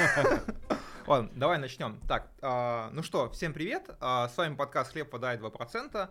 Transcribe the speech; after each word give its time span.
Ладно, 1.06 1.30
давай 1.34 1.58
начнем. 1.58 2.00
Так, 2.08 2.30
а, 2.40 2.90
ну 2.92 3.02
что, 3.02 3.28
всем 3.30 3.52
привет. 3.52 3.90
А, 4.00 4.28
с 4.28 4.36
вами 4.36 4.54
подкаст 4.54 4.92
«Хлеб 4.92 5.10
подает 5.10 5.40
2%». 5.40 6.08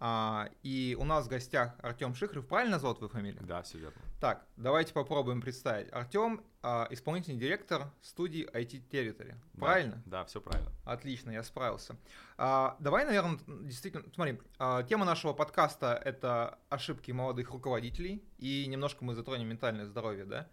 А, 0.00 0.48
и 0.62 0.96
у 0.98 1.04
нас 1.04 1.26
в 1.26 1.28
гостях 1.28 1.74
Артем 1.82 2.14
Шихрев. 2.14 2.46
Правильно 2.46 2.78
зовут 2.78 2.98
твою 2.98 3.10
фамилию? 3.10 3.42
Да, 3.42 3.62
все 3.62 3.78
верно. 3.78 4.00
Так, 4.20 4.46
давайте 4.56 4.94
попробуем 4.94 5.42
представить. 5.42 5.92
Артем 5.92 6.44
а, 6.62 6.86
исполнительный 6.90 7.38
директор 7.38 7.90
студии 8.00 8.48
IT 8.50 8.88
Territory. 8.88 9.34
Да, 9.54 9.60
Правильно? 9.60 10.02
Да, 10.06 10.24
все 10.24 10.40
правильно. 10.40 10.70
Отлично, 10.84 11.30
я 11.30 11.42
справился. 11.42 11.96
А, 12.36 12.76
давай, 12.78 13.04
наверное, 13.04 13.38
действительно, 13.46 14.04
смотри, 14.14 14.40
а, 14.58 14.84
тема 14.84 15.04
нашего 15.04 15.32
подкаста 15.32 16.00
это 16.02 16.58
ошибки 16.70 17.10
молодых 17.10 17.50
руководителей, 17.50 18.24
и 18.38 18.66
немножко 18.68 19.04
мы 19.04 19.14
затронем 19.14 19.48
ментальное 19.48 19.84
здоровье, 19.84 20.24
да? 20.24 20.48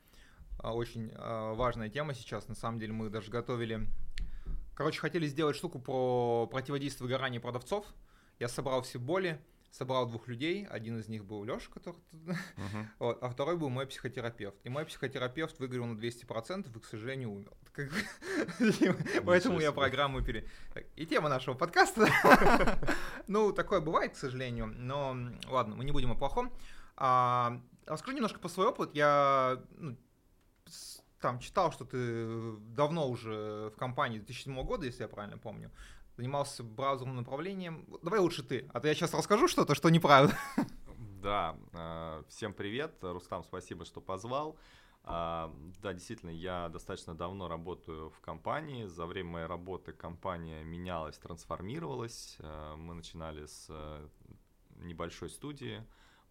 А, 0.57 0.73
очень 0.73 1.11
а, 1.15 1.53
важная 1.53 1.89
тема 1.89 2.13
сейчас. 2.13 2.47
На 2.47 2.55
самом 2.55 2.79
деле 2.79 2.93
мы 2.93 3.09
даже 3.09 3.31
готовили, 3.31 3.87
короче, 4.73 4.99
хотели 4.99 5.27
сделать 5.27 5.55
штуку 5.55 5.79
про 5.79 6.47
противодействие 6.47 7.07
выгоранию 7.07 7.41
продавцов. 7.41 7.85
Я 8.39 8.47
собрал 8.47 8.81
все 8.81 8.99
боли, 8.99 9.39
собрал 9.71 10.07
двух 10.07 10.27
людей. 10.27 10.65
Один 10.67 10.99
из 10.99 11.07
них 11.07 11.25
был 11.25 11.43
Леша, 11.43 11.69
который 11.73 11.97
Мгм. 12.11 12.89
вот, 12.99 13.17
а 13.21 13.29
второй 13.29 13.57
был 13.57 13.69
мой 13.69 13.85
психотерапевт. 13.85 14.57
И 14.63 14.69
мой 14.69 14.85
психотерапевт 14.85 15.59
выиграл 15.59 15.85
на 15.85 15.99
200% 15.99 16.75
и, 16.75 16.79
к 16.79 16.85
сожалению, 16.85 17.31
умер. 17.31 17.51
Поэтому 19.25 19.59
я 19.59 19.71
программу 19.71 20.21
пере... 20.21 20.47
И 20.95 21.05
тема 21.05 21.29
нашего 21.29 21.55
подкаста. 21.55 22.07
Ну, 23.27 23.51
такое 23.51 23.81
бывает, 23.81 24.13
к 24.13 24.17
сожалению, 24.17 24.67
но 24.67 25.17
ладно, 25.47 25.75
мы 25.75 25.83
не 25.83 25.91
будем 25.91 26.11
о 26.11 26.15
плохом. 26.15 26.53
А, 26.95 27.59
Расскажи 27.85 28.15
немножко 28.15 28.39
по 28.39 28.49
свой 28.49 28.67
опыт. 28.67 28.91
Я 28.93 29.61
ну, 29.77 29.95
там 31.25 31.39
читал, 31.39 31.71
что 31.71 31.85
ты 31.85 32.55
давно 32.75 33.09
уже 33.09 33.71
в 33.75 33.77
компании 33.77 34.19
2007 34.19 34.63
года, 34.63 34.85
если 34.85 35.03
я 35.03 35.07
правильно 35.07 35.37
помню, 35.37 35.71
занимался 36.17 36.63
браузерным 36.63 37.15
направлением. 37.17 37.87
Давай 38.03 38.19
лучше 38.19 38.43
ты, 38.43 38.69
а 38.73 38.79
то 38.79 38.87
я 38.87 38.93
сейчас 38.93 39.13
расскажу 39.13 39.47
что-то, 39.47 39.75
что 39.75 39.89
неправда. 39.89 40.37
Да, 40.97 41.57
э, 41.73 42.23
всем 42.29 42.53
привет. 42.53 42.97
Рустам, 43.01 43.43
спасибо, 43.43 43.85
что 43.85 43.99
позвал. 44.01 44.55
А, 45.03 45.51
Да, 45.81 45.93
действительно, 45.93 46.29
я 46.29 46.69
достаточно 46.69 47.15
давно 47.15 47.47
работаю 47.47 48.11
в 48.11 48.19
компании. 48.19 48.85
За 48.85 49.07
время 49.07 49.29
моей 49.31 49.45
работы 49.47 49.91
компания 49.93 50.63
менялась, 50.63 51.17
трансформировалась. 51.17 52.35
Э, 52.37 52.75
Мы 52.77 52.93
начинали 52.93 53.47
с 53.47 53.65
э, 53.69 54.07
небольшой 54.75 55.29
студии, 55.31 55.83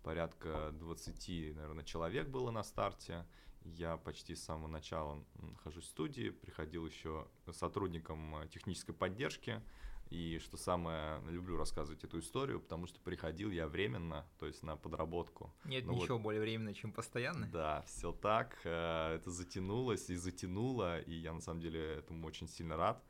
порядка 0.04 0.70
20, 0.72 1.56
наверное, 1.56 1.84
человек 1.84 2.28
было 2.28 2.52
на 2.52 2.62
старте. 2.62 3.26
Я 3.64 3.96
почти 3.96 4.34
с 4.34 4.44
самого 4.44 4.68
начала 4.68 5.24
нахожусь 5.40 5.84
в 5.84 5.88
студии, 5.88 6.30
приходил 6.30 6.86
еще 6.86 7.26
сотрудником 7.50 8.36
э, 8.36 8.48
технической 8.48 8.94
поддержки. 8.94 9.62
И 10.10 10.38
что 10.38 10.56
самое, 10.56 11.20
люблю 11.30 11.56
рассказывать 11.56 12.04
эту 12.04 12.20
историю, 12.20 12.60
потому 12.60 12.86
что 12.86 13.00
приходил 13.00 13.50
я 13.50 13.66
временно, 13.66 14.26
то 14.38 14.46
есть 14.46 14.62
на 14.62 14.76
подработку. 14.76 15.52
Нет 15.64 15.86
Ну 15.86 15.94
вот. 15.94 16.02
ничего 16.02 16.18
более 16.18 16.42
временного, 16.42 16.74
чем 16.74 16.92
постоянно. 16.92 17.48
Да, 17.50 17.82
все 17.86 18.12
так. 18.12 18.60
э, 18.64 19.16
Это 19.16 19.30
затянулось 19.30 20.10
и 20.10 20.14
затянуло, 20.16 21.00
и 21.00 21.14
я 21.14 21.32
на 21.32 21.40
самом 21.40 21.60
деле 21.60 21.80
этому 21.96 22.26
очень 22.26 22.48
сильно 22.48 22.76
рад. 22.76 23.02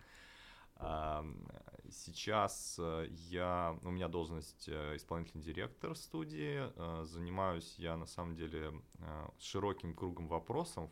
Сейчас 1.91 2.77
э, 2.79 3.07
я, 3.11 3.79
у 3.83 3.91
меня 3.91 4.09
должность 4.09 4.69
э, 4.69 4.97
исполнительный 4.97 5.45
директор 5.45 5.95
студии. 5.95 6.71
э, 6.75 7.05
Занимаюсь 7.05 7.75
я 7.79 7.97
на 7.97 8.07
самом 8.07 8.35
деле 8.35 8.73
широким 9.39 9.95
кругом 9.95 10.29
вопросов, 10.29 10.91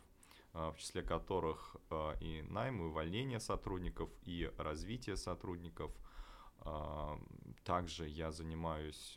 в 0.52 0.74
числе 0.76 1.02
которых 1.02 1.76
и 2.20 2.44
найм, 2.48 2.82
и 2.82 2.84
увольнение 2.84 3.40
сотрудников, 3.40 4.10
и 4.24 4.52
развитие 4.58 5.16
сотрудников. 5.16 5.90
Также 7.64 8.06
я 8.06 8.30
занимаюсь 8.30 9.16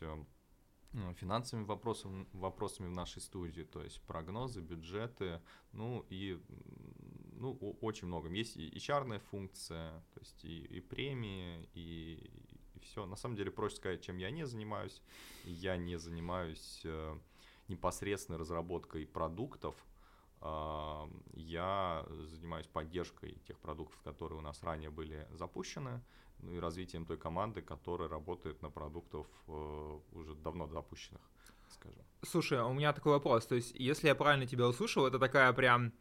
ну, 0.92 1.12
финансовыми 1.12 1.66
вопросами, 1.66 2.26
вопросами 2.32 2.86
в 2.86 2.92
нашей 2.92 3.20
студии, 3.20 3.62
то 3.62 3.82
есть 3.82 4.00
прогнозы, 4.06 4.62
бюджеты, 4.62 5.42
ну 5.72 6.06
и 6.08 6.40
ну, 7.38 7.76
очень 7.80 8.08
много. 8.08 8.28
Есть 8.28 8.56
и 8.56 8.70
HR 8.76 9.18
функция, 9.30 9.90
то 10.14 10.20
есть 10.20 10.44
и, 10.44 10.64
и 10.64 10.80
премии, 10.80 11.68
и, 11.74 12.30
все. 12.82 13.06
На 13.06 13.16
самом 13.16 13.36
деле 13.36 13.50
проще 13.50 13.76
сказать, 13.76 14.02
чем 14.02 14.18
я 14.18 14.30
не 14.30 14.46
занимаюсь. 14.46 15.02
Я 15.44 15.76
не 15.76 15.98
занимаюсь 15.98 16.80
э, 16.84 17.18
непосредственной 17.68 18.38
разработкой 18.38 19.06
продуктов, 19.06 19.74
а, 20.40 21.08
я 21.34 22.06
занимаюсь 22.28 22.66
поддержкой 22.66 23.38
тех 23.46 23.58
продуктов, 23.58 24.00
которые 24.02 24.38
у 24.38 24.42
нас 24.42 24.62
ранее 24.62 24.90
были 24.90 25.26
запущены, 25.32 26.02
ну 26.40 26.52
и 26.52 26.58
развитием 26.58 27.06
той 27.06 27.16
команды, 27.16 27.62
которая 27.62 28.08
работает 28.08 28.62
на 28.62 28.70
продуктах 28.70 29.26
э, 29.48 29.98
уже 30.12 30.34
давно 30.34 30.66
запущенных, 30.66 31.22
скажем. 31.70 32.04
Слушай, 32.22 32.58
а 32.58 32.66
у 32.66 32.74
меня 32.74 32.92
такой 32.92 33.12
вопрос. 33.12 33.46
То 33.46 33.54
есть, 33.54 33.74
если 33.74 34.08
я 34.08 34.14
правильно 34.14 34.46
тебя 34.46 34.68
услышал, 34.68 35.06
это 35.06 35.18
такая 35.18 35.52
прям 35.52 35.92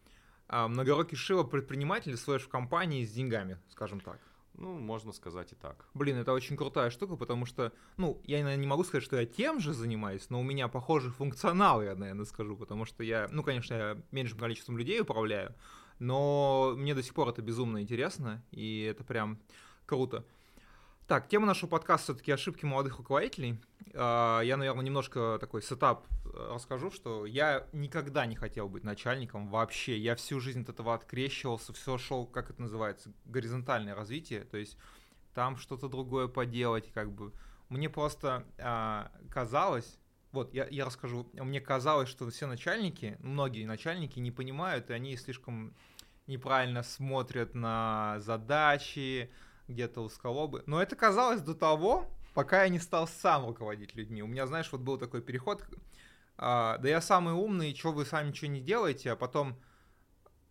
а, 0.48 0.68
многорукий 0.68 1.18
Шива 1.18 1.44
предприниматель 1.44 2.18
слэш 2.18 2.44
в 2.44 2.50
компании 2.50 3.06
с 3.06 3.12
деньгами, 3.12 3.58
скажем 3.70 4.00
так. 4.00 4.20
Ну, 4.58 4.78
можно 4.80 5.12
сказать 5.12 5.52
и 5.52 5.56
так. 5.56 5.88
Блин, 5.94 6.18
это 6.18 6.32
очень 6.32 6.56
крутая 6.56 6.90
штука, 6.90 7.18
потому 7.18 7.46
что, 7.46 7.74
ну, 7.98 8.22
я, 8.24 8.38
наверное, 8.38 8.62
не 8.62 8.68
могу 8.68 8.84
сказать, 8.84 9.04
что 9.04 9.18
я 9.20 9.26
тем 9.26 9.60
же 9.60 9.74
занимаюсь, 9.74 10.30
но 10.30 10.40
у 10.40 10.44
меня 10.44 10.68
похожий 10.70 11.12
функционал, 11.12 11.82
я, 11.82 11.96
наверное, 11.96 12.26
скажу, 12.26 12.56
потому 12.56 12.86
что 12.86 13.04
я, 13.04 13.28
ну, 13.32 13.44
конечно, 13.44 13.74
я 13.74 13.98
меньшим 14.12 14.40
количеством 14.40 14.78
людей 14.78 15.02
управляю, 15.02 15.54
но 16.00 16.74
мне 16.78 16.96
до 16.96 17.04
сих 17.04 17.14
пор 17.14 17.30
это 17.30 17.42
безумно 17.42 17.82
интересно, 17.82 18.44
и 18.52 18.82
это 18.84 19.04
прям 19.04 19.40
круто. 19.86 20.26
Так, 21.08 21.28
тема 21.28 21.46
нашего 21.46 21.70
подкаста 21.70 22.14
все-таки 22.14 22.32
ошибки 22.32 22.66
молодых 22.66 22.98
руководителей. 22.98 23.62
А, 23.94 24.42
Я, 24.42 24.58
наверное, 24.58 24.84
немножко 24.84 25.38
такой 25.40 25.62
setup 25.62 26.08
э, 26.26 26.54
расскажу, 26.56 26.90
что 26.90 27.28
я 27.28 27.68
никогда 27.74 28.26
не 28.26 28.36
хотел 28.36 28.68
быть 28.68 28.84
начальником 28.84 29.48
вообще. 29.50 30.00
Я 30.00 30.16
всю 30.16 30.40
жизнь 30.40 30.64
от 30.64 30.70
этого 30.70 30.96
открещивался, 30.96 31.74
все 31.74 32.00
шел, 32.00 32.26
как 32.26 32.50
это 32.50 32.60
называется, 32.60 33.14
горизонтальное 33.26 33.94
развитие. 33.94 34.46
То 34.46 34.58
есть 34.58 34.80
там 35.36 35.58
что-то 35.58 35.90
другое 35.90 36.28
поделать, 36.28 36.92
как 36.92 37.12
бы. 37.12 37.32
Мне 37.70 37.88
просто 37.88 38.44
а, 38.58 39.12
казалось, 39.30 40.00
вот 40.32 40.56
я, 40.56 40.68
я 40.72 40.86
расскажу, 40.86 41.30
мне 41.34 41.62
казалось, 41.62 42.10
что 42.10 42.28
все 42.32 42.48
начальники, 42.48 43.16
многие 43.20 43.68
начальники 43.68 44.20
не 44.20 44.32
понимают, 44.32 44.90
и 44.90 44.94
они 44.94 45.16
слишком 45.18 45.76
неправильно 46.26 46.82
смотрят 46.82 47.54
на 47.54 48.16
задачи, 48.22 49.30
где-то 49.68 50.02
узколобы. 50.02 50.64
Но 50.66 50.82
это 50.82 50.96
казалось 50.96 51.42
до 51.42 51.56
того, 51.56 52.10
пока 52.34 52.64
я 52.64 52.70
не 52.70 52.80
стал 52.80 53.08
сам 53.08 53.46
руководить 53.48 53.96
людьми. 53.96 54.22
У 54.22 54.28
меня, 54.28 54.48
знаешь, 54.48 54.72
вот 54.72 54.82
был 54.82 54.98
такой 54.98 55.22
переход, 55.22 55.64
а, 56.38 56.78
да 56.78 56.90
я 56.90 57.02
самый 57.02 57.34
умный, 57.34 57.76
что 57.76 57.92
вы 57.92 58.06
сами 58.06 58.30
ничего 58.30 58.52
не 58.52 58.62
делаете, 58.62 59.12
а 59.12 59.16
потом 59.16 59.56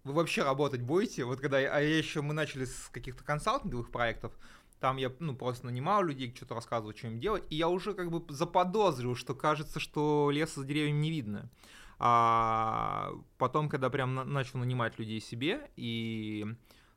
вы 0.03 0.13
вообще 0.13 0.43
работать 0.43 0.83
будете? 0.83 1.25
Вот 1.25 1.41
когда 1.41 1.59
я, 1.59 1.75
а 1.75 1.81
я 1.81 1.99
еще 1.99 2.23
мы 2.23 2.35
начали 2.35 2.65
с 2.65 2.89
каких-то 2.91 3.25
консалтинговых 3.25 3.91
проектов, 3.91 4.33
там 4.81 4.99
я 4.99 5.11
ну, 5.19 5.35
просто 5.35 5.67
нанимал 5.67 6.03
людей, 6.03 6.35
что-то 6.35 6.55
рассказывал, 6.55 6.95
что 6.95 7.07
им 7.07 7.19
делать, 7.19 7.45
и 7.51 7.57
я 7.57 7.69
уже 7.69 7.95
как 7.95 8.11
бы 8.11 8.23
заподозрил, 8.33 9.15
что 9.15 9.35
кажется, 9.35 9.81
что 9.81 10.31
леса 10.31 10.61
за 10.61 10.67
деревьями 10.67 10.99
не 10.99 11.11
видно. 11.11 11.51
А 11.99 13.13
потом, 13.39 13.69
когда 13.69 13.89
прям 13.89 14.15
на- 14.15 14.25
начал 14.25 14.59
нанимать 14.59 14.99
людей 14.99 15.21
себе 15.21 15.71
и 15.77 16.45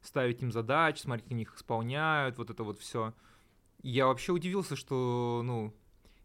ставить 0.07 0.41
им 0.41 0.51
задачи, 0.51 1.01
смотреть, 1.01 1.25
как 1.25 1.33
они 1.33 1.43
их 1.43 1.55
исполняют, 1.55 2.37
вот 2.37 2.49
это 2.49 2.63
вот 2.63 2.79
все, 2.79 3.13
я 3.83 4.07
вообще 4.07 4.31
удивился, 4.31 4.75
что, 4.75 5.41
ну, 5.43 5.73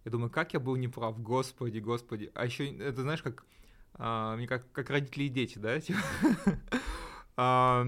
я 0.04 0.10
думаю, 0.10 0.30
как 0.30 0.54
я 0.54 0.60
был 0.60 0.76
неправ, 0.76 1.20
господи, 1.20 1.78
господи. 1.78 2.30
А 2.34 2.44
еще, 2.44 2.74
это 2.76 3.02
знаешь, 3.02 3.22
как, 3.22 3.44
а, 3.94 4.36
мне 4.36 4.46
как, 4.46 4.70
как 4.72 4.90
родители 4.90 5.24
и 5.24 5.28
дети, 5.28 5.58
да? 5.58 5.80
типа. 5.80 6.00
А, 7.34 7.86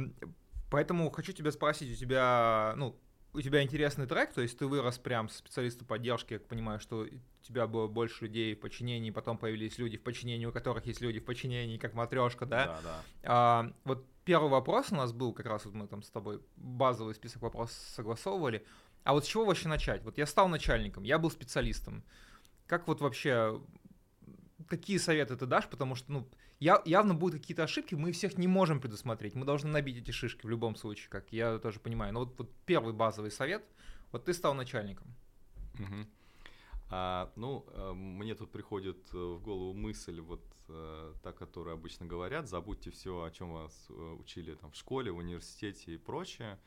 Поэтому 0.75 1.09
хочу 1.11 1.33
тебя 1.33 1.53
спросить, 1.53 1.93
у 1.93 1.95
тебя, 1.95 2.75
ну, 2.77 2.97
у 3.35 3.41
тебя 3.41 3.63
интересный 3.63 4.07
трек, 4.07 4.33
то 4.33 4.41
есть 4.41 4.57
ты 4.57 4.67
вырос 4.67 4.99
прям 4.99 5.29
с 5.29 5.37
специалиста 5.37 5.85
поддержки, 5.85 6.35
я 6.35 6.41
понимаю, 6.41 6.79
что 6.79 7.01
у 7.01 7.43
тебя 7.43 7.67
было 7.67 7.89
больше 7.89 8.25
людей 8.25 8.55
в 8.55 8.61
подчинении, 8.61 9.11
потом 9.11 9.37
появились 9.37 9.77
люди 9.77 9.97
в 9.97 10.03
подчинении, 10.03 10.47
у 10.47 10.53
которых 10.53 10.87
есть 10.87 11.01
люди 11.01 11.19
в 11.19 11.25
подчинении, 11.25 11.77
как 11.77 11.95
матрешка, 11.95 12.47
да? 12.47 12.67
Да, 12.67 12.81
да. 12.83 13.03
А, 13.25 13.73
вот 13.85 14.07
первый 14.25 14.49
вопрос 14.49 14.93
у 14.93 14.95
нас 14.95 15.13
был, 15.13 15.33
как 15.33 15.47
раз 15.47 15.65
вот 15.65 15.75
мы 15.75 15.89
там 15.89 16.03
с 16.03 16.11
тобой 16.11 16.41
базовый 16.57 17.15
список 17.15 17.43
вопросов 17.43 17.77
согласовывали. 17.77 18.65
А 19.03 19.13
вот 19.13 19.25
с 19.25 19.29
чего 19.29 19.45
вообще 19.45 19.69
начать? 19.69 20.03
Вот 20.05 20.17
я 20.17 20.27
стал 20.27 20.49
начальником, 20.49 21.03
я 21.03 21.19
был 21.19 21.31
специалистом. 21.31 22.05
Как 22.67 22.87
вот 22.87 23.01
вообще, 23.01 23.61
какие 24.69 24.99
советы 24.99 25.37
ты 25.37 25.47
дашь? 25.47 25.69
Потому 25.69 25.95
что, 25.95 26.13
ну, 26.13 26.29
я, 26.61 26.83
явно 26.85 27.15
будут 27.15 27.41
какие-то 27.41 27.65
ошибки, 27.65 27.95
мы 27.95 28.13
всех 28.13 28.39
не 28.39 28.47
можем 28.47 28.81
предусмотреть. 28.81 29.35
Мы 29.35 29.45
должны 29.45 29.71
набить 29.71 29.99
эти 29.99 30.11
шишки 30.11 30.47
в 30.47 30.51
любом 30.51 30.77
случае, 30.77 31.09
как 31.11 31.33
я 31.33 31.59
тоже 31.59 31.81
понимаю. 31.81 32.13
Но 32.13 32.21
вот, 32.21 32.39
вот 32.39 32.51
первый 32.67 32.93
базовый 32.93 33.31
совет, 33.31 33.65
вот 34.13 34.25
ты 34.25 34.35
стал 34.35 34.55
начальником. 34.55 35.07
Мгм. 35.79 36.09
А, 36.91 37.33
ну, 37.37 37.65
э, 37.71 37.93
мне 37.93 38.35
тут 38.35 38.53
приходит 38.53 38.99
э, 39.13 39.17
в 39.17 39.43
голову 39.43 39.73
мысль, 39.73 40.21
вот 40.21 40.45
э, 40.69 41.13
та, 41.23 41.33
которую 41.33 41.75
обычно 41.75 42.07
говорят, 42.07 42.49
забудьте 42.49 42.91
все, 42.91 43.25
о 43.25 43.31
чем 43.31 43.53
вас 43.53 43.89
учили 44.21 44.55
там 44.55 44.71
в 44.71 44.77
школе, 44.77 45.11
в 45.11 45.17
университете 45.17 45.95
и 45.95 45.99
прочее. 45.99 46.59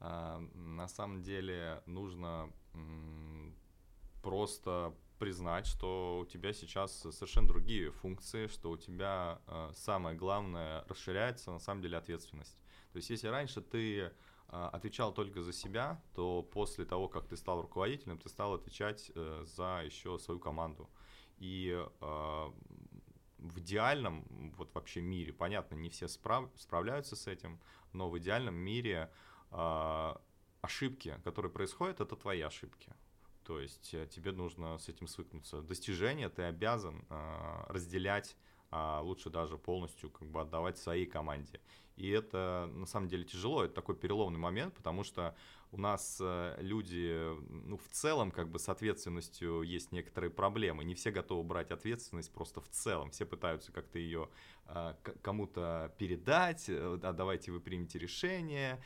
А, 0.00 0.42
на 0.54 0.88
самом 0.88 1.22
деле 1.22 1.82
нужно 1.86 2.50
просто 4.22 4.92
признать, 5.18 5.66
что 5.66 6.20
у 6.20 6.24
тебя 6.26 6.52
сейчас 6.52 7.00
совершенно 7.00 7.48
другие 7.48 7.90
функции, 7.90 8.46
что 8.46 8.70
у 8.70 8.76
тебя 8.76 9.40
самое 9.74 10.16
главное 10.16 10.84
расширяется 10.88 11.50
на 11.50 11.58
самом 11.58 11.82
деле 11.82 11.96
ответственность. 11.98 12.56
То 12.92 12.98
есть 12.98 13.10
если 13.10 13.28
раньше 13.28 13.60
ты 13.60 14.12
а, 14.48 14.68
отвечал 14.68 15.12
только 15.12 15.42
за 15.42 15.52
себя, 15.52 16.00
то 16.14 16.42
после 16.42 16.84
того, 16.84 17.08
как 17.08 17.26
ты 17.26 17.36
стал 17.36 17.62
руководителем, 17.62 18.18
ты 18.18 18.28
стал 18.28 18.54
отвечать 18.54 19.10
э, 19.14 19.44
за 19.44 19.82
еще 19.84 20.18
свою 20.18 20.38
команду. 20.38 20.88
И 21.38 21.76
а, 22.00 22.52
в 23.38 23.58
идеальном 23.58 24.24
вот 24.56 24.72
вообще 24.74 25.00
мире, 25.00 25.32
понятно, 25.32 25.74
не 25.74 25.90
все 25.90 26.08
справ, 26.08 26.48
справляются 26.56 27.16
с 27.16 27.26
этим, 27.26 27.60
но 27.92 28.08
в 28.08 28.18
идеальном 28.18 28.54
мире 28.54 29.10
а, 29.50 30.20
ошибки, 30.60 31.20
которые 31.24 31.50
происходят, 31.50 32.00
это 32.00 32.14
твои 32.16 32.40
ошибки. 32.40 32.92
То 33.46 33.60
есть 33.60 33.94
э, 33.94 34.06
тебе 34.06 34.32
нужно 34.32 34.78
с 34.78 34.88
этим 34.88 35.06
свыкнуться. 35.06 35.62
Достижения 35.62 36.28
ты 36.28 36.42
обязан 36.42 37.04
разделять 37.68 38.36
а 38.70 39.00
лучше 39.00 39.30
даже 39.30 39.58
полностью 39.58 40.10
как 40.10 40.28
бы 40.28 40.40
отдавать 40.40 40.76
своей 40.78 41.06
команде. 41.06 41.60
И 41.96 42.10
это 42.10 42.68
на 42.74 42.86
самом 42.86 43.08
деле 43.08 43.24
тяжело, 43.24 43.64
это 43.64 43.74
такой 43.74 43.94
переломный 43.94 44.38
момент, 44.38 44.74
потому 44.74 45.02
что 45.02 45.34
у 45.72 45.78
нас 45.78 46.18
э, 46.20 46.56
люди, 46.60 47.32
ну, 47.48 47.78
в 47.78 47.88
целом, 47.90 48.30
как 48.30 48.50
бы 48.50 48.58
с 48.58 48.68
ответственностью 48.68 49.62
есть 49.62 49.92
некоторые 49.92 50.30
проблемы. 50.30 50.84
Не 50.84 50.94
все 50.94 51.10
готовы 51.10 51.42
брать 51.42 51.70
ответственность 51.70 52.32
просто 52.32 52.60
в 52.60 52.68
целом. 52.68 53.10
Все 53.10 53.24
пытаются 53.24 53.72
как-то 53.72 53.98
ее 53.98 54.28
а, 54.66 54.96
кому-то 55.22 55.94
передать, 55.98 56.66
э, 56.68 56.98
да, 57.00 57.12
давайте 57.12 57.52
вы 57.52 57.60
примете 57.60 57.98
решение, 57.98 58.82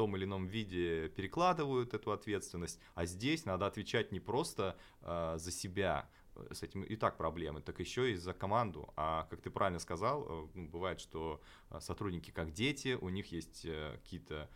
том 0.00 0.16
или 0.16 0.24
ином 0.24 0.46
виде 0.46 1.10
перекладывают 1.10 1.92
эту 1.92 2.12
ответственность. 2.12 2.80
А 2.94 3.04
здесь 3.04 3.44
надо 3.44 3.66
отвечать 3.66 4.12
не 4.12 4.20
просто 4.20 4.78
а, 5.02 5.36
за 5.36 5.50
себя, 5.50 6.08
с 6.50 6.62
этим 6.62 6.84
и 6.84 6.96
так 6.96 7.18
проблемы, 7.18 7.60
так 7.60 7.80
еще 7.80 8.10
и 8.10 8.14
за 8.14 8.32
команду. 8.32 8.88
А 8.96 9.26
как 9.28 9.42
ты 9.42 9.50
правильно 9.50 9.78
сказал, 9.78 10.24
э, 10.26 10.48
ну, 10.54 10.68
бывает, 10.70 11.00
что 11.00 11.42
э, 11.68 11.80
сотрудники 11.80 12.30
как 12.30 12.54
дети, 12.54 12.96
у 12.98 13.10
них 13.10 13.30
есть 13.30 13.66
э, 13.66 13.98
какие-то 14.02 14.48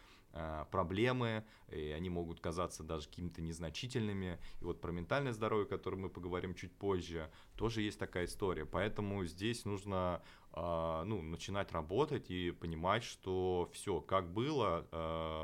проблемы, 0.73 1.45
и 1.71 1.91
они 1.91 2.11
могут 2.11 2.41
казаться 2.41 2.83
даже 2.83 3.07
какими-то 3.07 3.41
незначительными. 3.41 4.41
И 4.61 4.65
вот 4.65 4.81
про 4.81 4.91
ментальное 4.91 5.33
здоровье, 5.33 5.67
о 5.67 5.69
котором 5.69 6.01
мы 6.01 6.09
поговорим 6.09 6.55
чуть 6.55 6.73
позже, 6.73 7.31
тоже 7.55 7.83
есть 7.83 8.01
такая 8.01 8.25
история. 8.25 8.65
Поэтому 8.65 9.25
здесь 9.27 9.65
нужно 9.65 10.23
ну, 10.57 11.23
начинать 11.23 11.73
работать 11.73 12.31
и 12.31 12.51
понимать, 12.53 13.03
что 13.03 13.69
все, 13.73 14.01
как 14.01 14.33
было, 14.33 14.87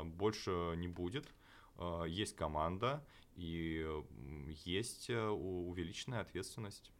больше 0.05 0.73
не 0.77 0.87
будет. 0.87 1.33
Есть 2.07 2.35
команда, 2.35 3.03
и 3.35 3.85
есть 4.65 5.09
э, 5.09 5.27
увеличенная 5.27 6.21
ответственность. 6.21 6.91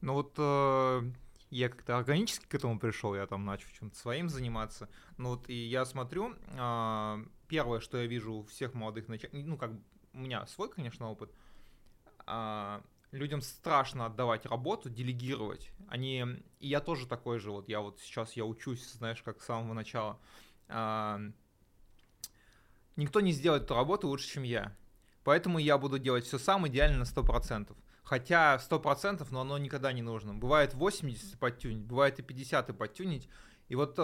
Ну 0.00 0.12
вот 0.14 0.34
э, 0.38 1.02
я 1.50 1.68
как-то 1.68 1.98
органически 1.98 2.46
к 2.46 2.54
этому 2.54 2.78
пришел, 2.78 3.14
я 3.14 3.26
там 3.26 3.44
начал 3.44 3.68
чем-то 3.78 3.96
своим 3.96 4.28
заниматься. 4.28 4.88
Ну 5.16 5.30
вот 5.30 5.48
и 5.48 5.54
я 5.54 5.84
смотрю, 5.84 6.34
первое, 7.48 7.80
что 7.80 7.98
я 7.98 8.06
вижу 8.06 8.34
у 8.34 8.44
всех 8.44 8.74
молодых 8.74 9.08
начальников, 9.08 9.48
ну 9.48 9.56
как 9.56 9.72
у 10.12 10.18
меня 10.18 10.46
свой, 10.46 10.70
конечно, 10.70 11.10
опыт, 11.10 11.32
людям 13.14 13.40
страшно 13.40 14.06
отдавать 14.06 14.46
работу, 14.46 14.90
делегировать. 14.90 15.70
Они, 15.88 16.24
и 16.60 16.68
я 16.68 16.80
тоже 16.80 17.06
такой 17.06 17.38
же, 17.38 17.50
вот 17.50 17.68
я 17.68 17.80
вот 17.80 18.00
сейчас 18.00 18.34
я 18.34 18.44
учусь, 18.44 18.92
знаешь, 18.92 19.22
как 19.22 19.40
с 19.40 19.46
самого 19.46 19.72
начала. 19.72 20.18
Э, 20.68 21.18
никто 22.96 23.20
не 23.20 23.32
сделает 23.32 23.64
эту 23.64 23.74
работу 23.74 24.08
лучше, 24.08 24.28
чем 24.28 24.42
я. 24.42 24.76
Поэтому 25.22 25.58
я 25.58 25.78
буду 25.78 25.98
делать 25.98 26.26
все 26.26 26.38
сам 26.38 26.66
идеально 26.68 26.98
на 26.98 27.04
100%. 27.04 27.74
Хотя 28.02 28.56
100%, 28.56 29.26
но 29.30 29.40
оно 29.40 29.56
никогда 29.56 29.92
не 29.92 30.02
нужно. 30.02 30.34
Бывает 30.34 30.74
80 30.74 31.38
подтюнить, 31.38 31.84
бывает 31.84 32.18
и 32.18 32.22
50 32.22 32.68
и 32.68 32.72
подтюнить. 32.72 33.28
И 33.68 33.76
вот, 33.76 33.94
э, 33.96 34.02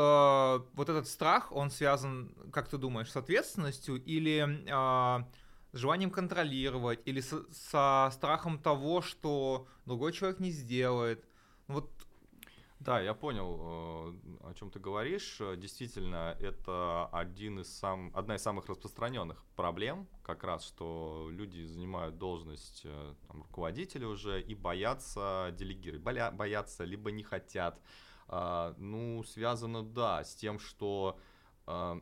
вот 0.73 0.89
этот 0.89 1.07
страх, 1.07 1.53
он 1.53 1.71
связан, 1.71 2.35
как 2.51 2.69
ты 2.69 2.79
думаешь, 2.79 3.11
с 3.11 3.17
ответственностью 3.17 4.03
или 4.03 4.65
э, 4.67 5.25
с 5.72 5.78
желанием 5.78 6.11
контролировать, 6.11 7.00
или 7.05 7.20
со, 7.20 7.44
со 7.52 8.11
страхом 8.12 8.58
того, 8.58 9.02
что 9.02 9.67
другой 9.87 10.12
человек 10.12 10.40
не 10.40 10.50
сделает. 10.50 11.25
Вот 11.69 11.90
да, 12.81 12.99
я 12.99 13.12
понял, 13.12 13.58
э, 13.61 14.49
о 14.49 14.55
чем 14.55 14.70
ты 14.70 14.78
говоришь. 14.81 15.43
Действительно, 15.58 16.34
это 16.40 17.11
один 17.12 17.61
из 17.61 17.69
сам, 17.78 18.11
одна 18.14 18.37
из 18.37 18.43
самых 18.43 18.67
распространенных 18.69 19.44
проблем, 19.55 20.08
как 20.22 20.44
раз, 20.44 20.64
что 20.67 21.28
люди 21.31 21.62
занимают 21.67 22.16
должность 22.16 22.81
э, 22.84 23.14
там, 23.28 23.43
руководителя 23.43 24.08
уже 24.08 24.40
и 24.40 24.55
боятся 24.55 25.55
делегировать, 25.58 26.02
боя, 26.02 26.31
боятся, 26.31 26.84
либо 26.84 27.11
не 27.11 27.23
хотят. 27.23 27.78
А, 28.28 28.75
ну, 28.78 29.23
связано, 29.25 29.82
да, 29.82 30.25
с 30.25 30.34
тем, 30.34 30.58
что 30.58 31.19
э, 31.66 32.00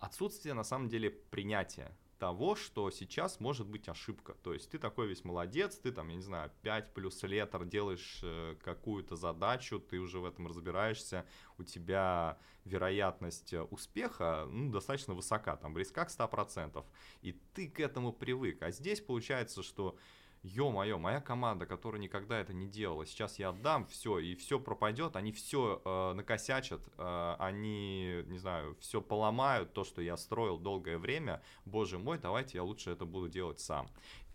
отсутствие, 0.00 0.54
на 0.54 0.64
самом 0.64 0.88
деле, 0.88 1.10
принятия 1.10 1.96
того, 2.18 2.56
что 2.56 2.90
сейчас 2.90 3.40
может 3.40 3.66
быть 3.66 3.88
ошибка. 3.88 4.34
То 4.42 4.52
есть 4.52 4.70
ты 4.70 4.78
такой 4.78 5.06
весь 5.06 5.24
молодец, 5.24 5.78
ты 5.78 5.92
там, 5.92 6.08
я 6.08 6.16
не 6.16 6.22
знаю, 6.22 6.50
5 6.62 6.94
плюс 6.94 7.22
лет 7.22 7.54
делаешь 7.68 8.20
э, 8.22 8.56
какую-то 8.62 9.16
задачу, 9.16 9.78
ты 9.78 9.98
уже 9.98 10.18
в 10.18 10.24
этом 10.24 10.46
разбираешься, 10.46 11.24
у 11.58 11.62
тебя 11.62 12.38
вероятность 12.64 13.52
э, 13.52 13.62
успеха 13.62 14.46
ну, 14.50 14.70
достаточно 14.70 15.14
высока, 15.14 15.56
там 15.56 15.74
близка 15.74 16.04
к 16.04 16.10
100%, 16.10 16.84
и 17.22 17.32
ты 17.54 17.68
к 17.68 17.80
этому 17.80 18.12
привык. 18.12 18.62
А 18.62 18.70
здесь 18.70 19.00
получается, 19.00 19.62
что 19.62 19.96
ё-моё, 20.42 20.98
моя 20.98 21.20
команда, 21.20 21.66
которая 21.66 22.00
никогда 22.00 22.38
это 22.40 22.52
не 22.52 22.66
делала, 22.66 23.06
сейчас 23.06 23.38
я 23.38 23.50
отдам 23.50 23.86
все, 23.86 24.18
и 24.18 24.34
все 24.34 24.58
пропадет, 24.58 25.16
они 25.16 25.32
все 25.32 25.82
э, 25.84 26.12
накосячат, 26.14 26.80
э, 26.96 27.36
они, 27.38 28.22
не 28.26 28.38
знаю, 28.38 28.76
все 28.80 29.00
поломают, 29.00 29.72
то, 29.72 29.84
что 29.84 30.02
я 30.02 30.16
строил 30.16 30.58
долгое 30.58 30.98
время, 30.98 31.42
боже 31.64 31.98
мой, 31.98 32.18
давайте 32.18 32.58
я 32.58 32.64
лучше 32.64 32.90
это 32.90 33.04
буду 33.04 33.28
делать 33.28 33.60
сам. 33.60 33.88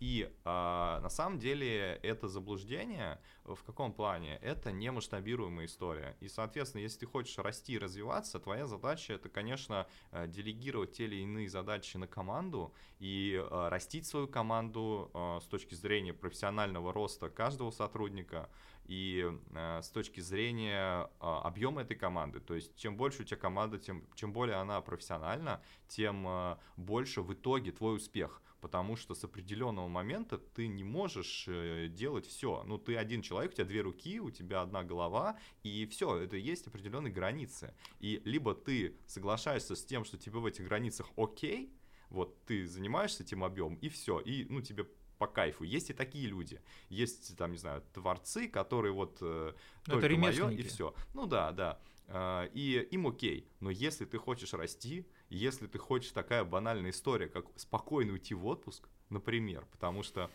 И 0.04 0.28
э, 0.28 0.28
на 0.44 1.08
самом 1.08 1.38
деле 1.38 1.98
это 2.02 2.28
заблуждение 2.28 3.18
в 3.44 3.62
каком 3.64 3.90
плане? 3.90 4.36
Это 4.42 4.70
не 4.70 4.90
масштабируемая 4.90 5.64
история. 5.64 6.14
И, 6.20 6.28
соответственно, 6.28 6.82
если 6.82 7.00
ты 7.00 7.06
хочешь 7.06 7.38
расти 7.38 7.72
и 7.72 7.78
развиваться, 7.78 8.38
твоя 8.38 8.66
задача 8.66 9.14
это, 9.14 9.30
конечно, 9.30 9.86
э, 10.12 10.26
делегировать 10.28 10.92
те 10.92 11.04
или 11.04 11.22
иные 11.22 11.48
задачи 11.48 11.96
на 11.96 12.06
команду 12.06 12.74
и 12.98 13.32
э, 13.34 13.68
растить 13.68 14.06
свою 14.06 14.28
команду 14.28 15.10
э, 15.14 15.38
с 15.40 15.46
точки 15.46 15.74
зрения 15.74 16.12
профессионального 16.12 16.92
роста 16.92 17.30
каждого 17.30 17.70
сотрудника 17.70 18.50
и 18.84 19.30
э, 19.54 19.80
с 19.82 19.88
точки 19.90 20.20
зрения 20.20 21.04
э, 21.04 21.08
объема 21.20 21.82
этой 21.82 21.96
команды. 21.96 22.40
То 22.40 22.54
есть, 22.54 22.76
чем 22.76 22.96
больше 22.96 23.22
у 23.22 23.24
тебя 23.24 23.36
команда, 23.36 23.78
тем 23.78 24.04
чем 24.14 24.32
более 24.32 24.56
она 24.56 24.80
профессиональна, 24.80 25.62
тем 25.88 26.26
э, 26.26 26.56
больше 26.76 27.22
в 27.22 27.32
итоге 27.32 27.72
твой 27.72 27.96
успех 27.96 28.40
потому 28.64 28.96
что 28.96 29.14
с 29.14 29.22
определенного 29.22 29.88
момента 29.88 30.38
ты 30.38 30.68
не 30.68 30.84
можешь 30.84 31.44
э, 31.48 31.88
делать 31.88 32.26
все. 32.26 32.62
Ну, 32.64 32.78
ты 32.78 32.96
один 32.96 33.20
человек, 33.20 33.52
у 33.52 33.54
тебя 33.56 33.66
две 33.66 33.82
руки, 33.82 34.18
у 34.20 34.30
тебя 34.30 34.62
одна 34.62 34.82
голова, 34.82 35.38
и 35.62 35.84
все, 35.84 36.16
это 36.16 36.38
есть 36.38 36.66
определенные 36.66 37.12
границы. 37.12 37.74
И 38.00 38.22
либо 38.24 38.54
ты 38.54 38.96
соглашаешься 39.06 39.76
с 39.76 39.84
тем, 39.84 40.06
что 40.06 40.16
тебе 40.16 40.38
в 40.38 40.46
этих 40.46 40.64
границах 40.64 41.10
окей, 41.18 41.74
вот 42.08 42.42
ты 42.46 42.66
занимаешься 42.66 43.22
этим 43.22 43.44
объемом, 43.44 43.74
и 43.82 43.90
все, 43.90 44.18
и 44.20 44.46
ну 44.48 44.62
тебе 44.62 44.86
по 45.18 45.26
кайфу. 45.26 45.64
Есть 45.64 45.90
и 45.90 45.92
такие 45.92 46.26
люди. 46.26 46.60
Есть, 46.88 47.36
там, 47.36 47.52
не 47.52 47.58
знаю, 47.58 47.82
творцы, 47.92 48.48
которые 48.48 48.92
вот 48.92 49.18
э, 49.20 49.52
ну, 49.86 50.00
только 50.00 50.16
мое, 50.16 50.50
и 50.50 50.62
все. 50.62 50.94
Ну 51.14 51.26
да, 51.26 51.52
да. 51.52 51.78
Э, 52.08 52.48
и 52.52 52.86
им 52.90 53.06
окей. 53.06 53.48
Но 53.60 53.70
если 53.70 54.04
ты 54.04 54.18
хочешь 54.18 54.52
расти, 54.52 55.06
если 55.28 55.66
ты 55.66 55.78
хочешь 55.78 56.12
такая 56.12 56.44
банальная 56.44 56.90
история, 56.90 57.28
как 57.28 57.46
спокойно 57.56 58.12
уйти 58.12 58.34
в 58.34 58.46
отпуск, 58.46 58.88
например, 59.10 59.66
потому 59.72 60.02
что 60.02 60.30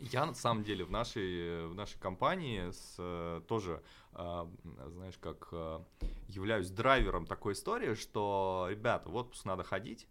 я 0.00 0.26
на 0.26 0.34
самом 0.34 0.64
деле 0.64 0.84
в 0.84 0.90
нашей, 0.90 1.66
в 1.68 1.74
нашей 1.74 1.98
компании 1.98 2.70
с, 2.70 3.42
тоже, 3.46 3.82
э, 4.12 4.46
знаешь, 4.88 5.18
как 5.18 5.48
э, 5.52 5.80
являюсь 6.28 6.70
драйвером 6.70 7.26
такой 7.26 7.52
истории, 7.52 7.94
что, 7.94 8.66
ребята, 8.68 9.08
в 9.08 9.14
отпуск 9.16 9.44
надо 9.44 9.62
ходить, 9.62 10.08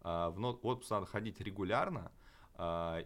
в 0.00 0.58
отпуск 0.62 0.90
надо 0.90 1.06
ходить 1.06 1.40
регулярно, 1.40 2.12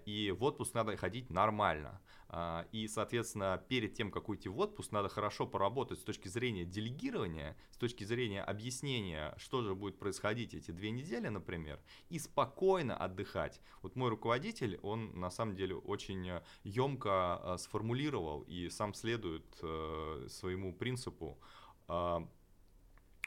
и 0.07 0.35
в 0.37 0.43
отпуск 0.45 0.75
надо 0.75 0.97
ходить 0.97 1.31
нормально. 1.31 2.01
А, 2.35 2.67
и, 2.73 2.89
соответственно, 2.89 3.63
перед 3.69 3.93
тем, 3.93 4.11
как 4.11 4.31
уйти 4.31 4.49
в 4.49 4.59
отпуск, 4.59 4.91
надо 4.91 5.11
хорошо 5.11 5.47
поработать 5.47 5.99
с 5.99 6.03
точки 6.03 6.29
зрения 6.29 6.65
делегирования, 6.65 7.59
с 7.73 7.77
точки 7.77 8.05
зрения 8.05 8.43
объяснения, 8.43 9.35
что 9.37 9.61
же 9.61 9.75
будет 9.75 9.99
происходить 9.99 10.55
эти 10.55 10.71
две 10.71 10.91
недели, 10.91 11.29
например, 11.29 11.79
и 12.09 12.19
спокойно 12.19 12.97
отдыхать. 12.97 13.61
Вот 13.83 13.97
мой 13.97 14.09
руководитель, 14.09 14.79
он 14.83 15.21
на 15.21 15.31
самом 15.31 15.55
деле 15.55 15.75
очень 15.75 16.41
емко 16.65 17.11
а, 17.11 17.59
сформулировал 17.59 18.41
и 18.49 18.71
сам 18.71 18.95
следует 18.95 19.45
э, 19.61 20.27
своему 20.31 20.73
принципу. 20.73 21.39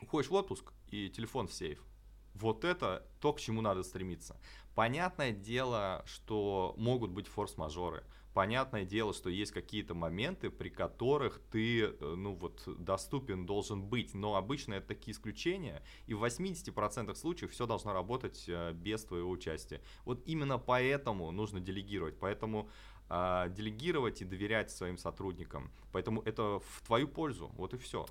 Уходишь 0.01 0.29
в 0.29 0.34
отпуск 0.34 0.74
и 0.89 1.10
телефон 1.10 1.48
в 1.48 1.53
сейф. 1.53 1.84
Вот 2.34 2.65
это 2.65 3.08
то, 3.22 3.34
к 3.34 3.39
чему 3.39 3.62
надо 3.62 3.84
стремиться. 3.84 4.39
Понятное 4.75 5.32
дело, 5.32 6.03
что 6.05 6.75
могут 6.77 7.12
быть 7.12 7.27
форс-мажоры. 7.27 8.03
Понятное 8.34 8.84
дело, 8.84 9.13
что 9.13 9.29
есть 9.29 9.53
какие-то 9.53 9.94
моменты, 9.94 10.50
при 10.50 10.67
которых 10.67 11.39
ты, 11.50 11.84
э, 11.84 11.96
ну 12.01 12.36
вот, 12.36 12.63
доступен 12.67 13.46
должен 13.46 13.82
быть, 13.82 14.13
но 14.13 14.36
обычно 14.36 14.74
это 14.74 14.89
такие 14.89 15.13
исключения, 15.15 15.82
и 16.05 16.13
в 16.13 16.25
80% 16.25 17.15
случаев 17.15 17.51
все 17.51 17.65
должно 17.65 17.94
работать 17.94 18.44
э, 18.50 18.74
без 18.74 19.05
твоего 19.05 19.29
участия. 19.29 19.82
Вот 20.03 20.22
именно 20.25 20.60
поэтому 20.60 21.32
нужно 21.32 21.62
делегировать, 21.62 22.20
поэтому 22.20 22.70
э, 23.10 23.46
делегировать 23.55 24.22
и 24.22 24.25
доверять 24.25 24.70
своим 24.70 24.98
сотрудникам. 24.98 25.72
Поэтому 25.94 26.22
это 26.24 26.60
в 26.60 26.82
твою 26.86 27.08
пользу, 27.08 27.50
вот 27.55 27.74
и 27.74 27.77
все. 27.77 28.05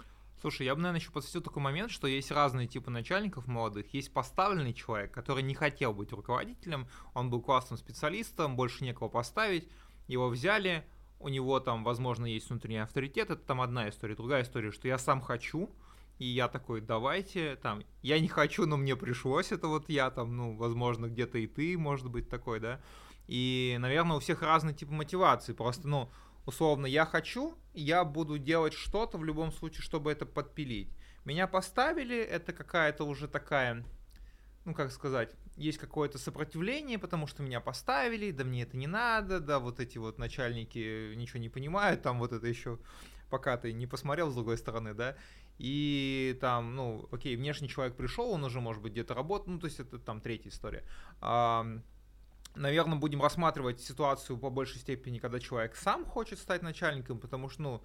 Слушай, 0.45 0.67
я 0.67 0.75
бы, 0.75 0.83
наверное, 0.83 1.01
еще 1.01 1.11
подсветил 1.11 1.41
такой 1.41 1.63
момент, 1.63 1.91
что 1.91 2.07
есть 2.07 2.31
разные 2.31 2.67
типы 2.67 2.91
начальников 2.91 3.47
молодых. 3.47 3.95
Есть 3.95 4.13
поставленный 4.13 4.75
человек, 4.75 5.11
который 5.11 5.43
не 5.43 5.55
хотел 5.55 5.95
быть 5.95 6.13
руководителем, 6.13 6.87
он 7.15 7.31
был 7.31 7.41
классным 7.41 7.79
специалистом, 7.79 8.55
больше 8.55 8.85
некого 8.85 9.09
поставить, 9.09 9.67
его 10.07 10.29
взяли, 10.29 10.85
у 11.19 11.31
него 11.31 11.61
там, 11.61 11.83
возможно, 11.83 12.27
есть 12.27 12.51
внутренний 12.51 12.77
авторитет, 12.77 13.31
это 13.31 13.41
там 13.43 13.63
одна 13.63 13.89
история. 13.89 14.17
Другая 14.17 14.43
история, 14.43 14.71
что 14.71 14.87
я 14.87 14.99
сам 14.99 15.23
хочу, 15.23 15.71
и 16.19 16.27
я 16.27 16.49
такой, 16.49 16.83
давайте, 16.83 17.57
там, 17.57 17.83
я 18.03 18.21
не 18.21 18.29
хочу, 18.29 18.67
но 18.67 18.77
мне 18.77 18.97
пришлось, 18.97 19.51
это 19.51 19.69
вот 19.69 19.89
я 19.89 20.11
там, 20.11 20.37
ну, 20.37 20.55
возможно, 20.57 21.07
где-то 21.07 21.39
и 21.39 21.47
ты, 21.47 21.79
может 21.79 22.11
быть, 22.11 22.29
такой, 22.29 22.61
да. 22.61 22.83
И, 23.29 23.79
наверное, 23.81 24.19
у 24.19 24.21
всех 24.21 24.43
разный 24.43 24.75
тип 24.75 24.91
мотивации, 24.91 25.55
просто, 25.55 25.89
ну, 25.89 26.11
условно, 26.47 26.87
я 26.87 27.07
хочу, 27.07 27.57
я 27.73 28.05
буду 28.05 28.39
делать 28.39 28.75
что-то 28.75 29.19
в 29.19 29.25
любом 29.25 29.53
случае, 29.53 29.83
чтобы 29.83 30.13
это 30.13 30.27
подпилить. 30.27 30.91
Меня 31.25 31.47
поставили, 31.47 32.17
это 32.17 32.53
какая-то 32.53 33.05
уже 33.05 33.29
такая, 33.29 33.85
ну 34.65 34.75
как 34.75 34.93
сказать, 34.93 35.35
есть 35.57 35.79
какое-то 35.79 36.19
сопротивление, 36.19 36.99
потому 36.99 37.27
что 37.27 37.43
меня 37.43 37.61
поставили, 37.61 38.31
да 38.31 38.45
мне 38.45 38.63
это 38.63 38.77
не 38.77 38.87
надо, 38.87 39.41
да 39.41 39.59
вот 39.59 39.81
эти 39.81 39.99
вот 39.99 40.19
начальники 40.19 41.15
ничего 41.15 41.41
не 41.41 41.49
понимают, 41.49 42.03
там 42.03 42.19
вот 42.19 42.33
это 42.33 42.47
еще 42.47 42.79
пока 43.31 43.57
ты 43.57 43.73
не 43.73 43.87
посмотрел 43.87 44.31
с 44.31 44.35
другой 44.35 44.59
стороны, 44.59 44.95
да, 44.95 45.17
и 45.59 46.37
там, 46.41 46.77
ну, 46.77 47.09
окей, 47.11 47.37
внешний 47.37 47.69
человек 47.69 47.97
пришел, 47.97 48.31
он 48.31 48.45
уже, 48.45 48.61
может 48.61 48.83
быть, 48.83 48.93
где-то 48.93 49.15
работает, 49.15 49.49
ну, 49.49 49.59
то 49.59 49.67
есть 49.67 49.81
это 49.81 49.99
там 49.99 50.21
третья 50.21 50.51
история 50.51 50.85
наверное, 52.55 52.99
будем 52.99 53.23
рассматривать 53.23 53.81
ситуацию 53.81 54.39
по 54.39 54.51
большей 54.51 54.81
степени, 54.81 55.19
когда 55.19 55.41
человек 55.41 55.77
сам 55.77 56.05
хочет 56.05 56.39
стать 56.39 56.63
начальником, 56.63 57.19
потому 57.19 57.49
что, 57.49 57.63
ну, 57.63 57.83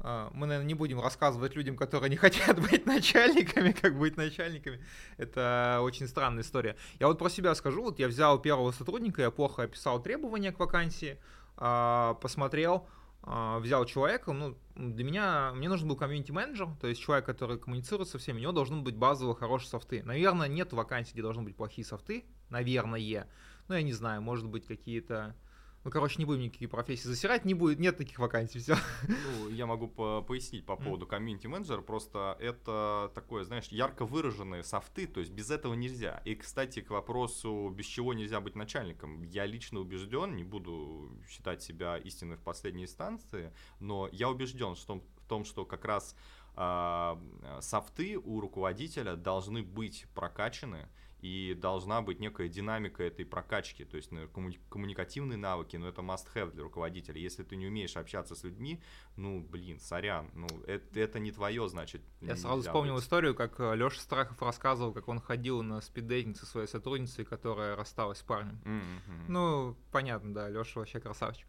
а, 0.00 0.30
мы, 0.32 0.46
наверное, 0.46 0.68
не 0.68 0.74
будем 0.74 1.00
рассказывать 1.00 1.56
людям, 1.56 1.76
которые 1.76 2.10
не 2.10 2.16
хотят 2.16 2.60
быть 2.70 2.86
начальниками, 2.86 3.72
как 3.72 3.98
быть 3.98 4.16
начальниками. 4.16 4.80
Это 5.16 5.80
очень 5.82 6.06
странная 6.06 6.42
история. 6.42 6.76
Я 7.00 7.08
вот 7.08 7.18
про 7.18 7.28
себя 7.28 7.54
скажу. 7.54 7.82
Вот 7.82 7.98
я 7.98 8.08
взял 8.08 8.38
первого 8.38 8.70
сотрудника, 8.72 9.22
я 9.22 9.30
плохо 9.30 9.62
описал 9.62 10.00
требования 10.00 10.52
к 10.52 10.58
вакансии, 10.58 11.18
а, 11.56 12.14
посмотрел, 12.14 12.86
а, 13.22 13.58
взял 13.58 13.84
человека, 13.84 14.32
ну, 14.32 14.56
для 14.76 15.04
меня, 15.04 15.52
мне 15.54 15.68
нужен 15.68 15.88
был 15.88 15.96
комьюнити-менеджер, 15.96 16.68
то 16.80 16.86
есть 16.86 17.00
человек, 17.00 17.26
который 17.26 17.58
коммуницирует 17.58 18.08
со 18.08 18.18
всеми, 18.18 18.38
у 18.38 18.42
него 18.42 18.52
должны 18.52 18.80
быть 18.80 18.96
базовые 18.96 19.34
хорошие 19.34 19.68
софты. 19.68 20.02
Наверное, 20.04 20.46
нет 20.48 20.72
вакансий, 20.72 21.12
где 21.12 21.22
должны 21.22 21.42
быть 21.42 21.56
плохие 21.56 21.84
софты, 21.84 22.24
наверное, 22.48 23.26
ну, 23.68 23.74
я 23.74 23.82
не 23.82 23.92
знаю, 23.92 24.22
может 24.22 24.46
быть, 24.46 24.66
какие-то... 24.66 25.36
Ну, 25.84 25.92
короче, 25.92 26.16
не 26.18 26.24
будем 26.24 26.42
никакие 26.42 26.68
профессии 26.68 27.06
засирать, 27.06 27.44
не 27.44 27.54
будет, 27.54 27.78
нет 27.78 27.96
таких 27.96 28.18
вакансий, 28.18 28.58
все. 28.58 28.76
Ну, 29.06 29.48
я 29.48 29.64
могу 29.64 29.86
по 29.86 30.22
пояснить 30.22 30.66
по 30.66 30.76
поводу 30.76 31.06
комьюнити-менеджера, 31.06 31.80
просто 31.82 32.36
это 32.40 33.12
такое, 33.14 33.44
знаешь, 33.44 33.68
ярко 33.68 34.04
выраженные 34.04 34.64
софты, 34.64 35.06
то 35.06 35.20
есть 35.20 35.32
без 35.32 35.50
этого 35.50 35.74
нельзя. 35.74 36.20
И, 36.24 36.34
кстати, 36.34 36.80
к 36.80 36.90
вопросу, 36.90 37.72
без 37.74 37.86
чего 37.86 38.12
нельзя 38.12 38.40
быть 38.40 38.56
начальником, 38.56 39.22
я 39.22 39.46
лично 39.46 39.78
убежден, 39.78 40.34
не 40.34 40.44
буду 40.44 41.16
считать 41.28 41.62
себя 41.62 41.96
истиной 41.96 42.36
в 42.36 42.42
последней 42.42 42.84
инстанции, 42.84 43.52
но 43.78 44.08
я 44.10 44.28
убежден 44.28 44.74
что, 44.74 44.96
в 44.96 45.28
том, 45.28 45.44
что 45.44 45.64
как 45.64 45.84
раз 45.84 46.16
э, 46.56 47.16
софты 47.60 48.18
у 48.18 48.40
руководителя 48.40 49.14
должны 49.14 49.62
быть 49.62 50.06
прокачаны, 50.14 50.88
и 51.20 51.54
должна 51.54 52.00
быть 52.00 52.20
некая 52.20 52.48
динамика 52.48 53.02
этой 53.02 53.24
прокачки, 53.26 53.84
то 53.84 53.96
есть 53.96 54.12
ну, 54.12 54.28
коммуникативные 54.70 55.36
навыки, 55.36 55.76
но 55.76 55.86
ну, 55.86 55.90
это 55.90 56.00
must-have 56.02 56.52
для 56.52 56.62
руководителя. 56.62 57.20
Если 57.20 57.42
ты 57.42 57.56
не 57.56 57.66
умеешь 57.66 57.96
общаться 57.96 58.36
с 58.36 58.44
людьми, 58.44 58.80
ну, 59.16 59.40
блин, 59.40 59.80
сорян, 59.80 60.30
ну, 60.34 60.46
это, 60.66 61.00
это 61.00 61.18
не 61.18 61.32
твое, 61.32 61.68
значит. 61.68 62.02
Я 62.20 62.36
сразу 62.36 62.62
вспомнил 62.62 62.94
быть. 62.94 63.04
историю, 63.04 63.34
как 63.34 63.58
э, 63.58 63.74
Леша 63.74 64.00
Страхов 64.00 64.40
рассказывал, 64.42 64.92
как 64.92 65.08
он 65.08 65.20
ходил 65.20 65.62
на 65.62 65.80
спиддейтинг 65.80 66.36
со 66.36 66.46
своей 66.46 66.68
сотрудницей, 66.68 67.24
которая 67.24 67.74
рассталась 67.74 68.18
с 68.18 68.22
парнем. 68.22 68.60
Mm-hmm. 68.64 69.24
Ну, 69.28 69.76
понятно, 69.90 70.32
да, 70.32 70.48
Леша 70.48 70.80
вообще 70.80 71.00
красавчик. 71.00 71.48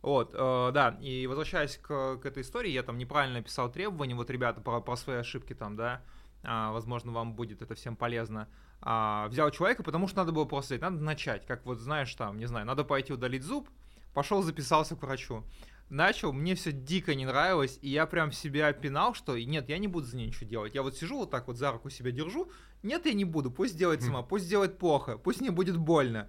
Вот, 0.00 0.30
э, 0.32 0.70
да, 0.72 0.96
и 1.02 1.26
возвращаясь 1.26 1.76
к, 1.76 2.16
к 2.16 2.24
этой 2.24 2.42
истории, 2.42 2.70
я 2.70 2.82
там 2.82 2.96
неправильно 2.96 3.38
написал 3.38 3.70
требования, 3.70 4.14
вот, 4.14 4.30
ребята, 4.30 4.62
про, 4.62 4.80
про 4.80 4.96
свои 4.96 5.18
ошибки 5.18 5.54
там, 5.54 5.76
да, 5.76 6.02
а, 6.42 6.72
возможно, 6.72 7.12
вам 7.12 7.34
будет 7.34 7.60
это 7.60 7.74
всем 7.74 7.96
полезно 7.96 8.48
а, 8.82 9.28
взял 9.28 9.50
человека, 9.50 9.82
потому 9.82 10.08
что 10.08 10.18
надо 10.18 10.32
было 10.32 10.44
просто 10.44 10.78
надо 10.78 11.02
начать, 11.02 11.46
как 11.46 11.66
вот 11.66 11.78
знаешь 11.78 12.14
там, 12.14 12.38
не 12.38 12.46
знаю, 12.46 12.66
надо 12.66 12.84
пойти 12.84 13.12
удалить 13.12 13.42
зуб, 13.42 13.68
пошел 14.14 14.42
записался 14.42 14.96
к 14.96 15.02
врачу. 15.02 15.44
Начал, 15.90 16.32
мне 16.32 16.54
все 16.54 16.70
дико 16.70 17.16
не 17.16 17.26
нравилось, 17.26 17.78
и 17.82 17.88
я 17.88 18.06
прям 18.06 18.30
себя 18.30 18.72
пинал, 18.72 19.12
что 19.12 19.36
нет, 19.36 19.68
я 19.68 19.76
не 19.78 19.88
буду 19.88 20.06
за 20.06 20.16
ней 20.16 20.28
ничего 20.28 20.48
делать. 20.48 20.74
Я 20.74 20.82
вот 20.82 20.96
сижу 20.96 21.18
вот 21.18 21.32
так 21.32 21.48
вот 21.48 21.56
за 21.56 21.72
руку 21.72 21.90
себя 21.90 22.12
держу, 22.12 22.48
нет, 22.84 23.06
я 23.06 23.12
не 23.12 23.24
буду, 23.24 23.50
пусть 23.50 23.76
делает 23.76 24.02
сама, 24.02 24.22
пусть 24.22 24.48
делает 24.48 24.78
плохо, 24.78 25.18
пусть 25.18 25.40
не 25.40 25.50
будет 25.50 25.76
больно. 25.76 26.28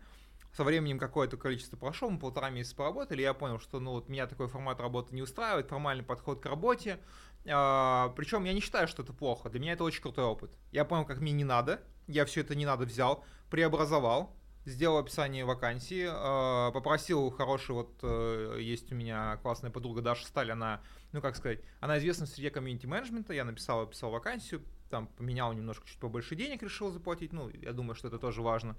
Со 0.54 0.66
временем 0.66 1.00
какое-то 1.00 1.38
количество 1.38 1.78
прошло, 1.78 2.10
мы 2.10 2.20
полтора 2.20 2.50
месяца 2.50 2.76
поработали, 2.76 3.22
я 3.22 3.34
понял, 3.34 3.60
что 3.60 3.80
ну 3.80 3.92
вот 3.92 4.10
меня 4.10 4.28
такой 4.28 4.48
формат 4.48 4.82
работы 4.82 5.16
не 5.16 5.22
устраивает, 5.22 5.70
формальный 5.70 6.04
подход 6.04 6.42
к 6.42 6.46
работе, 6.46 7.00
причем 7.44 8.44
я 8.44 8.54
не 8.54 8.62
считаю, 8.62 8.88
что 8.88 9.04
это 9.04 9.14
плохо. 9.14 9.50
Для 9.50 9.60
меня 9.60 9.74
это 9.74 9.84
очень 9.84 10.02
крутой 10.02 10.26
опыт. 10.26 10.52
Я 10.72 10.86
понял, 10.86 11.06
как 11.06 11.20
мне 11.20 11.32
не 11.32 11.44
надо. 11.44 11.82
Я 12.08 12.26
все 12.26 12.42
это 12.42 12.56
не 12.56 12.66
надо 12.66 12.86
взял, 12.86 13.24
преобразовал, 13.50 14.36
сделал 14.66 14.98
описание 14.98 15.46
вакансии, 15.46 16.08
э, 16.08 16.72
попросил 16.72 17.30
хороший, 17.32 17.72
вот 17.72 18.00
э, 18.04 18.58
есть 18.60 18.92
у 18.92 18.96
меня 18.96 19.38
классная 19.38 19.72
подруга 19.72 20.02
Даша 20.02 20.26
Сталь, 20.26 20.52
она, 20.52 20.82
ну 21.12 21.22
как 21.22 21.36
сказать, 21.36 21.60
она 21.80 21.98
известна 21.98 22.26
среди 22.26 22.50
комьюнити-менеджмента, 22.50 23.34
я 23.34 23.44
написал, 23.44 23.82
описал 23.82 24.12
вакансию, 24.12 24.62
там 24.90 25.08
поменял 25.08 25.54
немножко, 25.54 25.88
чуть 25.88 26.00
побольше 26.00 26.36
денег 26.36 26.62
решил 26.62 26.92
заплатить, 26.92 27.34
ну, 27.34 27.50
я 27.50 27.72
думаю, 27.72 27.96
что 27.96 28.08
это 28.08 28.20
тоже 28.20 28.42
важно. 28.42 28.76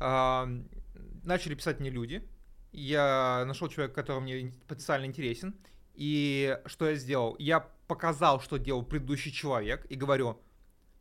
Э, 0.00 0.46
начали 1.24 1.54
писать 1.54 1.80
мне 1.80 1.90
люди, 1.90 2.26
я 2.72 3.44
нашел 3.46 3.68
человека, 3.68 3.94
который 3.94 4.20
мне 4.20 4.52
потенциально 4.66 5.04
интересен, 5.04 5.54
и 5.94 6.58
что 6.66 6.88
я 6.88 6.94
сделал? 6.96 7.36
Я 7.38 7.68
показал, 7.86 8.40
что 8.40 8.58
делал 8.58 8.84
предыдущий 8.84 9.30
человек, 9.30 9.86
и 9.90 9.94
говорю, 9.94 10.38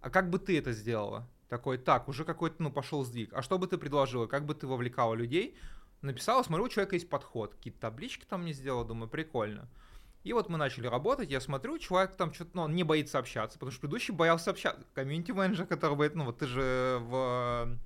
а 0.01 0.09
как 0.09 0.29
бы 0.29 0.39
ты 0.39 0.57
это 0.57 0.71
сделала? 0.73 1.27
Такой, 1.47 1.77
так, 1.77 2.07
уже 2.07 2.25
какой-то, 2.25 2.63
ну, 2.63 2.71
пошел 2.71 3.03
сдвиг. 3.03 3.33
А 3.33 3.41
что 3.41 3.57
бы 3.57 3.67
ты 3.67 3.77
предложила? 3.77 4.27
Как 4.27 4.45
бы 4.45 4.55
ты 4.55 4.67
вовлекала 4.67 5.13
людей? 5.13 5.57
Написала, 6.01 6.43
смотрю, 6.43 6.65
у 6.65 6.69
человека 6.69 6.95
есть 6.95 7.09
подход. 7.09 7.55
Какие-то 7.55 7.79
таблички 7.79 8.25
там 8.25 8.43
мне 8.43 8.53
сделал, 8.53 8.85
думаю, 8.85 9.09
прикольно. 9.09 9.67
И 10.23 10.33
вот 10.33 10.49
мы 10.49 10.57
начали 10.57 10.87
работать, 10.87 11.31
я 11.31 11.41
смотрю, 11.41 11.77
человек 11.79 12.15
там 12.15 12.33
что-то, 12.33 12.51
ну, 12.53 12.61
он 12.63 12.75
не 12.75 12.83
боится 12.83 13.17
общаться, 13.17 13.57
потому 13.57 13.71
что 13.71 13.81
предыдущий 13.81 14.13
боялся 14.13 14.51
общаться. 14.51 14.85
Комьюнити-менеджер, 14.93 15.65
который 15.65 15.97
боится, 15.97 16.17
ну, 16.17 16.25
вот 16.25 16.37
ты 16.37 16.45
же 16.45 16.99
в 17.01 17.77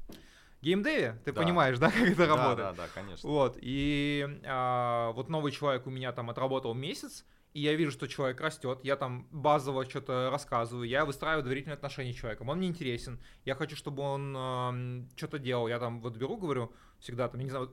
геймдеве, 0.62 1.22
ты 1.24 1.32
да. 1.32 1.42
понимаешь, 1.42 1.78
да, 1.80 1.92
как 1.92 2.02
это 2.02 2.26
работает? 2.26 2.58
Да, 2.58 2.74
да, 2.74 2.88
конечно. 2.94 3.30
Вот, 3.30 3.58
и 3.62 4.40
а, 4.46 5.12
вот 5.12 5.30
новый 5.30 5.52
человек 5.52 5.88
у 5.88 5.90
меня 5.90 6.12
там 6.12 6.30
отработал 6.30 6.74
месяц, 6.74 7.26
и 7.54 7.62
я 7.62 7.74
вижу, 7.76 7.92
что 7.92 8.08
человек 8.08 8.42
растет, 8.42 8.80
я 8.84 8.96
там 8.96 9.28
базово 9.32 9.86
что-то 9.86 10.30
рассказываю, 10.30 10.88
я 10.88 11.06
выстраиваю 11.06 11.44
доверительные 11.44 11.76
отношения 11.76 12.14
с 12.14 12.18
человеком, 12.18 12.50
он 12.50 12.58
мне 12.58 12.68
интересен, 12.68 13.20
я 13.46 13.56
хочу, 13.56 13.76
чтобы 13.76 14.04
он 14.04 14.36
э, 14.36 15.08
что-то 15.16 15.40
делал, 15.40 15.68
я 15.68 15.80
там 15.80 16.02
вот 16.02 16.18
беру, 16.18 16.38
говорю, 16.38 16.74
всегда 17.00 17.30
там, 17.30 17.40
я 17.40 17.46
не 17.46 17.52
знаю, 17.52 17.72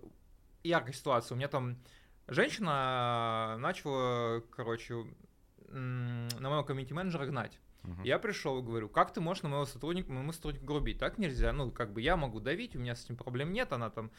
яркая 0.62 0.92
ситуация, 0.92 1.34
у 1.34 1.38
меня 1.38 1.48
там 1.48 1.78
женщина 2.28 3.56
начала, 3.58 4.40
короче, 4.50 5.04
на 5.68 6.48
моего 6.48 6.64
комьюнити-менеджера 6.64 7.26
гнать. 7.26 7.58
Uh-huh. 7.84 8.04
Я 8.04 8.18
пришел 8.18 8.58
и 8.58 8.62
говорю, 8.62 8.88
как 8.88 9.12
ты 9.12 9.20
можешь 9.20 9.42
на 9.42 9.48
моего 9.48 9.66
сотрудника, 9.66 10.12
моему 10.12 10.32
сотруднику 10.32 10.64
грубить? 10.64 10.98
Так 10.98 11.18
нельзя. 11.18 11.52
Ну, 11.52 11.70
как 11.70 11.92
бы 11.92 12.00
я 12.00 12.16
могу 12.16 12.38
давить, 12.38 12.76
у 12.76 12.78
меня 12.78 12.94
с 12.94 13.04
этим 13.04 13.16
проблем 13.16 13.52
нет. 13.52 13.72
Она 13.72 13.90
там 13.90 14.10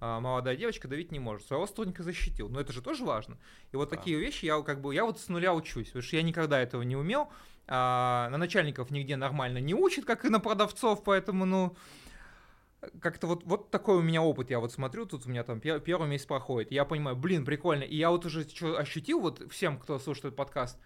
а, 0.00 0.18
молодая 0.18 0.56
девочка 0.56 0.88
давить 0.88 1.12
не 1.12 1.20
может, 1.20 1.46
своего 1.46 1.66
сотрудника 1.66 2.02
защитил. 2.02 2.48
Но 2.48 2.60
это 2.60 2.72
же 2.72 2.82
тоже 2.82 3.04
важно. 3.04 3.38
И 3.70 3.76
вот 3.76 3.90
да. 3.90 3.96
такие 3.96 4.18
вещи 4.18 4.46
я 4.46 4.60
как 4.62 4.80
бы, 4.80 4.92
я 4.92 5.04
вот 5.04 5.20
с 5.20 5.28
нуля 5.28 5.54
учусь, 5.54 5.86
потому 5.86 6.02
что 6.02 6.16
я 6.16 6.22
никогда 6.22 6.60
этого 6.60 6.82
не 6.82 6.96
умел. 6.96 7.30
А, 7.68 8.28
на 8.30 8.38
начальников 8.38 8.90
нигде 8.90 9.14
нормально 9.14 9.58
не 9.58 9.74
учат, 9.74 10.04
как 10.04 10.24
и 10.24 10.28
на 10.28 10.40
продавцов, 10.40 11.04
поэтому, 11.04 11.44
ну, 11.44 11.76
как-то 13.00 13.28
вот, 13.28 13.44
вот 13.44 13.70
такой 13.70 13.98
у 13.98 14.02
меня 14.02 14.22
опыт, 14.22 14.50
я 14.50 14.58
вот 14.58 14.72
смотрю, 14.72 15.06
тут 15.06 15.26
у 15.26 15.28
меня 15.30 15.44
там 15.44 15.60
пер, 15.60 15.78
первый 15.78 16.08
месяц 16.08 16.26
проходит, 16.26 16.72
я 16.72 16.84
понимаю, 16.84 17.16
блин, 17.16 17.44
прикольно, 17.44 17.84
и 17.84 17.96
я 17.96 18.10
вот 18.10 18.26
уже 18.26 18.44
ощутил, 18.76 19.20
вот 19.20 19.40
всем, 19.52 19.78
кто 19.78 20.00
слушает 20.00 20.26
этот 20.26 20.36
подкаст, 20.36 20.78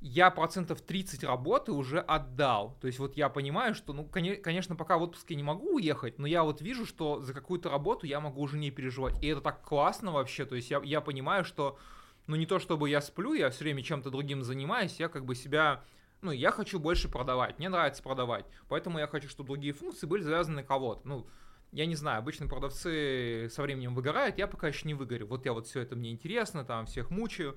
я 0.00 0.30
процентов 0.30 0.80
30 0.80 1.24
работы 1.24 1.72
уже 1.72 2.00
отдал. 2.00 2.76
То 2.80 2.86
есть 2.86 2.98
вот 2.98 3.16
я 3.16 3.28
понимаю, 3.28 3.74
что, 3.74 3.92
ну, 3.92 4.04
конечно, 4.04 4.74
пока 4.74 4.96
в 4.96 5.02
отпуске 5.02 5.34
не 5.34 5.42
могу 5.42 5.74
уехать, 5.74 6.18
но 6.18 6.26
я 6.26 6.42
вот 6.42 6.62
вижу, 6.62 6.86
что 6.86 7.20
за 7.20 7.34
какую-то 7.34 7.68
работу 7.68 8.06
я 8.06 8.20
могу 8.20 8.40
уже 8.40 8.56
не 8.56 8.70
переживать. 8.70 9.22
И 9.22 9.26
это 9.26 9.40
так 9.40 9.62
классно 9.62 10.12
вообще. 10.12 10.46
То 10.46 10.56
есть 10.56 10.70
я, 10.70 10.80
я 10.82 11.00
понимаю, 11.00 11.44
что, 11.44 11.78
ну, 12.26 12.36
не 12.36 12.46
то 12.46 12.58
чтобы 12.58 12.88
я 12.88 13.02
сплю, 13.02 13.34
я 13.34 13.50
все 13.50 13.64
время 13.64 13.82
чем-то 13.82 14.10
другим 14.10 14.42
занимаюсь, 14.42 14.98
я 14.98 15.08
как 15.08 15.24
бы 15.26 15.34
себя 15.34 15.82
ну, 16.22 16.32
я 16.32 16.50
хочу 16.50 16.78
больше 16.78 17.08
продавать, 17.08 17.58
мне 17.58 17.70
нравится 17.70 18.02
продавать, 18.02 18.44
поэтому 18.68 18.98
я 18.98 19.06
хочу, 19.06 19.26
чтобы 19.26 19.48
другие 19.48 19.72
функции 19.72 20.06
были 20.06 20.22
завязаны 20.22 20.56
на 20.56 20.62
кого-то. 20.62 21.08
Ну, 21.08 21.26
я 21.72 21.86
не 21.86 21.94
знаю, 21.94 22.18
обычно 22.18 22.46
продавцы 22.46 23.48
со 23.50 23.62
временем 23.62 23.94
выгорают, 23.94 24.36
я 24.38 24.46
пока 24.46 24.68
еще 24.68 24.86
не 24.86 24.94
выгорю. 24.94 25.26
Вот 25.26 25.46
я 25.46 25.52
вот 25.52 25.66
все 25.66 25.80
это 25.80 25.96
мне 25.96 26.10
интересно, 26.10 26.64
там 26.64 26.86
всех 26.86 27.10
мучаю. 27.10 27.56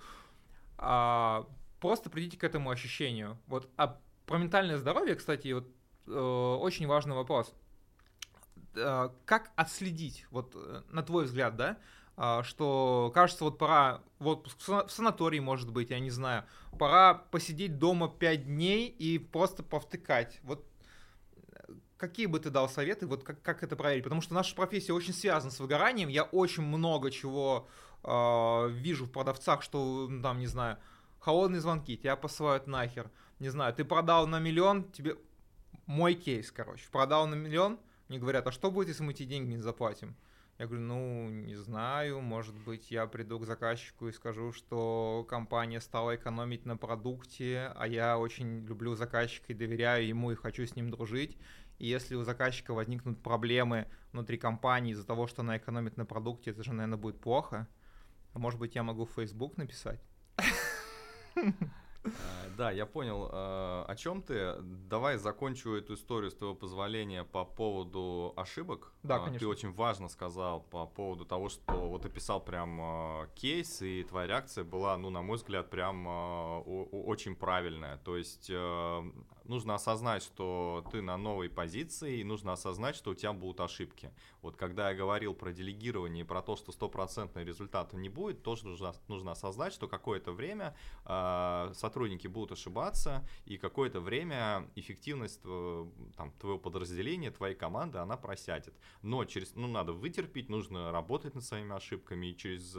А, 0.78 1.46
просто 1.84 2.10
придите 2.10 2.38
к 2.38 2.46
этому 2.46 2.70
ощущению. 2.70 3.38
Вот, 3.46 3.70
а 3.76 4.00
про 4.26 4.38
ментальное 4.38 4.78
здоровье, 4.78 5.16
кстати, 5.16 5.52
вот 5.52 5.68
э, 6.08 6.12
очень 6.12 6.88
важный 6.88 7.14
вопрос. 7.14 7.54
Э, 8.76 9.10
как 9.26 9.52
отследить, 9.58 10.26
вот 10.32 10.54
э, 10.56 10.84
на 10.88 11.04
твой 11.04 11.26
взгляд, 11.26 11.58
да, 11.58 11.78
э, 12.16 12.44
что 12.44 13.12
кажется, 13.14 13.44
вот 13.44 13.58
пора 13.58 14.02
в 14.20 14.28
отпуск 14.28 14.58
в 14.66 14.88
санатории, 14.88 15.40
может 15.40 15.74
быть, 15.74 15.90
я 15.90 16.00
не 16.00 16.10
знаю, 16.10 16.46
пора 16.80 17.16
посидеть 17.16 17.78
дома 17.80 18.08
5 18.08 18.46
дней 18.46 18.88
и 18.88 19.20
просто 19.20 19.62
повтыкать. 19.62 20.40
Вот 20.44 20.66
э, 21.36 21.74
какие 21.98 22.28
бы 22.28 22.40
ты 22.40 22.50
дал 22.50 22.70
советы, 22.70 23.08
вот 23.08 23.26
как, 23.26 23.42
как 23.42 23.62
это 23.62 23.76
проверить? 23.76 24.06
Потому 24.06 24.22
что 24.22 24.34
наша 24.34 24.56
профессия 24.56 24.94
очень 24.94 25.14
связана 25.14 25.52
с 25.52 25.60
выгоранием. 25.60 26.08
Я 26.08 26.24
очень 26.24 26.64
много 26.64 27.12
чего 27.12 27.68
э, 28.06 28.70
вижу 28.70 29.04
в 29.04 29.12
продавцах, 29.12 29.62
что 29.64 30.10
там, 30.22 30.40
не 30.40 30.48
знаю, 30.48 30.78
холодные 31.24 31.62
звонки, 31.62 31.98
тебя 31.98 32.18
посылают 32.18 32.68
нахер. 32.68 33.10
Не 33.40 33.48
знаю, 33.48 33.74
ты 33.74 33.86
продал 33.86 34.28
на 34.28 34.40
миллион, 34.40 34.92
тебе... 34.92 35.16
Мой 35.86 36.16
кейс, 36.16 36.52
короче. 36.52 36.90
Продал 36.92 37.28
на 37.28 37.36
миллион, 37.36 37.80
мне 38.10 38.20
говорят, 38.20 38.46
а 38.48 38.52
что 38.52 38.72
будет, 38.72 38.90
если 38.90 39.04
мы 39.04 39.14
эти 39.14 39.24
деньги 39.24 39.54
не 39.54 39.62
заплатим? 39.62 40.16
Я 40.60 40.68
говорю, 40.68 40.84
ну, 40.84 41.30
не 41.30 41.56
знаю, 41.56 42.22
может 42.22 42.56
быть, 42.56 42.92
я 42.92 43.08
приду 43.08 43.40
к 43.40 43.46
заказчику 43.46 44.08
и 44.08 44.12
скажу, 44.12 44.52
что 44.52 45.26
компания 45.30 45.80
стала 45.80 46.16
экономить 46.16 46.66
на 46.66 46.78
продукте, 46.78 47.72
а 47.76 47.88
я 47.88 48.18
очень 48.18 48.66
люблю 48.66 48.94
заказчика 48.96 49.54
и 49.54 49.56
доверяю 49.56 50.06
ему 50.06 50.32
и 50.32 50.36
хочу 50.36 50.66
с 50.66 50.76
ним 50.76 50.92
дружить. 50.92 51.38
И 51.80 51.88
если 51.88 52.16
у 52.16 52.24
заказчика 52.24 52.74
возникнут 52.74 53.24
проблемы 53.24 53.88
внутри 54.12 54.38
компании 54.38 54.92
из-за 54.92 55.06
того, 55.06 55.28
что 55.28 55.42
она 55.42 55.58
экономит 55.58 55.98
на 55.98 56.06
продукте, 56.06 56.52
это 56.52 56.64
же, 56.64 56.74
наверное, 56.74 57.00
будет 57.00 57.20
плохо. 57.20 57.68
А 58.34 58.40
может 58.40 58.60
быть, 58.60 58.76
я 58.76 58.84
могу 58.84 59.06
в 59.06 59.12
Facebook 59.12 59.58
написать? 59.58 60.02
Э, 62.04 62.10
да, 62.58 62.72
я 62.72 62.86
понял, 62.86 63.30
э, 63.32 63.86
о 63.88 63.96
чем 63.96 64.22
ты. 64.22 64.56
Давай 64.62 65.18
закончу 65.18 65.74
эту 65.74 65.94
историю 65.94 66.32
с 66.32 66.36
твоего 66.36 66.56
позволения 66.56 67.24
по 67.24 67.46
поводу 67.46 68.34
ошибок. 68.36 68.94
Да, 69.04 69.18
э, 69.18 69.20
конечно. 69.20 69.40
Ты 69.40 69.48
очень 69.48 69.72
важно 69.72 70.10
сказал 70.10 70.62
по 70.62 70.86
поводу 70.86 71.26
того, 71.26 71.50
что 71.50 71.74
вот 71.74 72.06
описал 72.06 72.44
прям 72.44 73.28
кейс, 73.36 73.82
и 73.82 74.04
твоя 74.04 74.28
реакция 74.28 74.64
была, 74.64 74.98
ну, 74.98 75.10
на 75.10 75.22
мой 75.22 75.38
взгляд, 75.38 75.70
прям 75.70 76.06
очень 76.06 77.36
правильная. 77.36 77.98
То 77.98 78.18
есть 78.18 78.52
нужно 79.46 79.76
осознать, 79.76 80.24
что 80.24 80.86
ты 80.92 81.02
на 81.02 81.18
новой 81.18 81.50
позиции, 81.50 82.20
и 82.20 82.24
нужно 82.24 82.54
осознать, 82.54 82.96
что 82.96 83.12
у 83.12 83.14
тебя 83.14 83.34
будут 83.34 83.60
ошибки. 83.60 84.12
Вот 84.42 84.56
когда 84.56 84.90
я 84.90 84.96
говорил 84.96 85.34
про 85.34 85.52
делегирование 85.52 86.24
и 86.24 86.28
про 86.28 86.42
то, 86.42 86.56
что 86.56 86.72
стопроцентного 86.72 87.46
результата 87.46 87.96
не 87.96 88.10
будет, 88.10 88.44
тоже 88.44 88.68
нужно, 88.68 88.94
нужно 89.08 89.32
осознать, 89.32 89.74
что 89.74 89.88
какое-то 89.88 90.32
время 90.32 90.76
э, 91.06 91.72
сотрудники 91.74 92.28
будут 92.28 92.54
ошибаться, 92.54 93.28
и 93.46 93.58
какое-то 93.58 94.00
время 94.00 94.70
эффективность 94.76 95.42
там, 95.42 96.32
твоего 96.40 96.60
подразделения, 96.60 97.32
твоей 97.32 97.56
команды, 97.56 97.98
она 98.00 98.18
просядет. 98.18 98.74
Но 99.02 99.26
через, 99.26 99.56
ну, 99.56 99.68
надо 99.68 99.94
вытерпеть, 99.94 100.50
нужно 100.50 100.92
работать 100.92 101.36
над 101.36 101.44
своими 101.44 101.76
ошибками, 101.76 102.28
и 102.28 102.38
через 102.38 102.76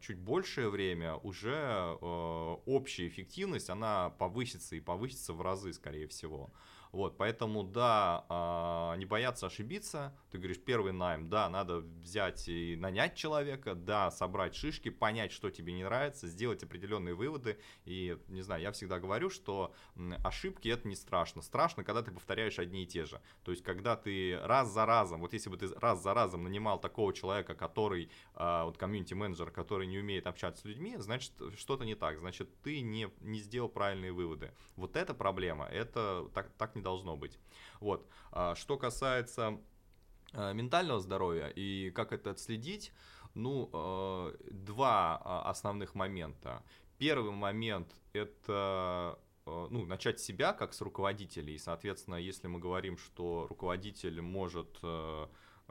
чуть 0.00 0.18
большее 0.18 0.68
время 0.68 1.16
уже 1.16 1.50
э, 1.50 2.56
общая 2.66 3.08
эффективность, 3.08 3.70
она 3.70 4.10
повысится 4.10 4.76
и 4.76 4.80
повысится 4.80 5.32
в 5.32 5.42
разы, 5.42 5.72
скорее 5.72 6.06
всего. 6.06 6.52
Вот, 6.92 7.16
поэтому, 7.16 7.64
да, 7.64 8.24
а, 8.28 8.94
не 8.96 9.04
бояться 9.04 9.46
ошибиться. 9.46 10.16
Ты 10.30 10.38
говоришь, 10.38 10.58
первый 10.62 10.92
найм, 10.92 11.28
да, 11.28 11.48
надо 11.48 11.78
взять 11.78 12.48
и 12.48 12.76
нанять 12.76 13.14
человека, 13.14 13.74
да, 13.74 14.10
собрать 14.10 14.54
шишки, 14.54 14.88
понять, 14.88 15.32
что 15.32 15.50
тебе 15.50 15.72
не 15.72 15.84
нравится, 15.84 16.26
сделать 16.26 16.62
определенные 16.62 17.14
выводы. 17.14 17.58
И, 17.84 18.18
не 18.28 18.42
знаю, 18.42 18.62
я 18.62 18.72
всегда 18.72 18.98
говорю, 18.98 19.30
что 19.30 19.74
ошибки 20.24 20.68
это 20.68 20.88
не 20.88 20.96
страшно. 20.96 21.42
Страшно, 21.42 21.84
когда 21.84 22.02
ты 22.02 22.10
повторяешь 22.10 22.58
одни 22.58 22.84
и 22.84 22.86
те 22.86 23.04
же. 23.04 23.20
То 23.44 23.50
есть, 23.50 23.62
когда 23.62 23.96
ты 23.96 24.38
раз 24.42 24.72
за 24.72 24.86
разом, 24.86 25.20
вот 25.20 25.32
если 25.32 25.50
бы 25.50 25.56
ты 25.56 25.68
раз 25.76 26.02
за 26.02 26.14
разом 26.14 26.44
нанимал 26.44 26.80
такого 26.80 27.12
человека, 27.12 27.54
который, 27.54 28.10
а, 28.34 28.64
вот 28.64 28.78
комьюнити-менеджер, 28.78 29.50
который 29.50 29.86
не 29.86 29.98
умеет 29.98 30.26
общаться 30.26 30.62
с 30.62 30.64
людьми, 30.64 30.96
значит, 30.98 31.32
что-то 31.56 31.84
не 31.84 31.94
так. 31.94 32.18
Значит, 32.18 32.48
ты 32.62 32.80
не, 32.80 33.10
не 33.20 33.40
сделал 33.40 33.68
правильные 33.68 34.12
выводы. 34.12 34.52
Вот 34.76 34.96
эта 34.96 35.14
проблема, 35.14 35.66
это 35.66 36.28
так, 36.32 36.50
так 36.56 36.74
не 36.78 36.82
должно 36.82 37.16
быть. 37.16 37.38
Вот. 37.80 38.08
А 38.32 38.54
что 38.54 38.76
касается 38.76 39.60
а, 40.32 40.52
ментального 40.52 41.00
здоровья 41.00 41.48
и 41.48 41.90
как 41.90 42.12
это 42.12 42.30
отследить, 42.30 42.92
ну, 43.34 43.70
а, 43.72 44.34
два 44.50 45.16
основных 45.44 45.94
момента. 45.94 46.62
Первый 46.98 47.30
момент– 47.30 47.94
это 48.12 49.18
ну, 49.46 49.86
начать 49.86 50.20
себя 50.20 50.52
как 50.52 50.74
с 50.74 50.80
руководителя. 50.80 51.52
И, 51.52 51.58
соответственно, 51.58 52.16
если 52.16 52.48
мы 52.48 52.58
говорим, 52.58 52.98
что 52.98 53.46
руководитель 53.48 54.20
может 54.20 54.78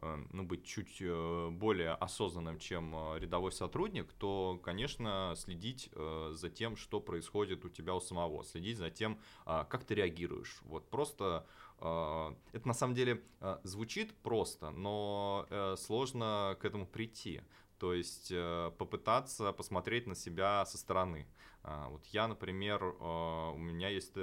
ну, 0.02 0.44
быть 0.44 0.64
чуть 0.66 0.98
э, 1.00 1.50
более 1.52 1.92
осознанным, 1.92 2.60
чем 2.60 2.94
э, 2.96 3.20
рядовой 3.20 3.52
сотрудник, 3.52 4.14
то, 4.14 4.60
конечно, 4.64 5.34
следить 5.36 5.90
э, 5.94 6.32
за 6.34 6.50
тем, 6.50 6.76
что 6.76 7.00
происходит 7.00 7.66
у 7.66 7.70
тебя 7.70 7.96
у 7.96 8.00
самого, 8.00 8.44
следить 8.44 8.78
за 8.78 8.92
тем, 8.92 9.20
а, 9.46 9.64
как 9.66 9.84
ты 9.86 9.96
реагируешь. 9.96 10.60
Вот 10.64 10.90
просто 10.90 11.46
это 11.80 12.68
на 12.68 12.74
самом 12.74 12.96
деле 12.96 13.22
звучит 13.62 14.12
просто, 14.24 14.72
но 14.72 15.48
сложно 15.78 16.58
к 16.60 16.66
этому 16.66 16.88
прийти. 16.88 17.42
То 17.78 17.94
есть 17.94 18.34
попытаться 18.80 19.54
посмотреть 19.54 20.08
на 20.08 20.16
себя 20.16 20.66
со 20.66 20.76
стороны. 20.80 21.28
А, 21.62 21.88
вот 21.90 22.04
я, 22.08 22.28
например, 22.28 22.84
у 22.84 23.60
меня 23.60 23.90
есть 23.90 24.16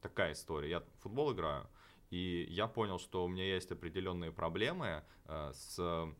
такая 0.00 0.32
история. 0.32 0.70
Я 0.70 0.82
футбол 1.00 1.34
играю, 1.34 1.68
и 2.10 2.46
я 2.50 2.66
понял, 2.66 2.98
что 2.98 3.24
у 3.24 3.28
меня 3.28 3.44
есть 3.44 3.70
определенные 3.70 4.32
проблемы 4.32 5.04
э, 5.26 5.52
с 5.54 5.78
э, 5.78 6.12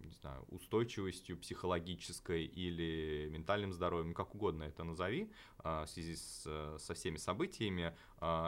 не 0.00 0.12
знаю, 0.12 0.42
устойчивостью 0.48 1.36
психологической 1.36 2.46
или 2.46 3.28
ментальным 3.30 3.72
здоровьем, 3.72 4.14
как 4.14 4.34
угодно 4.34 4.64
это 4.64 4.84
назови, 4.84 5.30
э, 5.62 5.84
в 5.84 5.86
связи 5.86 6.16
с, 6.16 6.78
со 6.78 6.94
всеми 6.94 7.18
событиями. 7.18 7.94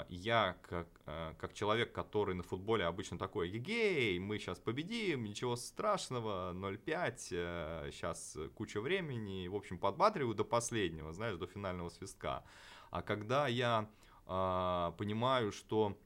Я, 0.09 0.57
как, 0.63 0.89
как 1.05 1.53
человек, 1.53 1.93
который 1.93 2.35
на 2.35 2.43
футболе 2.43 2.87
обычно 2.87 3.19
такой, 3.19 3.51
егей, 3.51 4.19
мы 4.19 4.39
сейчас 4.39 4.59
победим, 4.59 5.25
ничего 5.25 5.57
страшного, 5.57 6.55
0-5, 6.55 7.93
сейчас 7.93 8.39
куча 8.55 8.81
времени, 8.81 9.47
в 9.47 9.55
общем, 9.55 9.79
подбадриваю 9.79 10.35
до 10.35 10.45
последнего, 10.45 11.13
знаешь, 11.13 11.37
до 11.37 11.47
финального 11.47 11.91
свистка. 11.91 12.45
А 12.91 13.03
когда 13.03 13.47
я 13.47 13.91
понимаю, 14.25 15.53
что 15.53 15.99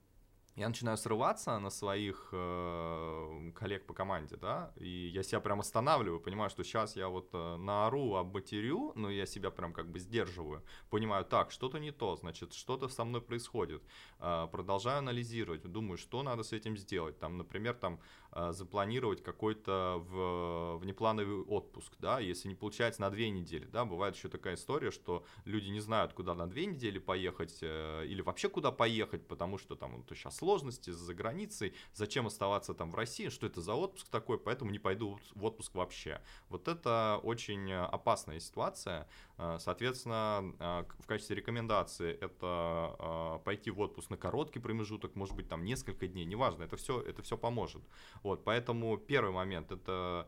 я 0.56 0.68
начинаю 0.68 0.98
срываться 0.98 1.58
на 1.58 1.70
своих 1.70 2.28
э, 2.32 3.52
коллег 3.54 3.86
по 3.86 3.94
команде, 3.94 4.36
да, 4.36 4.70
и 4.76 5.10
я 5.14 5.22
себя 5.22 5.40
прям 5.40 5.60
останавливаю, 5.60 6.20
понимаю, 6.20 6.50
что 6.50 6.62
сейчас 6.62 6.94
я 6.94 7.08
вот 7.08 7.30
э, 7.32 7.56
наору, 7.56 8.16
обматерю, 8.16 8.92
но 8.94 9.10
я 9.10 9.24
себя 9.24 9.50
прям 9.50 9.72
как 9.72 9.90
бы 9.90 9.98
сдерживаю, 9.98 10.62
понимаю, 10.90 11.24
так, 11.24 11.50
что-то 11.52 11.78
не 11.78 11.90
то, 11.90 12.16
значит, 12.16 12.52
что-то 12.52 12.88
со 12.88 13.04
мной 13.04 13.22
происходит, 13.22 13.82
э, 14.18 14.46
продолжаю 14.52 14.98
анализировать, 14.98 15.62
думаю, 15.62 15.96
что 15.96 16.22
надо 16.22 16.42
с 16.42 16.52
этим 16.52 16.76
сделать, 16.76 17.18
там, 17.18 17.38
например, 17.38 17.74
там, 17.74 17.98
э, 18.32 18.52
запланировать 18.52 19.22
какой-то 19.22 20.04
в, 20.06 20.78
внеплановый 20.82 21.44
отпуск, 21.44 21.94
да, 21.98 22.20
если 22.20 22.48
не 22.48 22.54
получается 22.54 23.00
на 23.00 23.08
две 23.08 23.30
недели, 23.30 23.64
да, 23.64 23.86
бывает 23.86 24.16
еще 24.16 24.28
такая 24.28 24.56
история, 24.56 24.90
что 24.90 25.24
люди 25.46 25.70
не 25.70 25.80
знают, 25.80 26.12
куда 26.12 26.34
на 26.34 26.46
две 26.46 26.66
недели 26.66 26.98
поехать, 26.98 27.58
э, 27.62 28.04
или 28.06 28.20
вообще 28.20 28.50
куда 28.50 28.70
поехать, 28.70 29.26
потому 29.26 29.56
что 29.56 29.76
там 29.76 29.96
вот 29.96 30.10
сейчас 30.10 30.41
сложности 30.42 30.90
за 30.90 31.14
границей, 31.14 31.72
зачем 31.94 32.26
оставаться 32.26 32.74
там 32.74 32.90
в 32.90 32.96
России, 32.96 33.28
что 33.28 33.46
это 33.46 33.60
за 33.60 33.74
отпуск 33.74 34.08
такой, 34.08 34.38
поэтому 34.38 34.72
не 34.72 34.80
пойду 34.80 35.20
в 35.36 35.44
отпуск 35.44 35.72
вообще. 35.76 36.20
Вот 36.48 36.66
это 36.66 37.20
очень 37.22 37.72
опасная 37.72 38.40
ситуация. 38.40 39.06
Э, 39.38 39.58
соответственно, 39.60 40.52
э, 40.58 40.84
в 40.98 41.06
качестве 41.06 41.36
рекомендации 41.36 42.12
это 42.12 42.96
э, 42.98 43.44
пойти 43.44 43.70
в 43.70 43.78
отпуск 43.78 44.10
на 44.10 44.16
короткий 44.16 44.58
промежуток, 44.58 45.14
может 45.14 45.36
быть, 45.36 45.48
там 45.48 45.64
несколько 45.64 46.08
дней, 46.08 46.24
неважно, 46.24 46.64
это 46.64 46.76
все, 46.76 47.00
это 47.00 47.22
все 47.22 47.36
поможет. 47.36 47.82
Вот, 48.24 48.42
поэтому 48.42 48.96
первый 48.96 49.32
момент 49.32 49.70
это 49.70 50.26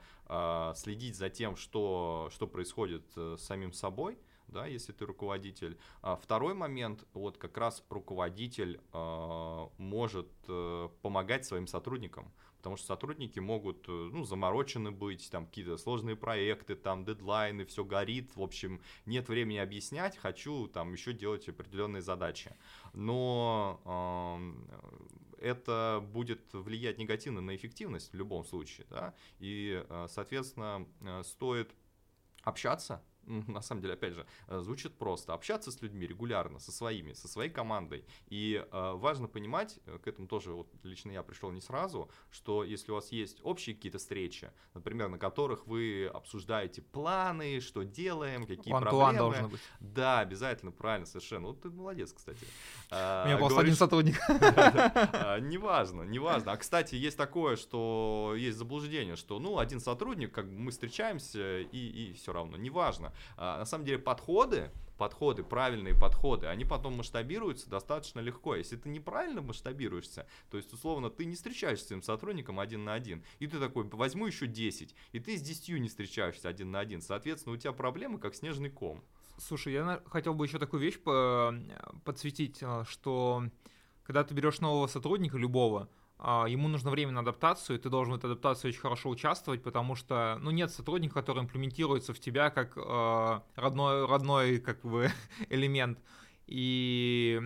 следить 0.76 1.16
за 1.16 1.28
тем, 1.28 1.56
что, 1.56 2.30
что 2.32 2.46
происходит 2.46 3.04
с 3.14 3.38
самим 3.38 3.72
собой, 3.72 4.16
да, 4.54 4.66
если 4.66 4.92
ты 4.92 5.04
руководитель. 5.04 5.76
А 6.00 6.16
второй 6.16 6.54
момент, 6.54 7.04
вот 7.12 7.36
как 7.36 7.58
раз 7.58 7.84
руководитель 7.90 8.80
э, 8.92 9.68
может 9.78 10.28
э, 10.48 10.88
помогать 11.02 11.44
своим 11.44 11.66
сотрудникам 11.66 12.32
потому 12.64 12.78
что 12.78 12.86
сотрудники 12.86 13.40
могут, 13.40 13.86
э, 13.88 13.92
ну, 13.92 14.24
заморочены 14.24 14.90
быть, 14.90 15.30
там 15.30 15.44
какие-то 15.44 15.76
сложные 15.76 16.16
проекты, 16.16 16.74
там 16.74 17.04
дедлайны, 17.04 17.66
все 17.66 17.84
горит, 17.84 18.34
в 18.36 18.40
общем, 18.42 18.80
нет 19.04 19.28
времени 19.28 19.58
объяснять, 19.58 20.16
хочу 20.16 20.66
там 20.68 20.94
еще 20.94 21.12
делать 21.12 21.46
определенные 21.46 22.00
задачи. 22.00 22.56
Но 22.94 23.82
э, 25.38 25.50
это 25.50 26.02
будет 26.10 26.40
влиять 26.54 26.96
негативно 26.96 27.42
на 27.42 27.54
эффективность 27.54 28.12
в 28.12 28.16
любом 28.16 28.46
случае, 28.46 28.86
да, 28.88 29.14
и, 29.40 29.84
э, 29.86 30.06
соответственно, 30.08 30.86
э, 31.02 31.22
стоит 31.22 31.70
общаться 32.44 33.02
на 33.26 33.62
самом 33.62 33.82
деле, 33.82 33.94
опять 33.94 34.14
же, 34.14 34.26
э, 34.48 34.60
звучит 34.60 34.94
просто. 34.94 35.34
Общаться 35.34 35.70
с 35.70 35.80
людьми 35.82 36.06
регулярно, 36.06 36.58
со 36.58 36.72
своими, 36.72 37.12
со 37.12 37.28
своей 37.28 37.50
командой. 37.50 38.04
И 38.28 38.64
э, 38.70 38.92
важно 38.94 39.28
понимать, 39.28 39.78
э, 39.86 39.98
к 39.98 40.08
этому 40.08 40.28
тоже 40.28 40.52
вот 40.52 40.68
лично 40.82 41.10
я 41.12 41.22
пришел 41.22 41.50
не 41.50 41.60
сразу, 41.60 42.10
что 42.30 42.64
если 42.64 42.92
у 42.92 42.94
вас 42.94 43.12
есть 43.12 43.40
общие 43.42 43.74
какие-то 43.74 43.98
встречи, 43.98 44.50
например, 44.74 45.08
на 45.08 45.18
которых 45.18 45.66
вы 45.66 46.06
обсуждаете 46.12 46.82
планы, 46.82 47.60
что 47.60 47.82
делаем, 47.82 48.46
какие 48.46 48.74
One 48.74 48.80
проблемы. 48.80 49.18
должен 49.18 49.48
быть. 49.48 49.60
Да, 49.80 50.20
обязательно, 50.20 50.72
правильно, 50.72 51.06
совершенно. 51.06 51.48
Вот 51.48 51.62
ты 51.62 51.70
молодец, 51.70 52.12
кстати. 52.12 52.44
У 52.90 52.94
меня 52.94 53.38
просто 53.38 53.60
один 53.60 53.74
сотрудник. 53.74 54.20
А, 55.14 55.38
неважно, 55.38 56.02
неважно. 56.02 56.52
А, 56.52 56.56
кстати, 56.56 56.94
есть 56.94 57.16
такое, 57.16 57.56
что 57.56 58.34
есть 58.36 58.58
заблуждение, 58.58 59.16
что, 59.16 59.38
ну, 59.38 59.58
один 59.58 59.80
сотрудник, 59.80 60.32
как 60.32 60.46
мы 60.46 60.70
встречаемся, 60.70 61.60
и, 61.60 62.10
и 62.10 62.12
все 62.12 62.32
равно, 62.32 62.56
неважно. 62.56 63.12
А, 63.36 63.58
на 63.58 63.64
самом 63.64 63.84
деле 63.84 63.98
подходы, 63.98 64.70
подходы, 64.96 65.42
правильные 65.42 65.94
подходы, 65.94 66.46
они 66.46 66.64
потом 66.64 66.96
масштабируются 66.96 67.68
достаточно 67.68 68.20
легко. 68.20 68.54
Если 68.56 68.76
ты 68.76 68.88
неправильно 68.88 69.42
масштабируешься, 69.42 70.26
то 70.50 70.56
есть, 70.56 70.72
условно, 70.72 71.10
ты 71.10 71.24
не 71.24 71.34
встречаешься 71.34 71.84
с 71.84 71.88
своим 71.88 72.02
сотрудником 72.02 72.60
один 72.60 72.84
на 72.84 72.94
один, 72.94 73.24
и 73.38 73.46
ты 73.46 73.58
такой, 73.58 73.84
возьму 73.84 74.26
еще 74.26 74.46
10, 74.46 74.94
и 75.12 75.20
ты 75.20 75.36
с 75.36 75.42
10 75.42 75.80
не 75.80 75.88
встречаешься 75.88 76.48
один 76.48 76.70
на 76.70 76.80
один. 76.80 77.00
Соответственно, 77.00 77.54
у 77.54 77.58
тебя 77.58 77.72
проблемы 77.72 78.18
как 78.18 78.34
снежный 78.34 78.70
ком. 78.70 79.02
Слушай, 79.38 79.72
я 79.72 80.00
хотел 80.06 80.34
бы 80.34 80.46
еще 80.46 80.58
такую 80.58 80.80
вещь 80.80 80.98
подсветить, 82.04 82.58
а, 82.62 82.84
что 82.84 83.44
когда 84.04 84.22
ты 84.22 84.34
берешь 84.34 84.60
нового 84.60 84.86
сотрудника, 84.86 85.38
любого, 85.38 85.88
ему 86.24 86.68
нужно 86.68 86.90
время 86.90 87.12
на 87.12 87.20
адаптацию, 87.20 87.78
и 87.78 87.82
ты 87.82 87.90
должен 87.90 88.14
в 88.14 88.16
этой 88.16 88.26
адаптации 88.26 88.68
очень 88.68 88.80
хорошо 88.80 89.10
участвовать, 89.10 89.62
потому 89.62 89.94
что, 89.94 90.38
ну, 90.40 90.50
нет 90.50 90.70
сотрудника, 90.70 91.14
который 91.14 91.42
имплементируется 91.42 92.14
в 92.14 92.18
тебя 92.18 92.50
как 92.50 92.76
э, 92.76 93.40
родной, 93.56 94.06
родной, 94.06 94.58
как 94.58 94.80
бы, 94.82 95.10
элемент. 95.50 95.98
И 96.46 97.40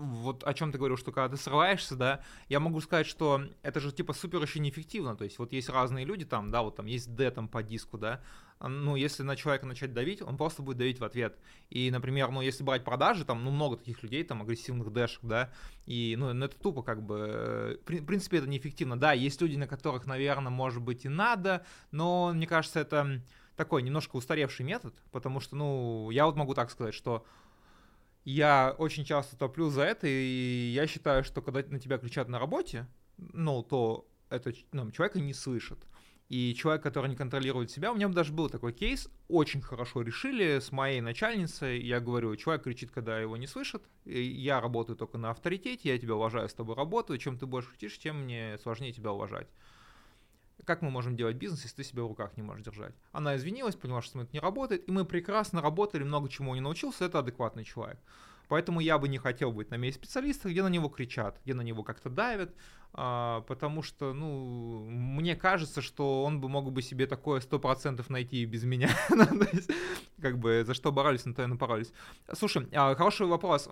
вот 0.00 0.44
о 0.44 0.54
чем 0.54 0.72
ты 0.72 0.78
говорил, 0.78 0.96
что 0.96 1.12
когда 1.12 1.28
ты 1.34 1.42
срываешься, 1.42 1.96
да, 1.96 2.20
я 2.48 2.60
могу 2.60 2.80
сказать, 2.80 3.06
что 3.06 3.42
это 3.62 3.80
же 3.80 3.92
типа 3.92 4.12
супер 4.12 4.42
еще 4.42 4.60
неэффективно, 4.60 5.16
то 5.16 5.24
есть 5.24 5.38
вот 5.38 5.52
есть 5.52 5.68
разные 5.68 6.04
люди 6.04 6.24
там, 6.24 6.50
да, 6.50 6.62
вот 6.62 6.76
там 6.76 6.86
есть 6.86 7.14
D 7.14 7.30
там 7.30 7.48
по 7.48 7.62
диску, 7.62 7.98
да, 7.98 8.20
ну, 8.68 8.94
если 8.94 9.22
на 9.22 9.36
человека 9.36 9.66
начать 9.66 9.94
давить, 9.94 10.20
он 10.20 10.36
просто 10.36 10.60
будет 10.60 10.76
давить 10.76 11.00
в 11.00 11.04
ответ. 11.04 11.38
И, 11.70 11.90
например, 11.90 12.30
ну, 12.30 12.42
если 12.42 12.62
брать 12.62 12.84
продажи, 12.84 13.24
там, 13.24 13.42
ну, 13.42 13.50
много 13.50 13.78
таких 13.78 14.02
людей, 14.02 14.22
там, 14.22 14.42
агрессивных 14.42 14.92
дэшек, 14.92 15.20
да, 15.22 15.50
и, 15.86 16.14
ну, 16.18 16.32
ну 16.34 16.44
это 16.44 16.56
тупо, 16.58 16.82
как 16.82 17.02
бы, 17.02 17.80
в 17.86 18.04
принципе, 18.04 18.36
это 18.38 18.48
неэффективно. 18.48 18.98
Да, 18.98 19.12
есть 19.12 19.40
люди, 19.40 19.56
на 19.56 19.66
которых, 19.66 20.06
наверное, 20.06 20.50
может 20.50 20.82
быть 20.82 21.06
и 21.06 21.08
надо, 21.08 21.64
но, 21.90 22.32
мне 22.34 22.46
кажется, 22.46 22.80
это 22.80 23.22
такой 23.56 23.82
немножко 23.82 24.16
устаревший 24.16 24.66
метод, 24.66 24.94
потому 25.10 25.40
что, 25.40 25.56
ну, 25.56 26.10
я 26.10 26.26
вот 26.26 26.36
могу 26.36 26.54
так 26.54 26.70
сказать, 26.70 26.94
что 26.94 27.24
я 28.24 28.74
очень 28.78 29.04
часто 29.04 29.36
топлю 29.36 29.70
за 29.70 29.82
это, 29.82 30.06
и 30.06 30.72
я 30.74 30.86
считаю, 30.86 31.24
что 31.24 31.42
когда 31.42 31.62
на 31.68 31.78
тебя 31.78 31.98
кричат 31.98 32.28
на 32.28 32.38
работе, 32.38 32.86
ну, 33.16 33.62
то 33.62 34.08
это 34.28 34.52
ну, 34.72 34.90
человека 34.90 35.20
не 35.20 35.34
слышит. 35.34 35.78
И 36.28 36.54
человек, 36.54 36.80
который 36.84 37.10
не 37.10 37.16
контролирует 37.16 37.72
себя, 37.72 37.90
у 37.90 37.96
меня 37.96 38.06
даже 38.06 38.32
был 38.32 38.48
такой 38.48 38.72
кейс, 38.72 39.08
очень 39.26 39.60
хорошо 39.60 40.02
решили 40.02 40.60
с 40.60 40.70
моей 40.70 41.00
начальницей. 41.00 41.82
Я 41.82 41.98
говорю, 41.98 42.36
человек 42.36 42.62
кричит, 42.62 42.92
когда 42.92 43.18
его 43.18 43.36
не 43.36 43.48
слышат. 43.48 43.82
Я 44.04 44.60
работаю 44.60 44.96
только 44.96 45.18
на 45.18 45.30
авторитете, 45.30 45.88
я 45.88 45.98
тебя 45.98 46.14
уважаю, 46.14 46.48
с 46.48 46.54
тобой 46.54 46.76
работаю. 46.76 47.18
Чем 47.18 47.36
ты 47.36 47.46
больше 47.46 47.70
кричишь, 47.70 47.98
тем 47.98 48.22
мне 48.22 48.58
сложнее 48.62 48.92
тебя 48.92 49.10
уважать. 49.10 49.48
Как 50.64 50.82
мы 50.82 50.90
можем 50.90 51.16
делать 51.16 51.36
бизнес, 51.36 51.62
если 51.62 51.76
ты 51.76 51.84
себя 51.84 52.02
в 52.02 52.08
руках 52.08 52.36
не 52.36 52.42
можешь 52.42 52.64
держать? 52.64 52.94
Она 53.12 53.36
извинилась, 53.36 53.76
поняла, 53.76 54.02
что 54.02 54.20
это 54.20 54.30
не 54.32 54.40
работает, 54.40 54.88
и 54.88 54.92
мы 54.92 55.04
прекрасно 55.04 55.60
работали, 55.60 56.02
много 56.02 56.28
чему 56.28 56.54
не 56.54 56.60
научился, 56.60 57.04
это 57.04 57.20
адекватный 57.20 57.64
человек. 57.64 57.98
Поэтому 58.48 58.80
я 58.80 58.98
бы 58.98 59.08
не 59.08 59.18
хотел 59.18 59.52
быть 59.52 59.70
на 59.70 59.76
месте 59.76 60.00
специалиста, 60.02 60.50
где 60.50 60.64
на 60.64 60.68
него 60.68 60.88
кричат, 60.88 61.38
где 61.44 61.54
на 61.54 61.60
него 61.60 61.84
как-то 61.84 62.10
давят, 62.10 62.52
а, 62.92 63.42
потому 63.42 63.82
что, 63.82 64.12
ну, 64.12 64.84
мне 64.88 65.36
кажется, 65.36 65.80
что 65.80 66.24
он 66.24 66.40
бы 66.40 66.48
мог 66.48 66.72
бы 66.72 66.82
себе 66.82 67.06
такое 67.06 67.40
сто 67.40 67.60
процентов 67.60 68.10
найти 68.10 68.44
без 68.44 68.64
меня. 68.64 68.90
Ну, 69.10 69.26
как 70.20 70.38
бы 70.38 70.64
за 70.66 70.74
что 70.74 70.90
боролись, 70.90 71.24
на 71.24 71.32
то 71.32 71.44
и 71.44 71.46
напоролись. 71.46 71.92
Слушай, 72.32 72.68
а, 72.72 72.94
хороший 72.96 73.26
вопрос. 73.26 73.68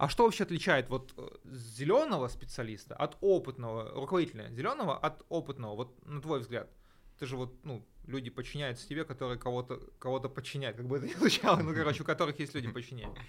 А 0.00 0.08
что 0.08 0.24
вообще 0.24 0.44
отличает 0.44 0.88
вот 0.88 1.12
э, 1.18 1.28
зеленого 1.44 2.28
специалиста 2.28 2.96
от 2.96 3.18
опытного 3.20 3.90
руководителя 3.90 4.48
зеленого 4.48 4.96
от 4.96 5.26
опытного? 5.28 5.76
Вот 5.76 6.06
на 6.06 6.22
твой 6.22 6.40
взгляд, 6.40 6.70
ты 7.18 7.26
же 7.26 7.36
вот, 7.36 7.52
ну, 7.64 7.86
люди 8.06 8.30
подчиняются 8.30 8.88
тебе, 8.88 9.04
которые 9.04 9.38
кого-то 9.38 9.78
кого-то 9.98 10.30
подчиняют, 10.30 10.78
как 10.78 10.86
бы 10.86 10.96
это 10.96 11.06
ни 11.06 11.12
звучало, 11.12 11.60
ну, 11.60 11.74
короче, 11.74 12.02
у 12.02 12.06
которых 12.06 12.40
есть 12.40 12.54
люди 12.54 12.72
подчиняют. 12.72 13.14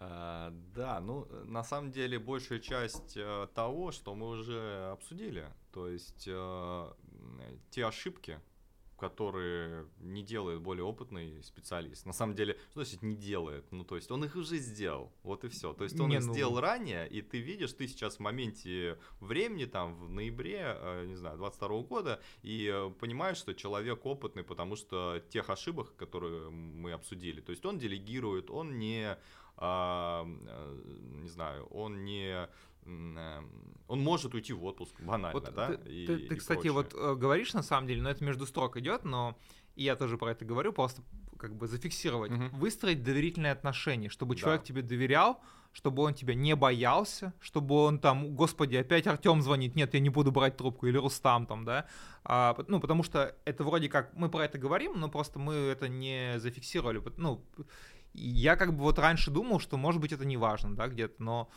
А, 0.00 0.52
да, 0.76 1.00
ну, 1.00 1.26
на 1.44 1.64
самом 1.64 1.90
деле, 1.90 2.20
большая 2.20 2.60
часть 2.60 3.16
э, 3.16 3.48
того, 3.52 3.90
что 3.90 4.14
мы 4.14 4.28
уже 4.28 4.90
обсудили, 4.92 5.46
то 5.72 5.88
есть 5.88 6.28
э, 6.28 6.92
те 7.70 7.84
ошибки, 7.84 8.38
которые 8.98 9.86
не 10.00 10.22
делает 10.22 10.60
более 10.60 10.84
опытный 10.84 11.42
специалист. 11.42 12.04
На 12.06 12.12
самом 12.12 12.34
деле, 12.34 12.58
что 12.70 12.82
значит 12.82 13.02
не 13.02 13.16
делает? 13.16 13.64
Ну, 13.70 13.84
то 13.84 13.96
есть 13.96 14.10
он 14.10 14.24
их 14.24 14.36
уже 14.36 14.58
сделал, 14.58 15.12
вот 15.22 15.44
и 15.44 15.48
все. 15.48 15.72
То 15.72 15.84
есть 15.84 15.98
он 16.00 16.10
не, 16.10 16.16
их 16.16 16.26
ну... 16.26 16.32
сделал 16.32 16.60
ранее, 16.60 17.08
и 17.08 17.22
ты 17.22 17.38
видишь, 17.38 17.72
ты 17.72 17.86
сейчас 17.86 18.16
в 18.16 18.20
моменте 18.20 18.98
времени, 19.20 19.64
там, 19.64 19.94
в 19.94 20.10
ноябре, 20.10 20.60
э, 20.62 21.06
не 21.06 21.16
знаю, 21.16 21.38
22 21.38 21.82
года, 21.82 22.20
и 22.42 22.70
э, 22.72 22.90
понимаешь, 22.98 23.38
что 23.38 23.54
человек 23.54 24.04
опытный, 24.04 24.42
потому 24.42 24.76
что 24.76 25.22
тех 25.30 25.48
ошибок, 25.50 25.94
которые 25.96 26.50
мы 26.50 26.92
обсудили, 26.92 27.40
то 27.40 27.50
есть 27.50 27.64
он 27.64 27.78
делегирует, 27.78 28.50
он 28.50 28.78
не 28.78 29.16
а, 29.60 30.24
э, 30.46 30.80
не 31.22 31.28
знаю, 31.28 31.66
он 31.66 32.04
не 32.04 32.48
он 32.84 34.00
может 34.00 34.34
уйти 34.34 34.52
в 34.52 34.64
отпуск 34.64 35.00
банально, 35.00 35.32
вот 35.32 35.54
да? 35.54 35.76
Ты, 35.76 35.90
и, 35.90 36.06
ты, 36.06 36.18
ты 36.18 36.34
и 36.34 36.38
кстати, 36.38 36.68
прочее. 36.68 36.72
вот 36.72 36.94
э, 36.94 37.14
говоришь 37.14 37.52
на 37.54 37.62
самом 37.62 37.86
деле, 37.86 38.02
но 38.02 38.10
это 38.10 38.24
между 38.24 38.46
строк 38.46 38.76
идет, 38.76 39.04
но 39.04 39.36
и 39.76 39.84
я 39.84 39.96
тоже 39.96 40.18
про 40.18 40.32
это 40.32 40.44
говорю, 40.44 40.72
просто 40.72 41.02
как 41.38 41.54
бы 41.54 41.66
зафиксировать, 41.68 42.32
угу. 42.32 42.44
выстроить 42.56 43.02
доверительные 43.02 43.52
отношения, 43.52 44.08
чтобы 44.08 44.34
да. 44.34 44.40
человек 44.40 44.64
тебе 44.64 44.82
доверял, 44.82 45.40
чтобы 45.72 46.02
он 46.02 46.14
тебя 46.14 46.34
не 46.34 46.56
боялся, 46.56 47.32
чтобы 47.40 47.76
он 47.76 47.98
там, 47.98 48.34
господи, 48.34 48.76
опять 48.76 49.06
Артем 49.06 49.40
звонит, 49.42 49.76
нет, 49.76 49.94
я 49.94 50.00
не 50.00 50.08
буду 50.08 50.32
брать 50.32 50.56
трубку, 50.56 50.86
или 50.86 50.96
Рустам 50.96 51.46
там, 51.46 51.64
да, 51.64 51.86
а, 52.24 52.56
ну, 52.66 52.80
потому 52.80 53.02
что 53.02 53.36
это 53.44 53.64
вроде 53.64 53.88
как, 53.88 54.12
мы 54.14 54.28
про 54.28 54.44
это 54.44 54.58
говорим, 54.58 54.98
но 54.98 55.08
просто 55.08 55.38
мы 55.38 55.54
это 55.54 55.88
не 55.88 56.38
зафиксировали, 56.38 57.02
ну, 57.16 57.44
я 58.14 58.56
как 58.56 58.74
бы 58.74 58.82
вот 58.82 58.98
раньше 58.98 59.30
думал, 59.30 59.60
что 59.60 59.76
может 59.76 60.00
быть 60.00 60.12
это 60.12 60.24
не 60.24 60.36
важно, 60.36 60.74
да, 60.74 60.88
где-то, 60.88 61.22
но 61.22 61.48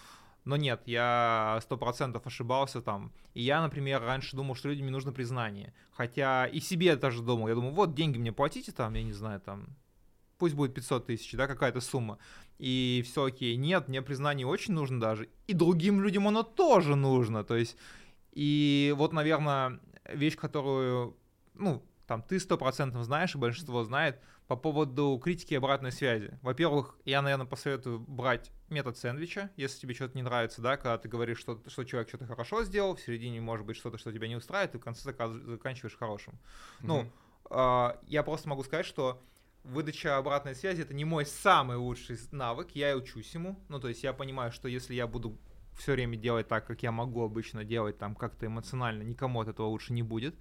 но 0.44 0.56
нет, 0.56 0.82
я 0.86 1.60
сто 1.62 1.78
процентов 1.78 2.26
ошибался 2.26 2.82
там. 2.82 3.12
И 3.34 3.42
я, 3.42 3.62
например, 3.62 4.02
раньше 4.02 4.36
думал, 4.36 4.56
что 4.56 4.70
людям 4.70 4.86
не 4.86 4.92
нужно 4.92 5.12
признание. 5.12 5.74
Хотя 5.92 6.48
и 6.48 6.60
себе 6.60 6.96
тоже 6.96 7.22
думал. 7.22 7.48
Я 7.48 7.56
думал, 7.56 7.72
вот 7.72 7.94
деньги 7.94 8.18
мне 8.18 8.32
платите 8.32 8.72
там, 8.72 8.94
я 8.96 9.04
не 9.04 9.14
знаю, 9.14 9.40
там, 9.40 9.76
пусть 10.40 10.56
будет 10.56 10.74
500 10.74 11.06
тысяч, 11.06 11.32
да, 11.34 11.48
какая-то 11.48 11.82
сумма. 11.82 12.18
И 12.58 13.04
все 13.06 13.26
окей. 13.26 13.56
Нет, 13.56 13.88
мне 13.88 14.02
признание 14.02 14.48
очень 14.48 14.74
нужно 14.74 15.00
даже. 15.00 15.30
И 15.46 15.54
другим 15.54 16.02
людям 16.02 16.28
оно 16.28 16.42
тоже 16.42 16.96
нужно. 16.96 17.44
То 17.44 17.56
есть, 17.56 17.78
и 18.32 18.94
вот, 18.98 19.14
наверное, 19.14 19.80
вещь, 20.12 20.36
которую, 20.36 21.16
ну, 21.54 21.84
там 22.08 22.24
ты 22.24 22.40
сто 22.40 22.58
процентов 22.58 23.04
знаешь, 23.04 23.36
и 23.36 23.38
большинство 23.38 23.84
знает, 23.84 24.20
по 24.52 24.58
поводу 24.58 25.18
критики 25.24 25.54
и 25.54 25.56
обратной 25.56 25.94
связи. 25.94 26.38
Во-первых, 26.42 26.98
я, 27.06 27.22
наверное, 27.22 27.46
посоветую 27.46 28.02
брать 28.02 28.52
метод 28.68 28.98
сэндвича, 28.98 29.50
если 29.56 29.80
тебе 29.80 29.94
что-то 29.94 30.18
не 30.18 30.24
нравится, 30.24 30.62
да, 30.62 30.76
когда 30.76 30.98
ты 30.98 31.08
говоришь, 31.08 31.40
что, 31.40 31.64
что 31.68 31.86
человек 31.86 32.10
что-то 32.10 32.26
хорошо 32.26 32.66
сделал, 32.66 32.98
в 32.98 33.00
середине 33.00 33.40
может 33.40 33.66
быть 33.66 33.78
что-то, 33.78 33.98
что 33.98 34.12
тебя 34.12 34.28
не 34.28 34.36
устраивает, 34.36 34.76
и 34.76 34.78
в 34.78 34.82
конце 34.82 35.04
заканчиваешь 35.04 35.96
хорошим. 35.96 36.34
Mm-hmm. 36.34 36.82
Ну, 36.82 37.06
э, 37.50 37.98
я 38.08 38.24
просто 38.24 38.50
могу 38.50 38.66
сказать, 38.66 38.86
что 38.86 39.24
выдача 39.64 40.18
обратной 40.18 40.54
связи 40.54 40.82
это 40.82 40.94
не 40.94 41.06
мой 41.06 41.26
самый 41.26 41.78
лучший 41.78 42.18
навык, 42.34 42.72
я 42.74 42.92
и 42.92 42.94
учусь 42.94 43.34
ему. 43.34 43.58
Ну, 43.70 43.80
то 43.80 43.88
есть 43.88 44.04
я 44.04 44.12
понимаю, 44.12 44.52
что 44.52 44.68
если 44.68 44.94
я 44.94 45.08
буду 45.08 45.40
все 45.78 45.94
время 45.94 46.18
делать 46.18 46.50
так, 46.50 46.68
как 46.68 46.84
я 46.84 46.92
могу 46.92 47.24
обычно 47.24 47.64
делать, 47.64 47.98
там 47.98 48.16
как-то 48.16 48.48
эмоционально, 48.48 49.04
никому 49.04 49.40
от 49.40 49.48
этого 49.48 49.68
лучше 49.68 49.94
не 49.94 50.04
будет. 50.04 50.36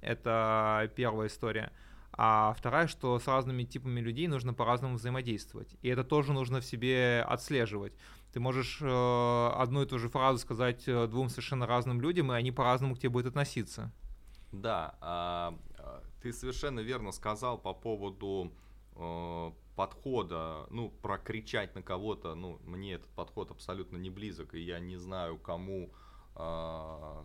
Это 0.00 0.90
первая 0.96 1.28
история. 1.28 1.70
А 2.12 2.54
вторая, 2.56 2.86
что 2.86 3.18
с 3.18 3.26
разными 3.26 3.64
типами 3.64 4.00
людей 4.00 4.26
нужно 4.26 4.52
по-разному 4.52 4.96
взаимодействовать. 4.96 5.76
И 5.82 5.88
это 5.88 6.04
тоже 6.04 6.32
нужно 6.32 6.60
в 6.60 6.64
себе 6.64 7.24
отслеживать. 7.26 7.92
Ты 8.32 8.40
можешь 8.40 8.78
э, 8.80 9.50
одну 9.56 9.82
и 9.82 9.86
ту 9.86 9.98
же 9.98 10.08
фразу 10.08 10.38
сказать 10.38 10.86
э, 10.86 11.06
двум 11.06 11.28
совершенно 11.28 11.66
разным 11.66 12.00
людям, 12.00 12.32
и 12.32 12.36
они 12.36 12.52
по-разному 12.52 12.94
к 12.94 12.98
тебе 12.98 13.10
будут 13.10 13.28
относиться. 13.28 13.92
Да, 14.52 14.96
а, 15.00 15.58
а 15.78 16.02
ты 16.22 16.32
совершенно 16.32 16.80
верно 16.80 17.12
сказал 17.12 17.58
по 17.58 17.72
поводу 17.72 18.52
э, 18.96 19.52
подхода, 19.76 20.66
ну, 20.70 20.90
прокричать 20.90 21.74
на 21.74 21.82
кого-то, 21.82 22.34
ну, 22.34 22.60
мне 22.64 22.94
этот 22.94 23.08
подход 23.10 23.50
абсолютно 23.50 23.96
не 23.96 24.10
близок, 24.10 24.54
и 24.54 24.60
я 24.60 24.78
не 24.78 24.96
знаю, 24.96 25.38
кому 25.38 25.90
э, 26.36 27.24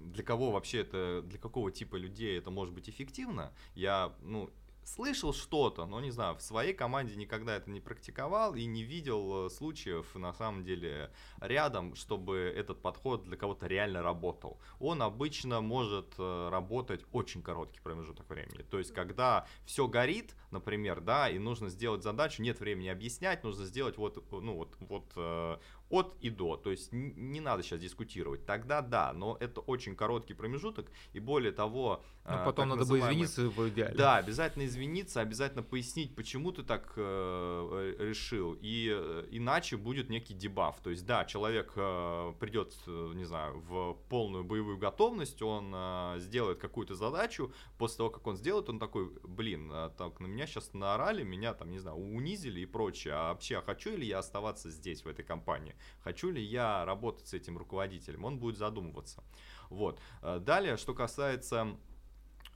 для 0.00 0.24
кого 0.24 0.50
вообще 0.50 0.80
это, 0.80 1.22
для 1.22 1.38
какого 1.38 1.70
типа 1.70 1.96
людей 1.96 2.38
это 2.38 2.50
может 2.50 2.74
быть 2.74 2.88
эффективно, 2.88 3.52
я, 3.74 4.14
ну, 4.22 4.50
слышал 4.84 5.32
что-то, 5.32 5.86
но 5.86 6.00
не 6.00 6.10
знаю, 6.10 6.36
в 6.36 6.42
своей 6.42 6.74
команде 6.74 7.16
никогда 7.16 7.56
это 7.56 7.70
не 7.70 7.80
практиковал 7.80 8.54
и 8.54 8.64
не 8.64 8.82
видел 8.82 9.46
э, 9.46 9.50
случаев 9.50 10.14
на 10.14 10.32
самом 10.32 10.64
деле 10.64 11.10
рядом, 11.40 11.94
чтобы 11.94 12.38
этот 12.38 12.82
подход 12.82 13.24
для 13.24 13.36
кого-то 13.36 13.66
реально 13.66 14.02
работал. 14.02 14.58
Он 14.78 15.02
обычно 15.02 15.60
может 15.60 16.14
э, 16.18 16.48
работать 16.50 17.04
очень 17.12 17.42
короткий 17.42 17.80
промежуток 17.80 18.28
времени. 18.28 18.62
То 18.62 18.78
есть, 18.78 18.92
когда 18.92 19.46
все 19.64 19.86
горит, 19.86 20.34
например, 20.50 21.00
да, 21.00 21.28
и 21.28 21.38
нужно 21.38 21.68
сделать 21.68 22.02
задачу, 22.02 22.42
нет 22.42 22.60
времени 22.60 22.88
объяснять, 22.88 23.44
нужно 23.44 23.64
сделать 23.66 23.96
вот, 23.96 24.24
ну 24.32 24.56
вот, 24.56 24.76
вот 24.80 25.12
э, 25.16 25.58
от 25.90 26.16
и 26.20 26.30
до. 26.30 26.56
То 26.56 26.70
есть 26.70 26.92
не 26.92 27.40
надо 27.40 27.62
сейчас 27.62 27.80
дискутировать. 27.80 28.46
Тогда 28.46 28.80
да, 28.80 29.12
но 29.12 29.36
это 29.40 29.60
очень 29.60 29.96
короткий 29.96 30.34
промежуток. 30.34 30.90
И 31.12 31.20
более 31.20 31.52
того... 31.52 32.02
Но 32.24 32.42
а, 32.42 32.44
потом 32.44 32.68
надо 32.68 32.84
бы 32.84 32.98
извиниться 33.00 33.48
в 33.48 33.68
идеале. 33.68 33.94
Да, 33.96 34.16
обязательно 34.16 34.64
извиниться, 34.66 35.20
обязательно 35.20 35.62
пояснить, 35.62 36.14
почему 36.14 36.52
ты 36.52 36.62
так 36.62 36.92
э, 36.96 37.94
решил. 37.98 38.56
И 38.60 38.88
э, 38.92 39.26
иначе 39.30 39.76
будет 39.76 40.10
некий 40.10 40.34
дебаф. 40.34 40.80
То 40.80 40.90
есть 40.90 41.04
да, 41.06 41.24
человек 41.24 41.72
э, 41.74 42.34
придет, 42.38 42.76
э, 42.86 43.12
не 43.14 43.24
знаю, 43.24 43.60
в 43.60 43.94
полную 44.08 44.44
боевую 44.44 44.78
готовность, 44.78 45.42
он 45.42 45.72
э, 45.74 46.14
сделает 46.18 46.58
какую-то 46.58 46.94
задачу. 46.94 47.52
После 47.78 47.96
того, 47.96 48.10
как 48.10 48.26
он 48.26 48.36
сделает, 48.36 48.68
он 48.68 48.78
такой, 48.78 49.10
блин, 49.24 49.70
э, 49.72 49.90
так, 49.98 50.20
на 50.20 50.26
меня 50.26 50.46
сейчас 50.46 50.72
наорали, 50.72 51.24
меня 51.24 51.52
там, 51.54 51.70
не 51.70 51.80
знаю, 51.80 51.96
унизили 51.96 52.60
и 52.60 52.66
прочее. 52.66 53.14
А 53.14 53.32
вообще, 53.32 53.58
а 53.58 53.62
хочу 53.62 53.96
ли 53.96 54.06
я 54.06 54.18
оставаться 54.18 54.70
здесь, 54.70 55.04
в 55.04 55.08
этой 55.08 55.24
компании? 55.24 55.74
Хочу 56.02 56.30
ли 56.30 56.42
я 56.42 56.84
работать 56.84 57.28
с 57.28 57.34
этим 57.34 57.58
руководителем, 57.58 58.24
он 58.24 58.38
будет 58.38 58.56
задумываться. 58.56 59.22
Вот. 59.68 60.00
Э, 60.22 60.38
далее, 60.40 60.76
что 60.76 60.94
касается 60.94 61.76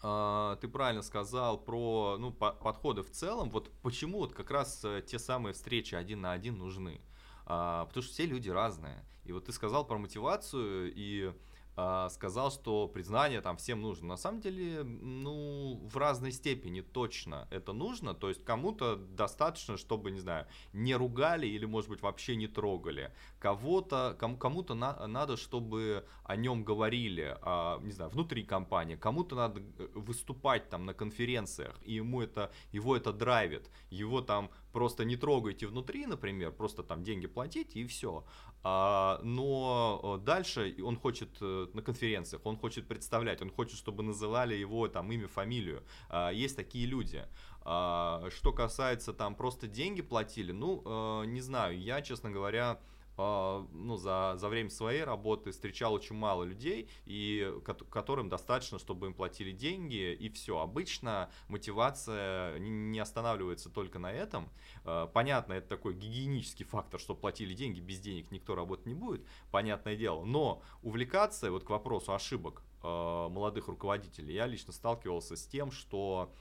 э, 0.02 0.56
ты 0.60 0.68
правильно 0.68 1.02
сказал 1.02 1.58
про 1.58 2.16
ну, 2.18 2.32
подходы 2.32 3.02
в 3.02 3.10
целом. 3.10 3.50
Вот 3.50 3.70
почему 3.82 4.18
вот 4.18 4.34
как 4.34 4.50
раз 4.50 4.84
э, 4.84 5.02
те 5.06 5.18
самые 5.18 5.54
встречи 5.54 5.94
один 5.94 6.20
на 6.20 6.32
один 6.32 6.58
нужны. 6.58 7.00
А, 7.46 7.84
потому 7.86 8.02
что 8.02 8.12
все 8.12 8.26
люди 8.26 8.48
разные. 8.48 9.04
И 9.24 9.32
вот 9.32 9.46
ты 9.46 9.52
сказал 9.52 9.86
про 9.86 9.98
мотивацию, 9.98 10.92
и 10.94 11.32
сказал, 11.74 12.52
что 12.52 12.86
признание 12.86 13.40
там 13.40 13.56
всем 13.56 13.82
нужно. 13.82 14.08
На 14.08 14.16
самом 14.16 14.40
деле, 14.40 14.84
ну, 14.84 15.80
в 15.90 15.96
разной 15.96 16.30
степени 16.32 16.80
точно 16.82 17.48
это 17.50 17.72
нужно. 17.72 18.14
То 18.14 18.28
есть 18.28 18.44
кому-то 18.44 18.96
достаточно, 18.96 19.76
чтобы, 19.76 20.10
не 20.10 20.20
знаю, 20.20 20.46
не 20.72 20.94
ругали 20.94 21.46
или, 21.46 21.64
может 21.64 21.90
быть, 21.90 22.02
вообще 22.02 22.36
не 22.36 22.46
трогали. 22.46 23.12
Кого-то, 23.40 24.16
кому, 24.18 24.36
кому-то 24.36 24.74
на, 24.74 25.06
надо, 25.06 25.36
чтобы 25.36 26.06
о 26.22 26.36
нем 26.36 26.64
говорили, 26.64 27.36
а, 27.42 27.80
не 27.80 27.92
знаю, 27.92 28.10
внутри 28.10 28.44
компании. 28.44 28.96
Кому-то 28.96 29.34
надо 29.34 29.60
э, 29.60 29.88
выступать 29.94 30.68
там 30.70 30.86
на 30.86 30.94
конференциях, 30.94 31.78
и 31.82 31.94
ему 31.94 32.22
это, 32.22 32.52
его 32.72 32.96
это 32.96 33.12
драйвит. 33.12 33.70
Его 33.90 34.20
там 34.20 34.50
просто 34.74 35.04
не 35.04 35.16
трогайте 35.16 35.66
внутри, 35.66 36.06
например, 36.06 36.52
просто 36.52 36.82
там 36.82 37.02
деньги 37.02 37.28
платите 37.28 37.80
и 37.80 37.86
все. 37.86 38.24
А, 38.62 39.20
но 39.22 40.18
э, 40.20 40.24
дальше 40.24 40.74
он 40.82 40.96
хочет 40.96 41.28
э, 41.40 41.66
на 41.72 41.82
конференциях, 41.82 42.44
он 42.44 42.56
хочет 42.56 42.88
представлять, 42.88 43.40
он 43.40 43.50
хочет, 43.50 43.78
чтобы 43.78 44.02
называли 44.02 44.54
его 44.54 44.88
там 44.88 45.12
имя, 45.12 45.28
фамилию. 45.28 45.82
А, 46.08 46.30
есть 46.30 46.56
такие 46.56 46.86
люди. 46.86 47.24
А, 47.60 48.28
что 48.30 48.52
касается 48.52 49.12
там 49.12 49.34
просто 49.34 49.68
деньги 49.68 50.02
платили, 50.02 50.52
ну, 50.52 50.82
э, 50.84 51.26
не 51.26 51.40
знаю, 51.40 51.80
я, 51.80 52.02
честно 52.02 52.30
говоря, 52.30 52.78
ну, 53.16 53.96
за, 53.96 54.34
за 54.36 54.48
время 54.48 54.70
своей 54.70 55.04
работы 55.04 55.52
встречал 55.52 55.92
очень 55.94 56.16
мало 56.16 56.42
людей, 56.44 56.88
и 57.06 57.52
которым 57.90 58.28
достаточно, 58.28 58.78
чтобы 58.78 59.06
им 59.06 59.14
платили 59.14 59.52
деньги, 59.52 60.12
и 60.12 60.28
все. 60.28 60.58
Обычно 60.58 61.30
мотивация 61.48 62.58
не 62.58 62.98
останавливается 62.98 63.70
только 63.70 63.98
на 63.98 64.12
этом. 64.12 64.48
А, 64.84 65.06
понятно, 65.06 65.52
это 65.54 65.68
такой 65.68 65.94
гигиенический 65.94 66.64
фактор, 66.64 67.00
что 67.00 67.14
платили 67.14 67.54
деньги, 67.54 67.80
без 67.80 68.00
денег 68.00 68.30
никто 68.30 68.54
работать 68.54 68.86
не 68.86 68.94
будет, 68.94 69.24
понятное 69.50 69.96
дело. 69.96 70.24
Но 70.24 70.62
увлекаться, 70.82 71.50
вот 71.50 71.64
к 71.64 71.70
вопросу 71.70 72.14
ошибок 72.14 72.62
а, 72.82 73.28
молодых 73.28 73.68
руководителей, 73.68 74.34
я 74.34 74.46
лично 74.46 74.72
сталкивался 74.72 75.36
с 75.36 75.46
тем, 75.46 75.70
что 75.70 76.32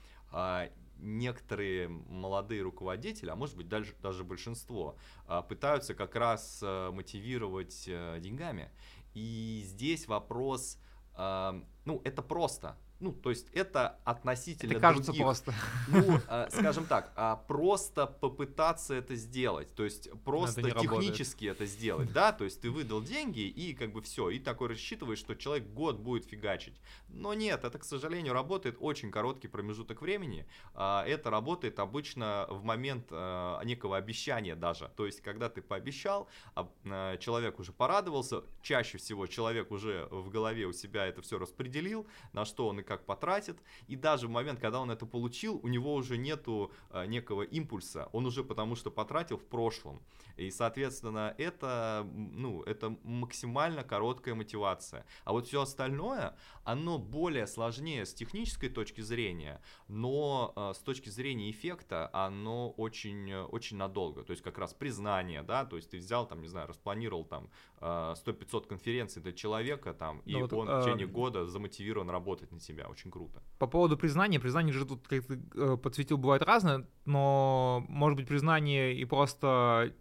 некоторые 1.04 1.88
молодые 1.88 2.62
руководители, 2.62 3.30
а 3.30 3.36
может 3.36 3.56
быть 3.58 3.68
даже, 3.68 3.94
даже 4.02 4.24
большинство, 4.24 4.98
а, 5.28 5.42
пытаются 5.42 5.94
как 5.94 6.16
раз 6.16 6.60
э, 6.64 6.92
мотивировать 6.92 7.86
э, 7.88 8.20
деньгами. 8.20 8.72
И 9.14 9.64
здесь 9.66 10.08
вопрос, 10.08 10.80
ну, 11.16 12.02
это 12.04 12.24
просто. 12.24 12.76
Ну, 13.04 13.12
то 13.12 13.32
есть 13.32 13.48
это 13.54 14.00
относительно 14.06 14.72
это 14.72 14.80
кажется 14.80 15.08
других, 15.08 15.24
просто. 15.24 15.54
Ну, 15.90 16.20
э, 16.26 16.48
скажем 16.52 16.86
так, 16.86 17.12
а 17.18 17.36
просто 17.36 18.08
попытаться 18.08 18.94
это 18.94 19.16
сделать, 19.16 19.76
то 19.76 19.84
есть 19.84 20.10
просто 20.24 20.62
это 20.62 20.80
технически 20.80 21.48
работает. 21.48 21.62
это 21.62 21.66
сделать, 21.66 22.14
да, 22.14 22.32
то 22.32 22.46
есть 22.46 22.62
ты 22.62 22.72
выдал 22.72 23.02
деньги 23.02 23.42
и 23.42 23.74
как 23.74 23.92
бы 23.92 24.02
все, 24.02 24.30
и 24.30 24.40
такой 24.40 24.70
рассчитываешь, 24.70 25.20
что 25.20 25.36
человек 25.36 25.68
год 25.74 25.98
будет 25.98 26.24
фигачить. 26.24 26.80
Но 27.14 27.34
нет, 27.34 27.64
это, 27.64 27.78
к 27.78 27.84
сожалению, 27.84 28.34
работает 28.34 28.78
очень 28.80 29.12
короткий 29.12 29.48
промежуток 29.48 30.02
времени. 30.02 30.48
А, 30.74 31.06
это 31.06 31.30
работает 31.30 31.80
обычно 31.80 32.48
в 32.50 32.64
момент 32.64 33.08
а, 33.12 33.62
некого 33.64 33.98
обещания 33.98 34.56
даже, 34.56 34.92
то 34.96 35.06
есть 35.06 35.22
когда 35.22 35.50
ты 35.50 35.62
пообещал, 35.62 36.28
а, 36.56 36.70
а, 36.86 37.18
человек 37.18 37.60
уже 37.60 37.72
порадовался, 37.72 38.44
чаще 38.62 38.98
всего 38.98 39.28
человек 39.28 39.72
уже 39.72 40.08
в 40.10 40.30
голове 40.30 40.66
у 40.66 40.74
себя 40.74 41.06
это 41.06 41.22
все 41.22 41.38
распределил, 41.38 42.08
на 42.34 42.46
что 42.46 42.68
он 42.68 42.80
и 42.80 42.84
как 42.84 43.06
потратит, 43.06 43.60
и 43.88 43.96
даже 43.96 44.28
в 44.28 44.32
момент, 44.32 44.60
когда 44.60 44.80
он 44.80 44.90
это 44.90 45.06
получил, 45.06 45.60
у 45.64 45.68
него 45.68 45.94
уже 45.94 46.18
нету 46.18 46.72
э, 46.90 47.06
некого 47.06 47.44
импульса, 47.44 48.10
он 48.12 48.26
уже 48.26 48.44
потому 48.44 48.76
что 48.76 48.90
потратил 48.90 49.38
в 49.38 49.46
прошлом, 49.46 50.02
и, 50.36 50.50
соответственно, 50.50 51.36
это, 51.38 52.08
ну, 52.12 52.64
это 52.64 52.98
максимально 53.04 53.84
короткая 53.84 54.34
мотивация. 54.34 55.06
А 55.26 55.32
вот 55.32 55.48
все 55.48 55.62
остальное, 55.62 56.36
оно 56.64 56.98
более 57.04 57.48
сложнее 57.48 58.06
с 58.06 58.14
технической 58.14 58.70
точки 58.70 59.02
зрения, 59.02 59.62
но 59.88 60.54
э, 60.56 60.74
с 60.76 60.80
точки 60.80 61.10
зрения 61.10 61.52
эффекта 61.52 62.10
оно 62.14 62.72
очень, 62.72 63.34
очень 63.34 63.78
надолго. 63.78 64.24
То 64.24 64.32
есть 64.32 64.44
как 64.44 64.58
раз 64.58 64.74
признание, 64.74 65.44
да, 65.44 65.66
то 65.66 65.76
есть 65.76 65.90
ты 65.92 65.98
взял 65.98 66.28
там, 66.28 66.42
не 66.42 66.48
знаю, 66.48 66.68
распланировал 66.68 67.26
там 67.26 67.50
э, 67.80 67.86
100-500 68.26 68.68
конференций 68.68 69.22
для 69.22 69.34
человека 69.34 69.94
там, 69.94 70.22
и 70.26 70.34
ну, 70.34 70.42
вот, 70.42 70.54
он 70.54 70.68
в 70.68 70.84
течение 70.84 71.08
э... 71.08 71.10
года 71.10 71.46
замотивирован 71.46 72.10
работать 72.10 72.52
на 72.52 72.60
тебя. 72.60 72.88
Очень 72.88 73.12
круто. 73.12 73.42
По 73.60 73.68
поводу 73.68 73.98
признания, 73.98 74.40
признание 74.40 74.74
же 74.74 74.86
тут, 74.86 75.08
как 75.08 75.26
ты 75.26 75.40
э, 75.56 75.78
подсветил, 75.78 76.18
бывает 76.18 76.42
разное, 76.44 76.88
но 77.06 77.86
может 77.88 78.18
быть 78.18 78.28
признание 78.28 78.96
и 78.96 79.06
просто 79.06 79.94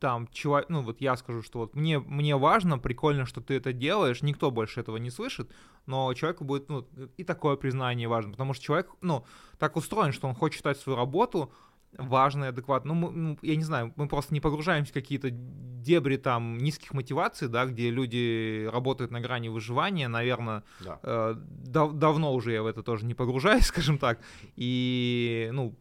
там 0.00 0.26
человек, 0.32 0.68
ну 0.70 0.82
вот 0.82 1.00
я 1.00 1.16
скажу, 1.16 1.42
что 1.42 1.60
вот 1.60 1.76
мне, 1.76 1.98
мне 1.98 2.36
важно, 2.36 2.78
прикольно, 2.78 3.26
что 3.26 3.40
ты 3.40 3.54
это 3.54 3.72
делаешь, 3.72 4.22
никто 4.22 4.50
больше 4.50 4.80
этого 4.80 4.96
не 4.96 5.10
слышит, 5.10 5.50
но 5.86 6.12
человеку 6.14 6.44
будет, 6.44 6.68
ну, 6.68 6.86
и 7.16 7.24
такое 7.24 7.56
признание 7.56 8.08
важно, 8.08 8.32
потому 8.32 8.54
что 8.54 8.64
человек, 8.64 8.90
ну, 9.00 9.24
так 9.58 9.76
устроен, 9.76 10.12
что 10.12 10.26
он 10.26 10.34
хочет 10.34 10.58
читать 10.58 10.78
свою 10.78 10.96
работу, 10.96 11.52
важно 11.92 12.44
и 12.44 12.48
адекватно. 12.48 12.94
Ну, 12.94 13.00
мы, 13.00 13.10
ну, 13.10 13.38
я 13.42 13.56
не 13.56 13.64
знаю, 13.64 13.92
мы 13.96 14.08
просто 14.08 14.32
не 14.34 14.40
погружаемся 14.40 14.90
в 14.90 14.94
какие-то 14.94 15.30
дебри 15.30 16.16
там 16.16 16.58
низких 16.58 16.94
мотиваций, 16.94 17.48
да, 17.48 17.66
где 17.66 17.90
люди 17.90 18.68
работают 18.72 19.10
на 19.10 19.20
грани 19.20 19.48
выживания, 19.48 20.08
наверное, 20.08 20.62
да. 20.80 21.00
э, 21.02 21.34
дав- 21.36 21.94
давно 21.94 22.34
уже 22.34 22.52
я 22.52 22.62
в 22.62 22.66
это 22.66 22.82
тоже 22.82 23.04
не 23.06 23.14
погружаюсь, 23.14 23.66
скажем 23.66 23.98
так, 23.98 24.20
и, 24.56 25.50
ну, 25.52 25.74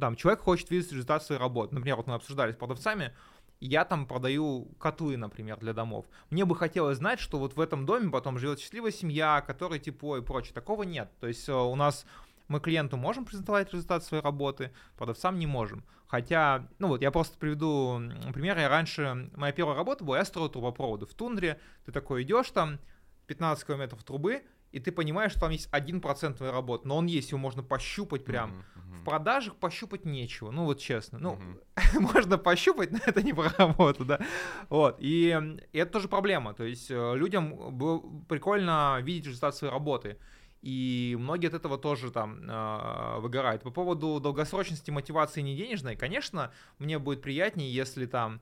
там, 0.00 0.16
человек 0.16 0.40
хочет 0.40 0.70
видеть 0.70 0.92
результат 0.92 1.22
своей 1.22 1.40
работы. 1.40 1.74
Например, 1.74 1.96
вот 1.96 2.06
мы 2.06 2.14
обсуждали 2.14 2.52
с 2.52 2.56
продавцами, 2.56 3.12
я 3.60 3.84
там 3.84 4.06
продаю 4.06 4.66
котлы, 4.78 5.16
например, 5.16 5.58
для 5.58 5.72
домов. 5.72 6.06
Мне 6.30 6.44
бы 6.44 6.56
хотелось 6.56 6.98
знать, 6.98 7.20
что 7.20 7.38
вот 7.38 7.56
в 7.56 7.60
этом 7.60 7.84
доме 7.84 8.10
потом 8.10 8.38
живет 8.38 8.58
счастливая 8.58 8.90
семья, 8.90 9.42
которая 9.46 9.78
тепло 9.78 10.16
и 10.16 10.22
прочее. 10.22 10.54
Такого 10.54 10.82
нет. 10.82 11.10
То 11.20 11.26
есть 11.26 11.48
э, 11.48 11.52
у 11.52 11.74
нас 11.76 12.06
мы 12.48 12.58
клиенту 12.58 12.96
можем 12.96 13.24
презентовать 13.24 13.72
результат 13.72 14.02
своей 14.02 14.22
работы, 14.22 14.72
продавцам 14.96 15.38
не 15.38 15.46
можем. 15.46 15.84
Хотя, 16.06 16.66
ну 16.80 16.88
вот, 16.88 17.02
я 17.02 17.12
просто 17.12 17.38
приведу 17.38 18.00
пример. 18.32 18.58
Я 18.58 18.68
раньше, 18.68 19.30
моя 19.36 19.52
первая 19.52 19.76
работа 19.76 20.04
была, 20.04 20.18
я 20.18 20.24
строил 20.24 20.48
трубопроводы 20.48 21.06
в 21.06 21.14
тундре. 21.14 21.60
Ты 21.84 21.92
такой 21.92 22.22
идешь 22.22 22.50
там, 22.50 22.80
15 23.28 23.64
километров 23.64 24.02
трубы, 24.02 24.42
и 24.72 24.80
ты 24.80 24.92
понимаешь, 24.92 25.32
что 25.32 25.40
там 25.40 25.50
есть 25.50 25.68
1% 25.70 26.34
твоей 26.34 26.52
работы, 26.52 26.86
но 26.86 26.96
он 26.96 27.06
есть, 27.06 27.30
его 27.30 27.38
можно 27.38 27.62
пощупать 27.62 28.24
прям. 28.24 28.50
Uh-huh, 28.50 28.56
uh-huh. 28.56 29.00
В 29.00 29.04
продажах 29.04 29.56
пощупать 29.56 30.04
нечего, 30.04 30.50
ну 30.50 30.64
вот 30.64 30.78
честно. 30.78 31.18
Ну, 31.18 31.38
uh-huh. 31.76 32.00
можно 32.14 32.38
пощупать, 32.38 32.90
но 32.92 32.98
это 33.04 33.22
не 33.22 33.32
про 33.32 33.52
работу, 33.58 34.04
да. 34.04 34.20
Вот, 34.68 34.96
и, 35.00 35.38
и 35.72 35.78
это 35.78 35.92
тоже 35.92 36.08
проблема, 36.08 36.54
то 36.54 36.64
есть 36.64 36.90
э, 36.90 37.16
людям 37.16 37.76
было 37.76 38.02
прикольно 38.28 38.98
видеть 39.02 39.26
результат 39.26 39.56
своей 39.56 39.72
работы 39.72 40.18
и 40.62 41.16
многие 41.18 41.46
от 41.46 41.54
этого 41.54 41.78
тоже 41.78 42.10
там 42.10 42.42
э, 42.46 43.18
выгорают. 43.20 43.62
По 43.62 43.70
поводу 43.70 44.20
долгосрочности 44.20 44.90
мотивации 44.90 45.40
не 45.40 45.56
денежной, 45.56 45.96
конечно, 45.96 46.52
мне 46.78 46.98
будет 46.98 47.22
приятнее, 47.22 47.72
если 47.72 48.04
там, 48.04 48.40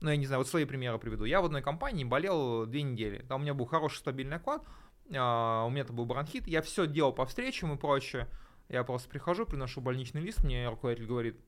ну 0.00 0.10
я 0.10 0.16
не 0.16 0.26
знаю, 0.26 0.40
вот 0.40 0.48
свои 0.48 0.64
примеры 0.64 0.98
приведу. 0.98 1.24
Я 1.24 1.40
в 1.40 1.44
одной 1.44 1.62
компании 1.62 2.04
болел 2.04 2.66
две 2.66 2.82
недели, 2.82 3.24
там 3.28 3.40
у 3.40 3.44
меня 3.44 3.54
был 3.54 3.66
хороший 3.66 3.98
стабильный 3.98 4.38
оклад, 4.38 4.64
у 5.10 5.70
меня 5.70 5.82
это 5.82 5.92
был 5.92 6.06
бронхит, 6.06 6.46
я 6.46 6.62
все 6.62 6.86
делал 6.86 7.12
по 7.12 7.26
встречам 7.26 7.74
и 7.74 7.76
прочее. 7.76 8.28
Я 8.68 8.84
просто 8.84 9.08
прихожу, 9.08 9.46
приношу 9.46 9.80
больничный 9.80 10.20
лист, 10.20 10.44
мне 10.44 10.68
руководитель 10.68 11.06
говорит, 11.06 11.40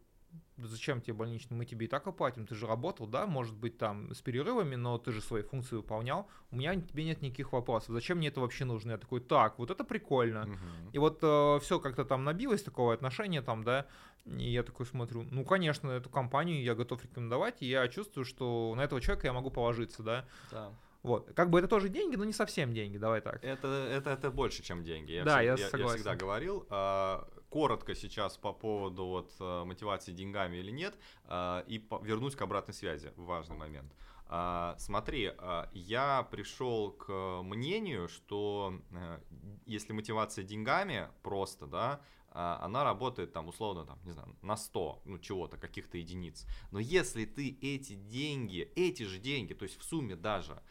да 0.56 0.68
зачем 0.68 1.00
тебе 1.00 1.14
больничный, 1.14 1.56
мы 1.56 1.64
тебе 1.64 1.86
и 1.86 1.88
так 1.88 2.06
оплатим, 2.06 2.46
ты 2.46 2.54
же 2.54 2.66
работал, 2.66 3.06
да, 3.06 3.26
может 3.26 3.54
быть 3.54 3.78
там 3.78 4.12
с 4.14 4.20
перерывами, 4.20 4.74
но 4.74 4.98
ты 4.98 5.12
же 5.12 5.20
свои 5.20 5.42
функции 5.42 5.76
выполнял, 5.76 6.28
у 6.50 6.56
меня 6.56 6.74
тебе 6.74 7.04
нет 7.04 7.22
никаких 7.22 7.52
вопросов, 7.52 7.90
зачем 7.90 8.18
мне 8.18 8.28
это 8.28 8.40
вообще 8.40 8.64
нужно? 8.64 8.92
Я 8.92 8.98
такой, 8.98 9.20
так, 9.20 9.58
вот 9.58 9.70
это 9.70 9.84
прикольно. 9.84 10.46
Uh-huh. 10.48 10.92
И 10.92 10.98
вот 10.98 11.18
э, 11.22 11.58
все 11.62 11.80
как-то 11.80 12.04
там 12.04 12.24
набилось, 12.24 12.62
такого 12.62 12.92
отношения 12.92 13.42
там, 13.42 13.64
да, 13.64 13.86
и 14.24 14.50
я 14.50 14.62
такой 14.62 14.86
смотрю, 14.86 15.22
ну, 15.30 15.44
конечно, 15.44 15.90
эту 15.90 16.10
компанию 16.10 16.62
я 16.62 16.74
готов 16.74 17.02
рекомендовать, 17.02 17.62
и 17.62 17.66
я 17.66 17.86
чувствую, 17.88 18.24
что 18.24 18.72
на 18.76 18.82
этого 18.82 19.00
человека 19.00 19.26
я 19.26 19.32
могу 19.32 19.50
положиться, 19.50 20.02
да. 20.02 20.26
Да. 20.50 20.72
Вот. 21.02 21.32
Как 21.34 21.50
бы 21.50 21.58
это 21.58 21.68
тоже 21.68 21.88
деньги, 21.88 22.16
но 22.16 22.24
не 22.24 22.32
совсем 22.32 22.72
деньги, 22.72 22.96
давай 22.96 23.20
так. 23.20 23.42
Это, 23.44 23.66
это, 23.68 24.10
это 24.10 24.30
больше, 24.30 24.62
чем 24.62 24.84
деньги. 24.84 25.12
Я 25.12 25.24
да, 25.24 25.38
всегда, 25.38 25.52
я, 25.52 25.56
согласен. 25.56 25.90
Я 25.90 25.96
всегда 25.96 26.14
говорил. 26.14 26.66
А, 26.70 27.28
коротко 27.48 27.94
сейчас 27.94 28.36
по 28.36 28.52
поводу 28.52 29.06
вот, 29.06 29.32
э, 29.40 29.64
мотивации 29.64 30.12
деньгами 30.12 30.56
или 30.58 30.70
нет, 30.70 30.94
а, 31.24 31.64
и 31.66 31.84
вернусь 32.02 32.36
к 32.36 32.42
обратной 32.42 32.74
связи, 32.74 33.12
важный 33.16 33.56
момент. 33.56 33.92
А, 34.26 34.76
смотри, 34.78 35.32
я 35.72 36.26
пришел 36.30 36.92
к 36.92 37.42
мнению, 37.42 38.08
что 38.08 38.80
э, 38.92 39.18
если 39.66 39.92
мотивация 39.92 40.44
деньгами 40.44 41.08
просто, 41.22 41.66
да, 41.66 42.00
она 42.34 42.84
работает 42.84 43.32
там 43.32 43.48
условно 43.48 43.84
там, 43.84 43.98
не 44.04 44.12
знаю, 44.12 44.36
на 44.42 44.56
100, 44.56 45.02
ну 45.04 45.18
чего-то, 45.18 45.58
каких-то 45.58 45.98
единиц. 45.98 46.46
Но 46.70 46.78
если 46.78 47.24
ты 47.24 47.58
эти 47.60 47.94
деньги, 47.94 48.72
эти 48.74 49.02
же 49.02 49.18
деньги, 49.18 49.54
то 49.54 49.64
есть 49.64 49.78
в 49.78 49.84
сумме 49.84 50.16
даже, 50.16 50.62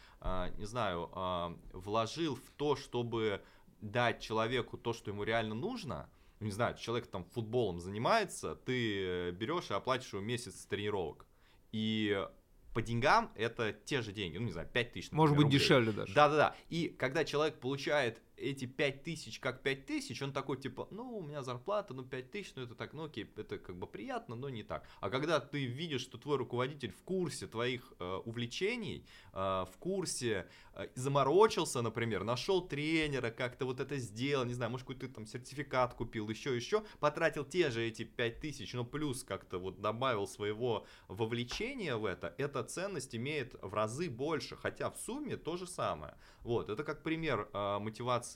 не 0.57 0.65
знаю, 0.65 1.59
вложил 1.73 2.35
в 2.35 2.49
то, 2.57 2.75
чтобы 2.75 3.43
дать 3.79 4.21
человеку 4.21 4.77
то, 4.77 4.93
что 4.93 5.11
ему 5.11 5.23
реально 5.23 5.55
нужно, 5.55 6.09
ну, 6.39 6.47
не 6.47 6.51
знаю, 6.51 6.75
человек 6.77 7.07
там 7.07 7.23
футболом 7.25 7.79
занимается, 7.79 8.55
ты 8.55 9.31
берешь 9.31 9.69
и 9.69 9.73
оплачиваешь 9.73 10.13
ему 10.13 10.23
месяц 10.23 10.65
тренировок. 10.65 11.27
И 11.71 12.27
по 12.73 12.81
деньгам 12.81 13.31
это 13.35 13.73
те 13.73 14.01
же 14.01 14.11
деньги, 14.11 14.37
ну 14.37 14.45
не 14.45 14.51
знаю, 14.51 14.67
5 14.71 14.93
тысяч. 14.93 15.11
Может 15.11 15.35
быть 15.35 15.45
рублей. 15.45 15.59
дешевле 15.59 15.91
даже. 15.91 16.13
Да-да-да. 16.13 16.55
И 16.69 16.87
когда 16.87 17.25
человек 17.25 17.59
получает 17.59 18.21
эти 18.41 18.65
5 18.65 19.03
тысяч 19.03 19.39
как 19.39 19.61
5 19.61 19.85
тысяч, 19.85 20.21
он 20.21 20.33
такой 20.33 20.57
типа, 20.57 20.87
ну, 20.91 21.17
у 21.17 21.21
меня 21.21 21.43
зарплата, 21.43 21.93
ну, 21.93 22.03
5 22.03 22.31
тысяч, 22.31 22.53
ну, 22.55 22.63
это 22.63 22.75
так, 22.75 22.93
ну, 22.93 23.05
окей, 23.05 23.29
это 23.35 23.57
как 23.57 23.75
бы 23.75 23.87
приятно, 23.87 24.35
но 24.35 24.49
не 24.49 24.63
так. 24.63 24.87
А 24.99 25.09
когда 25.09 25.39
ты 25.39 25.65
видишь, 25.65 26.01
что 26.01 26.17
твой 26.17 26.37
руководитель 26.37 26.91
в 26.91 27.01
курсе 27.03 27.47
твоих 27.47 27.93
э, 27.99 28.21
увлечений, 28.25 29.05
э, 29.33 29.37
в 29.37 29.77
курсе, 29.79 30.47
э, 30.73 30.87
заморочился, 30.95 31.81
например, 31.81 32.23
нашел 32.23 32.67
тренера, 32.67 33.29
как-то 33.31 33.65
вот 33.65 33.79
это 33.79 33.97
сделал, 33.97 34.45
не 34.45 34.53
знаю, 34.53 34.71
может, 34.71 34.87
какой-то 34.87 35.15
там 35.15 35.25
сертификат 35.25 35.93
купил, 35.93 36.29
еще, 36.29 36.55
еще, 36.55 36.83
потратил 36.99 37.45
те 37.45 37.69
же 37.69 37.83
эти 37.83 38.03
5 38.03 38.39
тысяч, 38.39 38.73
но 38.73 38.85
плюс 38.85 39.23
как-то 39.23 39.59
вот 39.59 39.81
добавил 39.81 40.27
своего 40.27 40.85
вовлечения 41.07 41.95
в 41.95 42.05
это, 42.05 42.33
эта 42.37 42.63
ценность 42.63 43.15
имеет 43.15 43.55
в 43.61 43.73
разы 43.73 44.09
больше, 44.09 44.55
хотя 44.55 44.89
в 44.89 44.97
сумме 44.97 45.37
то 45.37 45.57
же 45.57 45.67
самое. 45.67 46.15
Вот, 46.43 46.69
это 46.69 46.83
как 46.83 47.03
пример 47.03 47.49
э, 47.53 47.79
мотивации 47.79 48.30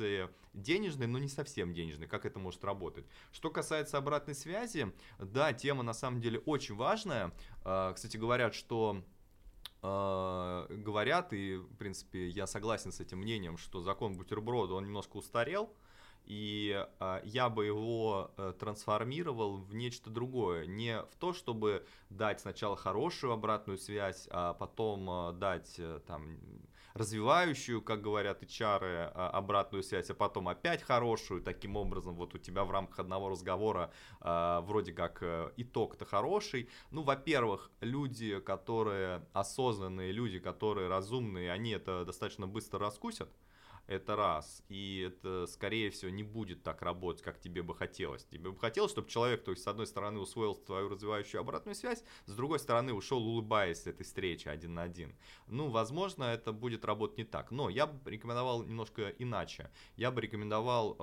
денежной, 0.54 1.08
но 1.08 1.20
не 1.20 1.28
совсем 1.28 1.74
денежной, 1.74 2.08
как 2.08 2.26
это 2.26 2.40
может 2.40 2.64
работать. 2.64 3.06
Что 3.32 3.50
касается 3.50 3.98
обратной 3.98 4.36
связи, 4.36 4.92
да, 5.20 5.54
тема 5.54 5.84
на 5.84 5.94
самом 5.94 6.22
деле 6.22 6.40
очень 6.40 6.76
важная. 6.76 7.32
Э, 7.64 7.92
кстати, 7.94 8.18
говорят, 8.18 8.56
что 8.56 9.04
э, 9.82 10.68
говорят, 10.70 11.34
и, 11.34 11.58
в 11.58 11.76
принципе, 11.78 12.30
я 12.30 12.48
согласен 12.48 12.92
с 12.92 13.00
этим 13.00 13.20
мнением, 13.20 13.58
что 13.58 13.82
закон 13.82 14.16
бутерброда, 14.18 14.74
он 14.74 14.86
немножко 14.86 15.18
устарел, 15.18 15.74
и 16.26 16.86
э, 17.00 17.22
я 17.24 17.50
бы 17.50 17.66
его 17.66 18.32
э, 18.38 18.54
трансформировал 18.60 19.58
в 19.58 19.76
нечто 19.76 20.10
другое. 20.10 20.66
Не 20.66 21.04
в 21.04 21.16
то, 21.20 21.34
чтобы 21.34 21.86
дать 22.10 22.40
сначала 22.40 22.76
хорошую 22.76 23.34
обратную 23.34 23.78
связь, 23.78 24.28
а 24.32 24.54
потом 24.54 25.10
э, 25.10 25.34
дать 25.34 25.76
э, 25.78 26.00
там 26.08 26.40
развивающую, 26.96 27.82
как 27.82 28.02
говорят 28.02 28.42
HR, 28.42 29.12
а, 29.14 29.30
обратную 29.30 29.84
связь, 29.84 30.10
а 30.10 30.16
потом 30.16 30.48
опять 30.48 30.82
хорошую. 30.82 31.42
Таким 31.42 31.76
образом, 31.76 32.16
вот 32.16 32.34
у 32.34 32.38
тебя 32.38 32.64
в 32.64 32.72
рамках 32.72 33.00
одного 33.00 33.30
разговора 33.30 33.92
а, 34.22 34.62
вроде 34.62 34.94
как 34.94 35.22
э, 35.22 35.52
итог-то 35.58 36.06
хороший. 36.06 36.70
Ну, 36.92 37.04
во-первых, 37.04 37.70
люди, 37.82 38.40
которые 38.40 39.26
осознанные, 39.34 40.14
люди, 40.14 40.40
которые 40.40 40.88
разумные, 40.88 41.52
они 41.52 41.72
это 41.72 42.06
достаточно 42.06 42.48
быстро 42.48 42.80
раскусят 42.80 43.30
это 43.88 44.16
раз. 44.16 44.64
И 44.70 45.00
это, 45.08 45.46
скорее 45.48 45.90
всего, 45.90 46.12
не 46.12 46.24
будет 46.24 46.64
так 46.64 46.82
работать, 46.82 47.22
как 47.24 47.40
тебе 47.40 47.62
бы 47.62 47.76
хотелось. 47.76 48.26
Тебе 48.26 48.52
бы 48.52 48.60
хотелось, 48.60 48.92
чтобы 48.92 49.10
человек, 49.10 49.44
то 49.44 49.52
есть, 49.52 49.64
с 49.64 49.68
одной 49.68 49.88
стороны, 49.88 50.20
усвоил 50.20 50.56
твою 50.56 50.90
развивающую 50.90 51.40
обратную 51.40 51.76
связь, 51.76 52.04
с 52.26 52.36
другой 52.36 52.60
стороны, 52.60 52.94
ушел 52.94 53.26
улыбаясь 53.26 53.84
с 53.84 53.88
этой 53.88 54.04
встречи 54.04 54.48
один 54.48 54.74
на 54.74 54.84
один. 54.84 55.16
Ну, 55.48 55.70
возможно, 55.70 56.24
это 56.24 56.52
будет 56.52 56.86
работать 56.86 57.18
не 57.18 57.24
так. 57.24 57.52
Но 57.52 57.70
я 57.70 57.88
бы 57.88 58.10
рекомендовал 58.10 58.64
немножко 58.64 59.10
иначе. 59.10 59.72
Я 59.96 60.12
бы 60.12 60.22
рекомендовал 60.22 60.96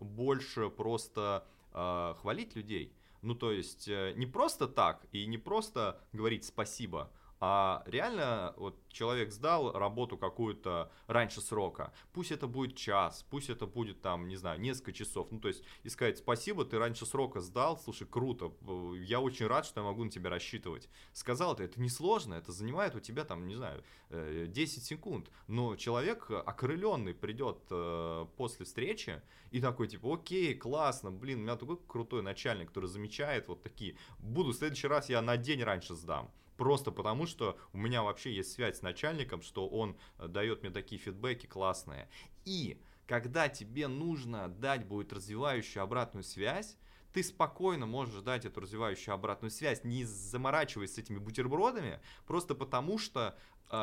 э, 0.00 0.04
больше 0.04 0.70
просто 0.70 1.46
э, 1.72 2.14
хвалить 2.20 2.54
людей. 2.54 2.92
Ну, 3.22 3.34
то 3.34 3.50
есть, 3.50 3.88
э, 3.88 4.12
не 4.16 4.26
просто 4.26 4.68
так 4.68 5.04
и 5.10 5.26
не 5.26 5.38
просто 5.38 6.00
говорить 6.12 6.44
спасибо, 6.44 7.10
а 7.40 7.82
реально 7.86 8.54
вот 8.56 8.76
человек 8.88 9.32
сдал 9.32 9.72
работу 9.72 10.16
какую-то 10.16 10.90
раньше 11.06 11.40
срока, 11.40 11.92
пусть 12.12 12.30
это 12.30 12.46
будет 12.46 12.76
час, 12.76 13.26
пусть 13.30 13.50
это 13.50 13.66
будет 13.66 14.00
там, 14.00 14.28
не 14.28 14.36
знаю, 14.36 14.60
несколько 14.60 14.92
часов, 14.92 15.28
ну 15.30 15.40
то 15.40 15.48
есть 15.48 15.62
и 15.82 15.88
сказать 15.88 16.18
спасибо, 16.18 16.64
ты 16.64 16.78
раньше 16.78 17.04
срока 17.04 17.40
сдал, 17.40 17.78
слушай, 17.78 18.06
круто, 18.06 18.52
я 19.00 19.20
очень 19.20 19.46
рад, 19.46 19.66
что 19.66 19.80
я 19.80 19.86
могу 19.86 20.04
на 20.04 20.10
тебя 20.10 20.30
рассчитывать. 20.30 20.88
Сказал 21.12 21.54
это, 21.54 21.64
это 21.64 21.80
несложно, 21.80 22.34
это 22.34 22.52
занимает 22.52 22.94
у 22.94 23.00
тебя 23.00 23.24
там, 23.24 23.46
не 23.46 23.54
знаю, 23.54 23.82
10 24.10 24.78
э, 24.78 24.80
секунд, 24.80 25.30
но 25.46 25.76
человек 25.76 26.30
окрыленный 26.30 27.14
придет 27.14 27.58
э, 27.70 28.26
после 28.36 28.64
встречи 28.64 29.20
и 29.50 29.60
такой 29.60 29.88
типа, 29.88 30.14
окей, 30.14 30.54
классно, 30.54 31.10
блин, 31.10 31.40
у 31.40 31.42
меня 31.42 31.56
такой 31.56 31.78
крутой 31.86 32.22
начальник, 32.22 32.68
который 32.68 32.88
замечает 32.88 33.48
вот 33.48 33.62
такие, 33.62 33.96
буду 34.18 34.52
в 34.52 34.56
следующий 34.56 34.88
раз 34.88 35.08
я 35.08 35.20
на 35.22 35.36
день 35.36 35.62
раньше 35.62 35.94
сдам. 35.94 36.30
Просто 36.56 36.90
потому, 36.90 37.26
что 37.26 37.58
у 37.72 37.78
меня 37.78 38.02
вообще 38.02 38.34
есть 38.34 38.52
связь 38.52 38.78
с 38.78 38.82
начальником, 38.82 39.42
что 39.42 39.68
он 39.68 39.96
э, 40.18 40.28
дает 40.28 40.62
мне 40.62 40.70
такие 40.70 40.98
фидбэки 40.98 41.46
классные. 41.46 42.08
И 42.44 42.80
когда 43.06 43.48
тебе 43.48 43.88
нужно 43.88 44.48
дать 44.48 44.86
будет 44.86 45.12
развивающую 45.12 45.82
обратную 45.82 46.24
связь, 46.24 46.76
ты 47.12 47.22
спокойно 47.22 47.86
можешь 47.86 48.20
дать 48.22 48.44
эту 48.44 48.60
развивающую 48.60 49.14
обратную 49.14 49.50
связь, 49.50 49.84
не 49.84 50.04
заморачиваясь 50.04 50.94
с 50.94 50.98
этими 50.98 51.18
бутербродами, 51.18 52.00
просто 52.26 52.54
потому 52.54 52.98
что 52.98 53.38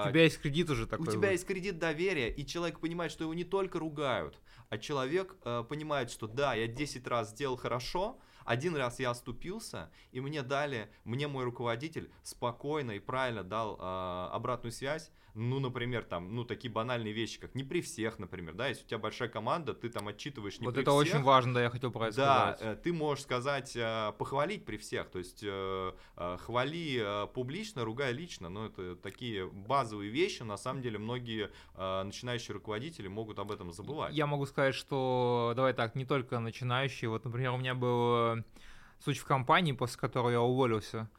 У 0.05 0.09
тебя 0.11 0.23
есть 0.23 0.39
кредит 0.39 0.69
уже 0.69 0.87
такой. 0.87 1.07
У 1.07 1.11
тебя 1.11 1.31
есть 1.31 1.45
кредит 1.45 1.77
доверия, 1.77 2.29
и 2.29 2.45
человек 2.45 2.79
понимает, 2.79 3.11
что 3.11 3.23
его 3.23 3.33
не 3.33 3.43
только 3.43 3.79
ругают, 3.79 4.39
а 4.69 4.77
человек 4.77 5.35
э, 5.43 5.63
понимает, 5.67 6.09
что 6.09 6.27
да, 6.27 6.53
я 6.53 6.67
10 6.67 7.07
раз 7.07 7.31
сделал 7.31 7.57
хорошо, 7.57 8.19
один 8.45 8.75
раз 8.75 8.99
я 8.99 9.11
оступился, 9.11 9.89
и 10.11 10.19
мне 10.21 10.41
дали, 10.41 10.89
мне 11.03 11.27
мой 11.27 11.43
руководитель 11.43 12.11
спокойно 12.23 12.91
и 12.91 12.99
правильно 12.99 13.43
дал 13.43 13.77
э, 13.79 14.29
обратную 14.31 14.71
связь, 14.71 15.11
ну, 15.35 15.59
например, 15.59 16.03
там, 16.03 16.35
ну, 16.35 16.43
такие 16.45 16.71
банальные 16.71 17.11
вещи, 17.13 17.39
как 17.39 17.55
не 17.55 17.63
при 17.63 17.81
всех, 17.81 18.19
например, 18.19 18.53
да, 18.53 18.67
если 18.67 18.83
у 18.83 18.87
тебя 18.87 18.99
большая 18.99 19.29
команда, 19.29 19.73
ты 19.73 19.89
там 19.89 20.07
отчитываешь 20.07 20.59
не 20.59 20.65
вот 20.65 20.75
при 20.75 20.83
это 20.83 20.91
всех. 20.91 21.15
очень 21.15 21.23
важно, 21.23 21.55
да, 21.55 21.63
я 21.63 21.69
хотел 21.69 21.91
про 21.91 22.07
это 22.07 22.17
Да, 22.17 22.53
сказать. 22.55 22.77
э, 22.77 22.81
ты 22.81 22.93
можешь 22.93 23.23
сказать, 23.23 23.75
э, 23.75 24.13
похвалить 24.17 24.63
при 24.65 24.77
всех, 24.77 25.09
то 25.09 25.17
есть 25.19 25.43
э, 25.43 25.91
хвали 26.39 27.27
публично, 27.33 27.83
ругай 27.83 28.13
лично, 28.13 28.49
но 28.49 28.67
это 28.67 28.95
такие 28.95 29.47
базовые 29.47 30.11
вещи, 30.11 30.43
на 30.43 30.57
самом 30.57 30.81
деле 30.81 30.99
многие 30.99 31.49
начинающие 31.75 32.53
руководители 32.53 33.07
могут 33.07 33.39
об 33.39 33.51
этом 33.51 33.71
забывать. 33.71 34.13
Я 34.13 34.27
могу 34.27 34.45
сказать, 34.45 34.75
что, 34.75 35.53
давай 35.55 35.73
так, 35.73 35.95
не 35.95 36.05
только 36.05 36.39
начинающие, 36.39 37.09
вот, 37.09 37.25
например, 37.25 37.51
у 37.51 37.57
меня 37.57 37.73
был 37.73 38.43
случай 38.99 39.19
в 39.19 39.25
компании, 39.25 39.71
после 39.71 39.99
которого 39.99 40.29
я 40.29 40.41
уволился, 40.41 41.09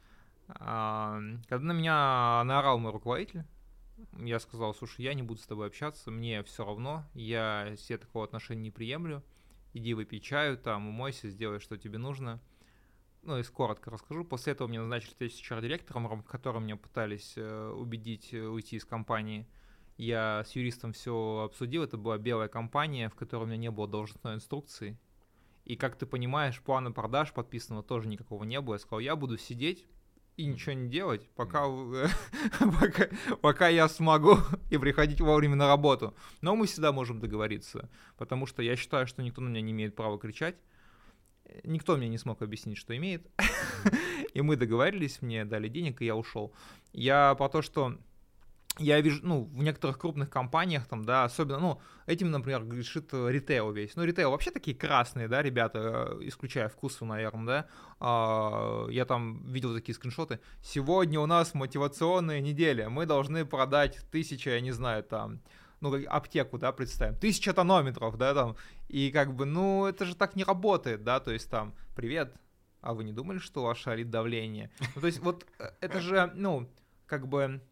когда 0.47 1.59
на 1.59 1.73
меня 1.73 2.43
наорал 2.45 2.79
мой 2.79 2.93
руководитель, 2.93 3.45
я 4.19 4.39
сказал, 4.39 4.75
слушай, 4.75 5.03
я 5.03 5.15
не 5.15 5.23
буду 5.23 5.41
с 5.41 5.47
тобой 5.47 5.69
общаться, 5.69 6.11
мне 6.11 6.43
все 6.43 6.65
равно, 6.65 7.05
я 7.15 7.75
себе 7.77 7.99
такого 7.99 8.25
отношения 8.25 8.63
не 8.63 8.71
приемлю, 8.71 9.23
иди 9.73 9.95
выпей 9.95 10.21
чаю, 10.21 10.57
там, 10.57 10.89
умойся, 10.89 11.29
сделай, 11.29 11.61
что 11.61 11.77
тебе 11.77 11.99
нужно. 11.99 12.41
Ну, 13.23 13.39
и 13.39 13.43
коротко 13.43 13.91
расскажу. 13.91 14.25
После 14.25 14.53
этого 14.53 14.69
мне 14.69 14.79
назначили 14.79 15.11
встречу 15.11 15.37
с 15.37 15.41
HR-директором, 15.41 16.23
которым 16.23 16.65
меня 16.65 16.77
пытались 16.77 17.33
э, 17.37 17.71
убедить 17.71 18.35
э, 18.35 18.47
уйти 18.47 18.77
из 18.77 18.85
компании. 18.85 19.49
Я 19.97 20.45
с 20.45 20.55
юристом 20.57 20.93
все 20.93 21.45
обсудил, 21.47 21.83
это 21.83 21.97
была 21.97 22.19
белая 22.19 22.49
компания, 22.49 23.09
в 23.09 23.15
которой 23.15 23.45
у 23.45 23.47
меня 23.47 23.57
не 23.57 23.71
было 23.71 23.89
должностной 23.89 24.35
инструкции. 24.35 24.99
И, 25.65 25.77
как 25.77 25.97
ты 25.97 26.05
понимаешь, 26.05 26.61
плана 26.61 26.93
продаж 26.93 27.33
подписанного 27.33 27.83
тоже 27.83 28.09
никакого 28.09 28.45
не 28.45 28.61
было. 28.61 28.75
Я 28.75 28.79
сказал, 28.79 28.99
я 28.99 29.17
буду 29.17 29.39
сидеть 29.39 29.87
и 30.37 30.47
ничего 30.47 30.73
не 30.73 30.89
делать, 30.89 31.29
пока, 31.37 31.67
пока, 32.81 33.09
пока 33.41 33.69
я 33.69 33.89
смогу 33.89 34.39
и 34.71 34.79
приходить 34.79 35.21
вовремя 35.21 35.57
на 35.57 35.69
работу. 35.69 36.15
Но 36.41 36.57
мы 36.57 36.67
всегда 36.67 36.93
можем 36.93 37.21
договориться, 37.21 37.89
потому 38.17 38.47
что 38.47 38.63
я 38.63 38.77
считаю, 38.77 39.07
что 39.07 39.23
никто 39.23 39.41
на 39.41 39.49
меня 39.49 39.61
не 39.61 39.73
имеет 39.73 39.95
права 39.95 40.19
кричать. 40.19 40.57
Никто 41.63 41.97
мне 41.97 42.09
не 42.09 42.19
смог 42.19 42.43
объяснить, 42.43 42.79
что 42.79 42.97
имеет. 42.97 43.27
и 44.35 44.41
мы 44.41 44.57
договорились, 44.57 45.23
мне 45.23 45.45
дали 45.45 45.69
денег, 45.69 46.01
и 46.01 46.07
я 46.07 46.17
ушел. 46.17 46.53
Я 46.93 47.35
про 47.35 47.49
то, 47.49 47.63
что 47.63 47.99
я 48.79 49.01
вижу, 49.01 49.21
ну, 49.23 49.45
в 49.45 49.63
некоторых 49.63 49.99
крупных 49.99 50.31
компаниях, 50.31 50.87
там, 50.87 51.05
да, 51.05 51.25
особенно, 51.25 51.59
ну, 51.59 51.81
этим, 52.07 52.31
например, 52.31 52.65
грешит 52.65 53.09
э, 53.13 53.31
ритейл 53.31 53.71
весь. 53.71 53.95
Ну, 53.95 54.05
ритейл 54.05 54.31
вообще 54.31 54.51
такие 54.51 54.77
красные, 54.77 55.29
да, 55.29 55.43
ребята, 55.43 56.17
э, 56.21 56.29
исключая 56.29 56.69
вкусы, 56.69 57.05
наверное, 57.05 57.45
да. 57.47 57.67
А, 58.01 58.89
я 58.89 59.05
там 59.05 59.45
видел 59.47 59.75
такие 59.75 59.95
скриншоты. 59.95 60.41
Сегодня 60.63 61.21
у 61.21 61.27
нас 61.27 61.55
мотивационная 61.55 62.41
неделя, 62.41 62.89
мы 62.89 63.07
должны 63.07 63.45
продать 63.45 64.01
тысячи, 64.11 64.49
я 64.49 64.61
не 64.61 64.73
знаю, 64.73 65.05
там, 65.05 65.41
ну, 65.81 65.95
аптеку, 66.09 66.59
да, 66.59 66.73
представим, 66.73 67.17
тысяча 67.17 67.53
тонометров, 67.53 68.17
да, 68.17 68.35
там, 68.35 68.57
и 68.89 69.13
как 69.13 69.35
бы, 69.35 69.45
ну, 69.45 69.87
это 69.87 70.05
же 70.05 70.17
так 70.17 70.35
не 70.35 70.43
работает, 70.43 71.05
да, 71.05 71.21
то 71.21 71.31
есть 71.31 71.49
там, 71.49 71.75
привет, 71.95 72.35
а 72.81 72.93
вы 72.93 73.05
не 73.05 73.13
думали, 73.13 73.39
что 73.39 73.63
у 73.63 73.65
вас 73.67 73.79
шарит 73.79 74.11
давление? 74.11 74.71
Ну, 74.95 75.01
то 75.01 75.07
есть 75.07 75.21
вот 75.21 75.47
э, 75.61 75.71
это 75.81 76.01
же, 76.01 76.33
ну, 76.35 76.69
как 77.07 77.29
бы 77.29 77.63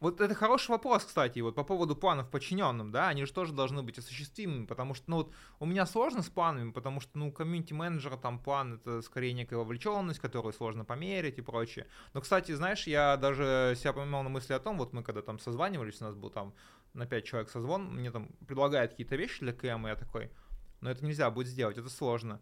вот 0.00 0.20
это 0.20 0.34
хороший 0.34 0.70
вопрос, 0.70 1.04
кстати, 1.04 1.40
вот 1.40 1.54
по 1.54 1.64
поводу 1.64 1.96
планов 1.96 2.30
подчиненным, 2.30 2.92
да, 2.92 3.08
они 3.08 3.24
же 3.24 3.32
тоже 3.32 3.52
должны 3.52 3.82
быть 3.82 3.98
осуществимыми, 3.98 4.66
потому 4.66 4.94
что, 4.94 5.10
ну 5.10 5.16
вот, 5.16 5.32
у 5.58 5.66
меня 5.66 5.86
сложно 5.86 6.22
с 6.22 6.28
планами, 6.28 6.70
потому 6.70 7.00
что, 7.00 7.18
ну, 7.18 7.32
комьюнити-менеджера 7.32 8.16
там 8.16 8.38
план 8.38 8.74
это 8.74 9.00
скорее 9.02 9.32
некая 9.32 9.56
вовлеченность, 9.56 10.20
которую 10.20 10.52
сложно 10.52 10.84
померить 10.84 11.38
и 11.38 11.42
прочее. 11.42 11.86
Но, 12.12 12.20
кстати, 12.20 12.52
знаешь, 12.52 12.86
я 12.86 13.16
даже 13.16 13.74
себя 13.78 13.92
поймал 13.92 14.22
на 14.22 14.28
мысли 14.28 14.52
о 14.52 14.58
том, 14.58 14.76
вот 14.76 14.92
мы 14.92 15.02
когда 15.02 15.22
там 15.22 15.38
созванивались, 15.38 16.00
у 16.00 16.04
нас 16.04 16.14
был 16.14 16.30
там 16.30 16.54
на 16.92 17.06
5 17.06 17.24
человек 17.24 17.50
созвон, 17.50 17.94
мне 17.94 18.10
там 18.10 18.28
предлагают 18.46 18.92
какие-то 18.92 19.16
вещи 19.16 19.40
для 19.40 19.52
КМ, 19.52 19.86
и 19.86 19.90
я 19.90 19.96
такой, 19.96 20.30
но 20.80 20.90
это 20.90 21.04
нельзя 21.04 21.30
будет 21.30 21.48
сделать, 21.48 21.78
это 21.78 21.88
сложно 21.88 22.40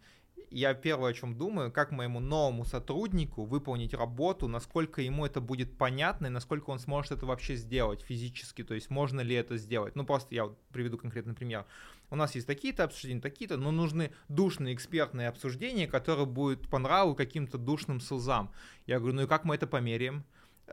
я 0.50 0.72
первое, 0.74 1.10
о 1.10 1.14
чем 1.14 1.36
думаю, 1.36 1.72
как 1.72 1.90
моему 1.90 2.20
новому 2.20 2.64
сотруднику 2.64 3.44
выполнить 3.44 3.92
работу, 3.92 4.46
насколько 4.46 5.02
ему 5.02 5.26
это 5.26 5.40
будет 5.40 5.76
понятно 5.76 6.26
и 6.26 6.30
насколько 6.30 6.70
он 6.70 6.78
сможет 6.78 7.12
это 7.12 7.26
вообще 7.26 7.56
сделать 7.56 8.02
физически, 8.02 8.62
то 8.62 8.74
есть 8.74 8.88
можно 8.88 9.20
ли 9.20 9.34
это 9.34 9.56
сделать. 9.56 9.96
Ну, 9.96 10.04
просто 10.04 10.34
я 10.34 10.48
приведу 10.72 10.96
конкретный 10.96 11.34
пример. 11.34 11.66
У 12.10 12.16
нас 12.16 12.36
есть 12.36 12.46
такие-то 12.46 12.84
обсуждения, 12.84 13.20
такие-то, 13.20 13.56
но 13.56 13.72
нужны 13.72 14.12
душные 14.28 14.74
экспертные 14.74 15.28
обсуждения, 15.28 15.88
которые 15.88 16.26
будут 16.26 16.68
по 16.68 16.78
нраву 16.78 17.16
каким-то 17.16 17.58
душным 17.58 18.00
силзам. 18.00 18.52
Я 18.86 19.00
говорю, 19.00 19.16
ну 19.16 19.22
и 19.22 19.26
как 19.26 19.44
мы 19.44 19.56
это 19.56 19.66
померяем? 19.66 20.24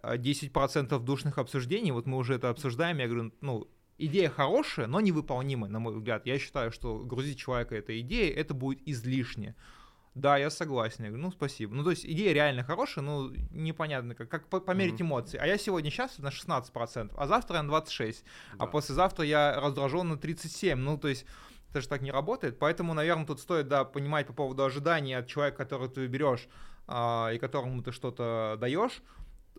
10% 0.04 1.00
душных 1.00 1.38
обсуждений, 1.38 1.92
вот 1.92 2.06
мы 2.06 2.18
уже 2.18 2.36
это 2.36 2.50
обсуждаем, 2.50 3.00
я 3.00 3.08
говорю, 3.08 3.34
ну, 3.42 3.68
идея 4.06 4.30
хорошая, 4.30 4.88
но 4.88 5.00
невыполнимая, 5.00 5.70
на 5.70 5.80
мой 5.80 5.94
взгляд. 5.94 6.26
Я 6.26 6.40
считаю, 6.40 6.72
что 6.72 7.00
грузить 7.00 7.40
человека 7.40 7.76
этой 7.76 8.02
идеей, 8.02 8.32
это 8.32 8.54
будет 8.54 8.82
излишне. 8.86 9.56
Да, 10.14 10.38
я 10.38 10.50
согласен. 10.50 11.06
Я 11.06 11.10
говорю, 11.10 11.26
ну, 11.26 11.32
спасибо. 11.32 11.74
Ну, 11.74 11.84
то 11.84 11.92
есть 11.92 12.06
идея 12.06 12.34
реально 12.34 12.64
хорошая, 12.64 13.04
но 13.04 13.32
непонятно, 13.52 14.14
как, 14.14 14.30
как 14.30 14.66
померить 14.66 15.00
mm-hmm. 15.00 15.04
эмоции. 15.04 15.38
А 15.38 15.48
я 15.48 15.58
сегодня 15.58 15.90
сейчас 15.90 16.18
на 16.18 16.28
16%, 16.28 17.14
а 17.16 17.28
завтра 17.28 17.58
я 17.58 17.64
на 17.64 17.72
26%, 17.72 18.16
а 18.54 18.58
да. 18.58 18.64
а 18.66 18.68
послезавтра 18.68 19.26
я 19.26 19.60
раздражен 19.60 20.10
на 20.10 20.14
37%. 20.16 20.76
Ну, 20.76 20.98
то 20.98 21.08
есть 21.08 21.26
это 21.70 21.82
же 21.82 21.88
так 21.88 22.02
не 22.02 22.12
работает. 22.12 22.60
Поэтому, 22.60 22.94
наверное, 22.94 23.26
тут 23.26 23.40
стоит, 23.40 23.70
да, 23.70 23.86
понимать 23.86 24.28
по 24.28 24.34
поводу 24.34 24.66
ожиданий 24.66 25.14
от 25.14 25.28
человека, 25.28 25.58
которого 25.58 25.88
ты 25.88 26.06
берешь, 26.08 26.50
а, 26.88 27.32
и 27.34 27.38
которому 27.38 27.82
ты 27.82 27.94
что-то 27.94 28.58
даешь, 28.60 29.02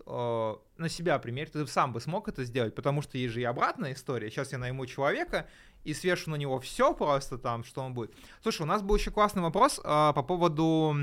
э, 0.06 0.54
на 0.76 0.88
себя 0.88 1.18
примерь, 1.18 1.50
ты 1.50 1.66
сам 1.66 1.92
бы 1.92 2.00
смог 2.00 2.28
это 2.28 2.44
сделать, 2.44 2.74
потому 2.74 3.02
что 3.02 3.18
есть 3.18 3.34
же 3.34 3.40
и 3.40 3.44
обратная 3.44 3.92
история. 3.92 4.30
Сейчас 4.30 4.52
я 4.52 4.58
найму 4.58 4.86
человека 4.86 5.48
и 5.84 5.94
свешу 5.94 6.30
на 6.30 6.36
него 6.36 6.60
все 6.60 6.94
просто 6.94 7.38
там, 7.38 7.64
что 7.64 7.82
он 7.82 7.94
будет. 7.94 8.14
Слушай, 8.42 8.62
у 8.62 8.66
нас 8.66 8.82
был 8.82 8.96
еще 8.96 9.10
классный 9.10 9.42
вопрос 9.42 9.78
э, 9.78 9.82
по 9.82 10.22
поводу 10.22 10.96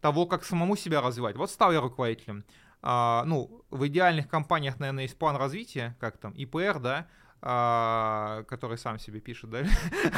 того, 0.00 0.26
как 0.26 0.44
самому 0.44 0.76
себя 0.76 1.00
развивать. 1.00 1.36
Вот 1.36 1.50
стал 1.50 1.72
я 1.72 1.80
руководителем. 1.80 2.44
Э, 2.82 3.22
ну, 3.24 3.64
в 3.70 3.86
идеальных 3.86 4.28
компаниях, 4.28 4.78
наверное, 4.78 5.04
есть 5.04 5.18
план 5.18 5.36
развития, 5.36 5.96
как 6.00 6.18
там, 6.18 6.32
ИПР, 6.32 6.78
да, 6.80 7.08
а, 7.44 8.44
который 8.44 8.78
сам 8.78 9.00
себе 9.00 9.18
пишет, 9.18 9.50
да? 9.50 9.64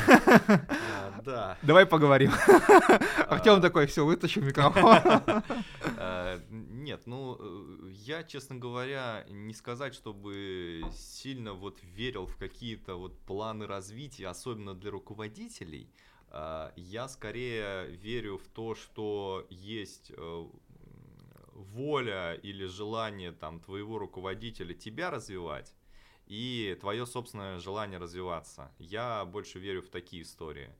А, 0.07 1.23
да. 1.25 1.57
Давай 1.63 1.87
поговорим. 1.87 2.31
Артем 3.29 3.63
такой, 3.63 3.87
все, 3.87 4.05
вытащу 4.05 4.43
микрофон. 4.43 4.99
А, 6.95 6.97
нет, 6.97 7.07
ну, 7.07 7.37
э, 7.39 7.91
я, 7.91 8.23
честно 8.23 8.57
говоря, 8.57 9.27
не 9.29 9.53
сказать, 9.53 9.95
чтобы 9.95 10.83
сильно 10.93 11.53
вот 11.53 11.83
верил 11.83 12.27
в 12.27 12.37
какие-то 12.37 12.95
вот 12.97 13.19
планы 13.27 13.67
развития, 13.67 14.29
особенно 14.29 14.75
для 14.75 14.91
руководителей. 14.91 15.91
Я 16.77 17.09
скорее 17.09 17.87
верю 17.87 18.39
в 18.39 18.49
то, 18.49 18.75
что 18.75 19.47
есть 19.51 20.11
э, 20.17 20.47
воля 21.53 22.35
или 22.35 22.67
желание 22.67 23.31
там 23.31 23.61
твоего 23.61 23.99
руководителя 23.99 24.75
тебя 24.75 25.11
развивать, 25.11 25.75
и 26.27 26.77
твое 26.81 27.07
собственное 27.07 27.59
желание 27.61 27.99
развиваться. 27.99 28.73
Я 28.79 29.25
больше 29.25 29.61
верю 29.61 29.83
в 29.83 29.89
такие 29.89 30.23
истории. 30.23 30.71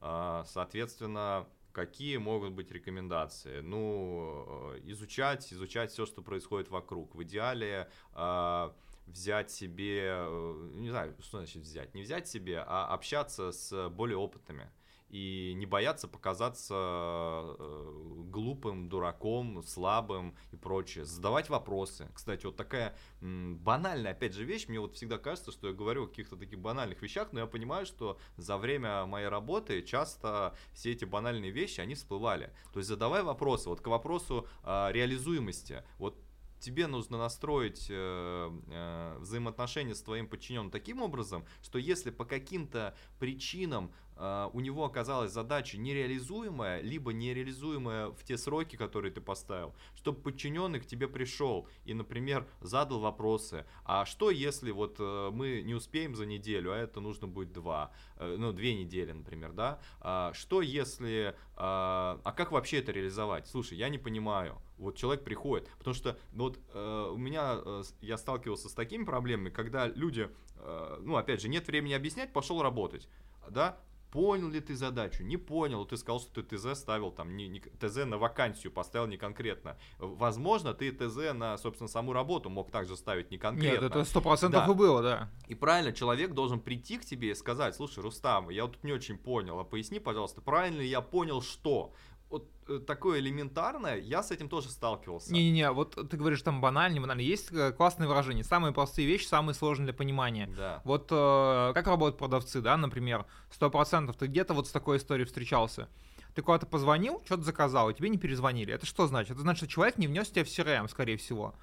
А, 0.00 0.44
соответственно, 0.46 1.46
какие 1.78 2.16
могут 2.16 2.52
быть 2.52 2.72
рекомендации? 2.72 3.60
Ну, 3.60 4.72
э, 4.74 4.80
изучать, 4.86 5.52
изучать 5.52 5.92
все, 5.92 6.06
что 6.06 6.22
происходит 6.22 6.70
вокруг. 6.70 7.14
В 7.14 7.22
идеале 7.22 7.88
а, 8.14 8.74
взять 9.06 9.52
себе, 9.52 10.00
э, 10.02 10.70
не 10.74 10.90
знаю, 10.90 11.14
что 11.20 11.38
значит 11.38 11.62
взять, 11.62 11.94
не 11.94 12.02
взять 12.02 12.26
себе, 12.26 12.64
а 12.66 12.92
общаться 12.92 13.52
с 13.52 13.88
более 13.90 14.16
опытными 14.16 14.70
и 15.08 15.54
не 15.56 15.66
бояться 15.66 16.06
показаться 16.08 16.74
э, 16.74 18.24
глупым, 18.26 18.88
дураком, 18.88 19.62
слабым 19.62 20.36
и 20.52 20.56
прочее. 20.56 21.04
Задавать 21.04 21.48
вопросы. 21.48 22.08
Кстати, 22.14 22.46
вот 22.46 22.56
такая 22.56 22.96
банальная, 23.20 24.12
опять 24.12 24.34
же, 24.34 24.44
вещь. 24.44 24.68
Мне 24.68 24.80
вот 24.80 24.94
всегда 24.94 25.18
кажется, 25.18 25.50
что 25.50 25.68
я 25.68 25.72
говорю 25.72 26.04
о 26.04 26.06
каких-то 26.08 26.36
таких 26.36 26.58
банальных 26.58 27.00
вещах, 27.02 27.28
но 27.32 27.40
я 27.40 27.46
понимаю, 27.46 27.86
что 27.86 28.18
за 28.36 28.58
время 28.58 29.06
моей 29.06 29.28
работы 29.28 29.82
часто 29.82 30.54
все 30.74 30.92
эти 30.92 31.04
банальные 31.04 31.50
вещи, 31.50 31.80
они 31.80 31.94
всплывали. 31.94 32.52
То 32.72 32.80
есть 32.80 32.88
задавай 32.88 33.22
вопросы. 33.22 33.68
Вот 33.68 33.80
к 33.80 33.86
вопросу 33.86 34.46
э, 34.62 34.88
реализуемости. 34.92 35.82
Вот 35.98 36.16
тебе 36.60 36.86
нужно 36.86 37.18
настроить 37.18 37.86
э, 37.88 38.50
э, 38.70 39.16
взаимоотношения 39.20 39.94
с 39.94 40.02
твоим 40.02 40.26
подчиненным 40.26 40.70
таким 40.70 41.02
образом, 41.02 41.44
что 41.62 41.78
если 41.78 42.10
по 42.10 42.24
каким-то 42.24 42.96
причинам 43.18 43.92
у 44.52 44.60
него 44.60 44.84
оказалась 44.84 45.32
задача 45.32 45.78
нереализуемая, 45.78 46.80
либо 46.80 47.12
нереализуемая 47.12 48.08
в 48.08 48.24
те 48.24 48.36
сроки, 48.36 48.76
которые 48.76 49.12
ты 49.12 49.20
поставил, 49.20 49.74
чтобы 49.94 50.20
подчиненный 50.20 50.80
к 50.80 50.86
тебе 50.86 51.08
пришел 51.08 51.68
и, 51.84 51.94
например, 51.94 52.46
задал 52.60 53.00
вопросы, 53.00 53.64
а 53.84 54.04
что 54.04 54.30
если 54.30 54.70
вот 54.70 54.96
э, 54.98 55.30
мы 55.32 55.62
не 55.62 55.74
успеем 55.74 56.14
за 56.14 56.26
неделю, 56.26 56.72
а 56.72 56.76
это 56.76 57.00
нужно 57.00 57.26
будет 57.26 57.52
два, 57.52 57.92
э, 58.16 58.36
ну, 58.38 58.52
две 58.52 58.74
недели, 58.74 59.12
например, 59.12 59.52
да, 59.52 59.80
а, 60.00 60.32
что 60.34 60.62
если, 60.62 61.34
а, 61.56 62.20
а 62.24 62.32
как 62.32 62.52
вообще 62.52 62.78
это 62.78 62.92
реализовать? 62.92 63.46
Слушай, 63.46 63.78
я 63.78 63.88
не 63.88 63.98
понимаю, 63.98 64.60
вот 64.76 64.96
человек 64.96 65.24
приходит, 65.24 65.68
потому 65.78 65.94
что 65.94 66.18
ну, 66.32 66.44
вот 66.44 66.58
э, 66.72 67.10
у 67.12 67.16
меня 67.16 67.58
я 68.00 68.18
сталкивался 68.18 68.68
с 68.68 68.72
такими 68.72 69.04
проблемами, 69.04 69.50
когда 69.50 69.86
люди, 69.86 70.30
ну 71.00 71.16
опять 71.16 71.40
же, 71.40 71.48
нет 71.48 71.66
времени 71.68 71.92
объяснять, 71.92 72.32
пошел 72.32 72.62
работать, 72.62 73.08
да, 73.48 73.78
понял 74.10 74.48
ли 74.48 74.60
ты 74.60 74.74
задачу, 74.74 75.22
не 75.22 75.36
понял, 75.36 75.84
ты 75.84 75.96
сказал, 75.96 76.20
что 76.20 76.42
ты 76.42 76.56
ТЗ 76.56 76.78
ставил 76.78 77.10
там, 77.10 77.36
не, 77.36 77.48
не, 77.48 77.60
ТЗ 77.60 78.04
на 78.06 78.18
вакансию 78.18 78.72
поставил 78.72 79.06
не 79.06 79.16
конкретно. 79.16 79.76
Возможно, 79.98 80.74
ты 80.74 80.90
ТЗ 80.92 81.34
на, 81.34 81.56
собственно, 81.58 81.88
саму 81.88 82.12
работу 82.12 82.50
мог 82.50 82.70
также 82.70 82.96
ставить 82.96 83.30
не 83.30 83.38
конкретно. 83.38 83.84
Нет, 83.84 83.90
это 83.90 84.04
сто 84.04 84.20
процентов 84.20 84.66
да. 84.66 84.72
и 84.72 84.74
было, 84.74 85.02
да. 85.02 85.30
И 85.46 85.54
правильно, 85.54 85.92
человек 85.92 86.32
должен 86.32 86.60
прийти 86.60 86.98
к 86.98 87.04
тебе 87.04 87.30
и 87.30 87.34
сказать, 87.34 87.74
слушай, 87.74 88.02
Рустам, 88.02 88.50
я 88.50 88.64
вот 88.64 88.74
тут 88.74 88.84
не 88.84 88.92
очень 88.92 89.18
понял, 89.18 89.58
а 89.58 89.64
поясни, 89.64 89.98
пожалуйста, 89.98 90.40
правильно 90.40 90.80
ли 90.80 90.88
я 90.88 91.00
понял, 91.00 91.42
что? 91.42 91.92
Вот 92.30 92.50
э, 92.68 92.78
такое 92.86 93.20
элементарное, 93.20 93.96
я 93.96 94.22
с 94.22 94.30
этим 94.30 94.48
тоже 94.48 94.68
сталкивался. 94.68 95.32
Не-не-не, 95.32 95.70
вот 95.70 95.94
ты 96.10 96.16
говоришь 96.16 96.42
там 96.42 96.60
банально, 96.60 96.94
не 96.94 97.00
банально. 97.00 97.22
Есть 97.22 97.50
э, 97.52 97.72
классные 97.72 98.08
выражения. 98.08 98.44
Самые 98.44 98.74
простые 98.74 99.08
вещи, 99.08 99.26
самые 99.26 99.54
сложные 99.54 99.86
для 99.86 99.94
понимания. 99.94 100.48
Да. 100.54 100.82
Вот 100.84 101.08
э, 101.10 101.72
как 101.74 101.86
работают 101.86 102.18
продавцы, 102.18 102.60
да, 102.60 102.76
например, 102.76 103.24
сто 103.50 103.70
процентов 103.70 104.16
ты 104.16 104.26
где-то 104.26 104.52
вот 104.52 104.68
с 104.68 104.70
такой 104.70 104.98
историей 104.98 105.26
встречался. 105.26 105.88
Ты 106.34 106.42
куда-то 106.42 106.66
позвонил, 106.66 107.22
что-то 107.24 107.42
заказал, 107.42 107.88
и 107.88 107.94
тебе 107.94 108.10
не 108.10 108.18
перезвонили. 108.18 108.74
Это 108.74 108.84
что 108.84 109.06
значит? 109.06 109.32
Это 109.32 109.40
значит, 109.40 109.58
что 109.58 109.68
человек 109.68 109.96
не 109.96 110.06
внес 110.06 110.28
тебя 110.28 110.44
в 110.44 110.48
CRM, 110.48 110.88
скорее 110.88 111.16
всего. 111.16 111.54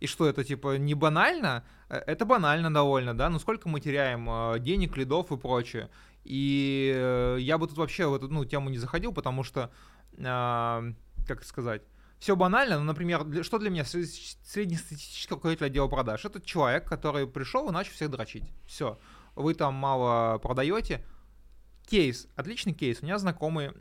И 0.00 0.06
что 0.06 0.26
это, 0.26 0.42
типа, 0.42 0.78
не 0.78 0.94
банально? 0.94 1.64
Э, 1.90 1.98
это 1.98 2.24
банально 2.24 2.72
довольно, 2.72 3.14
да? 3.14 3.28
Ну 3.28 3.38
сколько 3.38 3.68
мы 3.68 3.80
теряем 3.80 4.58
денег, 4.62 4.96
лидов 4.96 5.30
и 5.32 5.36
прочее. 5.36 5.90
И 6.24 7.36
я 7.38 7.58
бы 7.58 7.68
тут 7.68 7.76
вообще 7.76 8.06
в 8.06 8.14
эту 8.14 8.28
ну, 8.28 8.46
тему 8.46 8.70
не 8.70 8.78
заходил, 8.78 9.12
потому 9.12 9.42
что 9.42 9.70
как 10.16 11.44
сказать, 11.44 11.82
все 12.18 12.36
банально, 12.36 12.78
но, 12.78 12.84
например, 12.84 13.44
что 13.44 13.58
для 13.58 13.70
меня 13.70 13.84
среднестатистический 13.84 15.34
руководитель 15.34 15.66
отдела 15.66 15.88
продаж? 15.88 16.24
Это 16.24 16.40
человек, 16.40 16.88
который 16.88 17.26
пришел 17.26 17.68
и 17.68 17.72
начал 17.72 17.92
всех 17.92 18.10
дрочить. 18.10 18.44
Все. 18.66 18.98
Вы 19.34 19.54
там 19.54 19.74
мало 19.74 20.38
продаете. 20.38 21.04
Кейс, 21.86 22.28
отличный 22.34 22.72
кейс. 22.72 23.02
У 23.02 23.04
меня 23.04 23.18
знакомый 23.18 23.72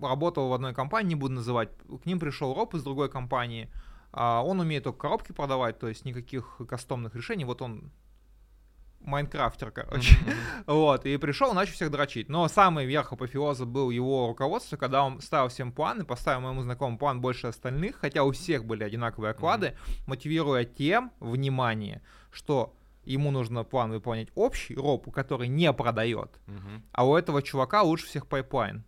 работал 0.00 0.48
в 0.48 0.52
одной 0.52 0.74
компании, 0.74 1.10
не 1.10 1.14
буду 1.14 1.34
называть. 1.34 1.70
К 2.02 2.06
ним 2.06 2.18
пришел 2.18 2.54
Роб 2.54 2.74
из 2.74 2.82
другой 2.82 3.08
компании. 3.08 3.70
А, 4.12 4.42
он 4.42 4.60
умеет 4.60 4.84
только 4.84 4.98
коробки 4.98 5.32
продавать, 5.32 5.78
то 5.78 5.88
есть 5.88 6.04
никаких 6.04 6.60
кастомных 6.68 7.14
решений. 7.14 7.44
Вот 7.44 7.62
он 7.62 7.90
Майнкрафтер, 9.00 9.70
короче. 9.70 10.14
Mm-hmm. 10.14 10.62
вот, 10.66 11.06
и 11.06 11.16
пришел, 11.16 11.54
начал 11.54 11.74
всех 11.74 11.90
дрочить. 11.90 12.28
Но 12.28 12.48
самый 12.48 12.86
верх 12.86 13.12
апофеоза 13.12 13.64
был 13.64 13.90
его 13.90 14.26
руководство, 14.26 14.76
когда 14.76 15.04
он 15.04 15.20
ставил 15.20 15.48
всем 15.48 15.72
планы, 15.72 16.04
поставил 16.04 16.40
моему 16.40 16.62
знакомому 16.62 16.98
план 16.98 17.20
больше 17.20 17.46
остальных, 17.46 17.96
хотя 17.96 18.24
у 18.24 18.32
всех 18.32 18.64
были 18.64 18.82
одинаковые 18.82 19.30
оклады, 19.30 19.66
mm-hmm. 19.66 20.02
мотивируя 20.06 20.64
тем, 20.64 21.12
внимание, 21.20 22.02
что 22.32 22.74
ему 23.06 23.30
нужно 23.30 23.64
план 23.64 23.92
выполнять 23.92 24.28
общий, 24.34 24.74
РОПу, 24.74 25.10
который 25.10 25.48
не 25.48 25.72
продает, 25.72 26.40
uh-huh. 26.46 26.82
а 26.92 27.06
у 27.06 27.16
этого 27.16 27.40
чувака 27.40 27.82
лучше 27.82 28.06
всех 28.06 28.26
pipeline. 28.26 28.84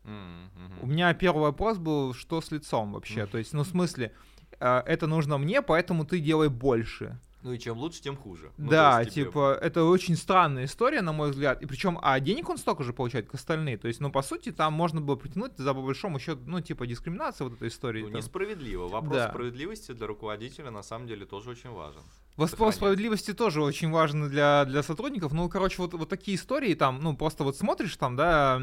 У 0.83 0.87
меня 0.87 1.15
первый 1.15 1.43
вопрос 1.43 1.79
был, 1.79 2.13
что 2.13 2.41
с 2.41 2.51
лицом 2.51 2.93
вообще, 2.93 3.27
то 3.27 3.39
есть, 3.39 3.53
ну, 3.53 3.63
в 3.63 3.67
смысле, 3.67 4.13
э, 4.61 4.83
это 4.87 5.07
нужно 5.07 5.39
мне, 5.39 5.63
поэтому 5.63 6.05
ты 6.05 6.19
делай 6.19 6.49
больше. 6.49 7.19
Ну 7.43 7.53
и 7.53 7.59
чем 7.59 7.79
лучше, 7.79 8.03
тем 8.03 8.17
хуже. 8.17 8.51
Ну, 8.57 8.69
да, 8.69 9.05
тебе... 9.05 9.27
типа, 9.27 9.57
это 9.61 9.85
очень 9.85 10.17
странная 10.17 10.65
история, 10.65 11.03
на 11.03 11.13
мой 11.13 11.31
взгляд. 11.31 11.63
И 11.63 11.67
причем, 11.67 11.99
а 12.03 12.19
денег 12.19 12.49
он 12.49 12.59
столько 12.59 12.83
же 12.83 12.93
получает, 12.93 13.27
как 13.27 13.35
остальные. 13.37 13.79
То 13.79 13.87
есть, 13.87 14.01
ну, 14.01 14.11
по 14.11 14.23
сути, 14.23 14.51
там 14.51 14.73
можно 14.73 15.01
было 15.01 15.15
притянуть 15.15 15.53
за 15.57 15.73
по 15.73 15.81
большому 15.81 16.19
счету, 16.19 16.41
ну, 16.47 16.61
типа, 16.61 16.87
дискриминация 16.87 17.45
вот 17.45 17.55
этой 17.55 17.69
истории. 17.69 18.03
Ну, 18.03 18.09
там. 18.09 18.17
несправедливо. 18.17 18.89
Вопрос 18.89 19.19
да. 19.19 19.29
справедливости 19.29 19.93
для 19.93 20.09
руководителя 20.09 20.71
на 20.73 20.83
самом 20.83 21.07
деле 21.07 21.27
тоже 21.27 21.51
очень 21.51 21.71
важен. 21.71 22.03
Вопрос 22.37 22.75
справедливости 22.75 23.33
тоже 23.33 23.63
очень 23.63 23.91
важен 23.91 24.29
для, 24.29 24.65
для 24.65 24.83
сотрудников. 24.83 25.33
Ну, 25.33 25.49
короче, 25.49 25.77
вот, 25.79 25.95
вот 25.95 26.09
такие 26.09 26.37
истории 26.37 26.75
там, 26.75 27.01
ну, 27.01 27.17
просто 27.17 27.45
вот 27.45 27.57
смотришь 27.57 27.97
там, 27.97 28.17
да, 28.17 28.61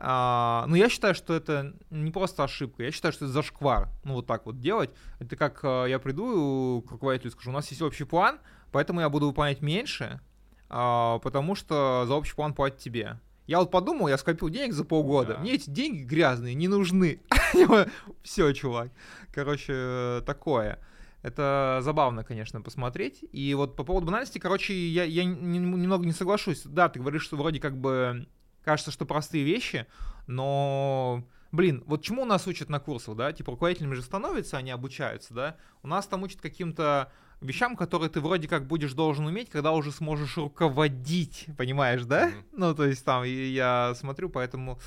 а, 0.00 0.64
ну, 0.68 0.76
я 0.76 0.88
считаю, 0.88 1.14
что 1.14 1.34
это 1.34 1.74
не 1.90 2.12
просто 2.12 2.44
ошибка, 2.44 2.84
я 2.84 2.92
считаю, 2.92 3.12
что 3.12 3.24
это 3.24 3.34
зашквар. 3.34 3.88
Ну, 4.04 4.14
вот 4.14 4.26
так 4.26 4.46
вот 4.46 4.60
делать. 4.60 4.90
Это 5.18 5.34
как 5.34 5.60
а, 5.64 5.86
я 5.86 5.98
приду 5.98 6.84
к 6.86 6.92
руководителю 6.92 7.30
и 7.30 7.32
скажу, 7.32 7.50
у 7.50 7.52
нас 7.52 7.68
есть 7.70 7.82
общий 7.82 8.04
план, 8.04 8.38
поэтому 8.70 9.00
я 9.00 9.08
буду 9.08 9.26
выполнять 9.26 9.60
меньше, 9.60 10.20
а, 10.68 11.18
потому 11.18 11.56
что 11.56 12.04
за 12.06 12.14
общий 12.14 12.36
план 12.36 12.54
платят 12.54 12.78
тебе. 12.78 13.18
Я 13.48 13.58
вот 13.58 13.72
подумал, 13.72 14.06
я 14.06 14.18
скопил 14.18 14.50
денег 14.50 14.72
за 14.72 14.84
полгода. 14.84 15.34
Да. 15.34 15.40
Мне 15.40 15.54
эти 15.54 15.68
деньги 15.68 16.02
грязные 16.02 16.54
не 16.54 16.68
нужны. 16.68 17.20
Все, 18.22 18.52
чувак. 18.52 18.90
Короче, 19.32 20.22
такое. 20.26 20.78
Это 21.22 21.80
забавно, 21.82 22.22
конечно, 22.22 22.60
посмотреть. 22.60 23.24
И 23.32 23.52
вот 23.54 23.74
по 23.74 23.82
поводу 23.82 24.06
банальности, 24.06 24.38
короче, 24.38 24.74
я, 24.74 25.02
я 25.02 25.24
немного 25.24 26.04
не 26.04 26.12
соглашусь. 26.12 26.62
Да, 26.64 26.88
ты 26.88 27.00
говоришь, 27.00 27.24
что 27.24 27.36
вроде 27.36 27.58
как 27.58 27.76
бы 27.76 28.28
кажется, 28.68 28.90
что 28.90 29.06
простые 29.06 29.44
вещи, 29.44 29.86
но 30.26 31.24
блин, 31.52 31.82
вот 31.86 32.02
чему 32.02 32.26
нас 32.26 32.46
учат 32.46 32.68
на 32.68 32.80
курсах, 32.80 33.16
да, 33.16 33.32
типа 33.32 33.52
руководителями 33.52 33.94
же 33.94 34.02
становятся, 34.02 34.58
они 34.58 34.70
обучаются, 34.70 35.32
да, 35.32 35.56
у 35.82 35.88
нас 35.88 36.06
там 36.06 36.22
учат 36.22 36.42
каким-то 36.42 37.10
вещам, 37.40 37.76
которые 37.76 38.10
ты 38.10 38.20
вроде 38.20 38.46
как 38.46 38.66
будешь 38.66 38.92
должен 38.92 39.24
уметь, 39.24 39.48
когда 39.48 39.72
уже 39.72 39.90
сможешь 39.90 40.36
руководить, 40.36 41.46
понимаешь, 41.56 42.04
да? 42.04 42.28
Mm-hmm. 42.28 42.44
Ну, 42.58 42.74
то 42.74 42.84
есть 42.84 43.02
там 43.06 43.22
я 43.22 43.94
смотрю, 43.94 44.28
поэтому, 44.28 44.78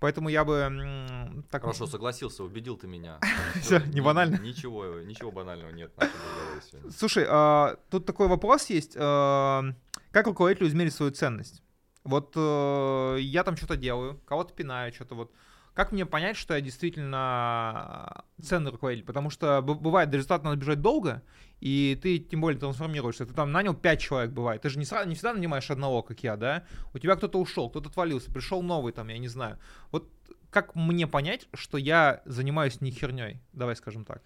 поэтому 0.00 0.30
я 0.30 0.42
бы... 0.42 1.44
Так... 1.50 1.60
Хорошо, 1.60 1.86
согласился, 1.86 2.42
убедил 2.42 2.78
ты 2.78 2.86
меня. 2.86 3.20
Все, 3.60 3.80
не 3.80 4.00
банально? 4.00 4.36
Ничего, 4.36 5.00
ничего 5.00 5.30
банального 5.30 5.72
нет. 5.72 5.92
Слушай, 6.96 7.26
а, 7.28 7.76
тут 7.90 8.06
такой 8.06 8.28
вопрос 8.28 8.70
есть. 8.70 8.96
А, 8.96 9.62
как 10.10 10.26
руководителю 10.26 10.68
измерить 10.68 10.94
свою 10.94 11.12
ценность? 11.12 11.62
Вот 12.06 12.34
э, 12.36 13.18
я 13.20 13.42
там 13.42 13.56
что-то 13.56 13.76
делаю, 13.76 14.20
кого-то 14.26 14.54
пинаю, 14.54 14.92
что-то 14.92 15.14
вот. 15.16 15.32
Как 15.74 15.92
мне 15.92 16.06
понять, 16.06 16.38
что 16.38 16.54
я 16.54 16.62
действительно 16.62 18.24
ценный 18.40 18.70
руководитель? 18.70 19.04
Потому 19.04 19.28
что 19.28 19.60
бывает, 19.60 20.08
до 20.08 20.16
результата 20.16 20.42
надо 20.42 20.56
бежать 20.56 20.80
долго, 20.80 21.22
и 21.60 21.98
ты 22.00 22.18
тем 22.18 22.40
более 22.40 22.58
трансформируешься. 22.58 23.26
Ты 23.26 23.34
там 23.34 23.52
нанял 23.52 23.74
5 23.74 24.00
человек, 24.00 24.30
бывает. 24.30 24.62
Ты 24.62 24.70
же 24.70 24.78
не, 24.78 24.86
сразу, 24.86 25.06
не 25.06 25.16
всегда 25.16 25.34
нанимаешь 25.34 25.70
одного, 25.70 26.02
как 26.02 26.22
я, 26.22 26.36
да? 26.36 26.64
У 26.94 26.98
тебя 26.98 27.14
кто-то 27.16 27.38
ушел, 27.38 27.68
кто-то 27.68 27.90
отвалился, 27.90 28.32
пришел 28.32 28.62
новый 28.62 28.94
там, 28.94 29.08
я 29.08 29.18
не 29.18 29.28
знаю. 29.28 29.58
Вот 29.90 30.10
как 30.48 30.74
мне 30.74 31.06
понять, 31.06 31.46
что 31.52 31.76
я 31.76 32.22
занимаюсь 32.24 32.80
не 32.80 32.90
херней? 32.90 33.42
Давай 33.52 33.76
скажем 33.76 34.06
так. 34.06 34.22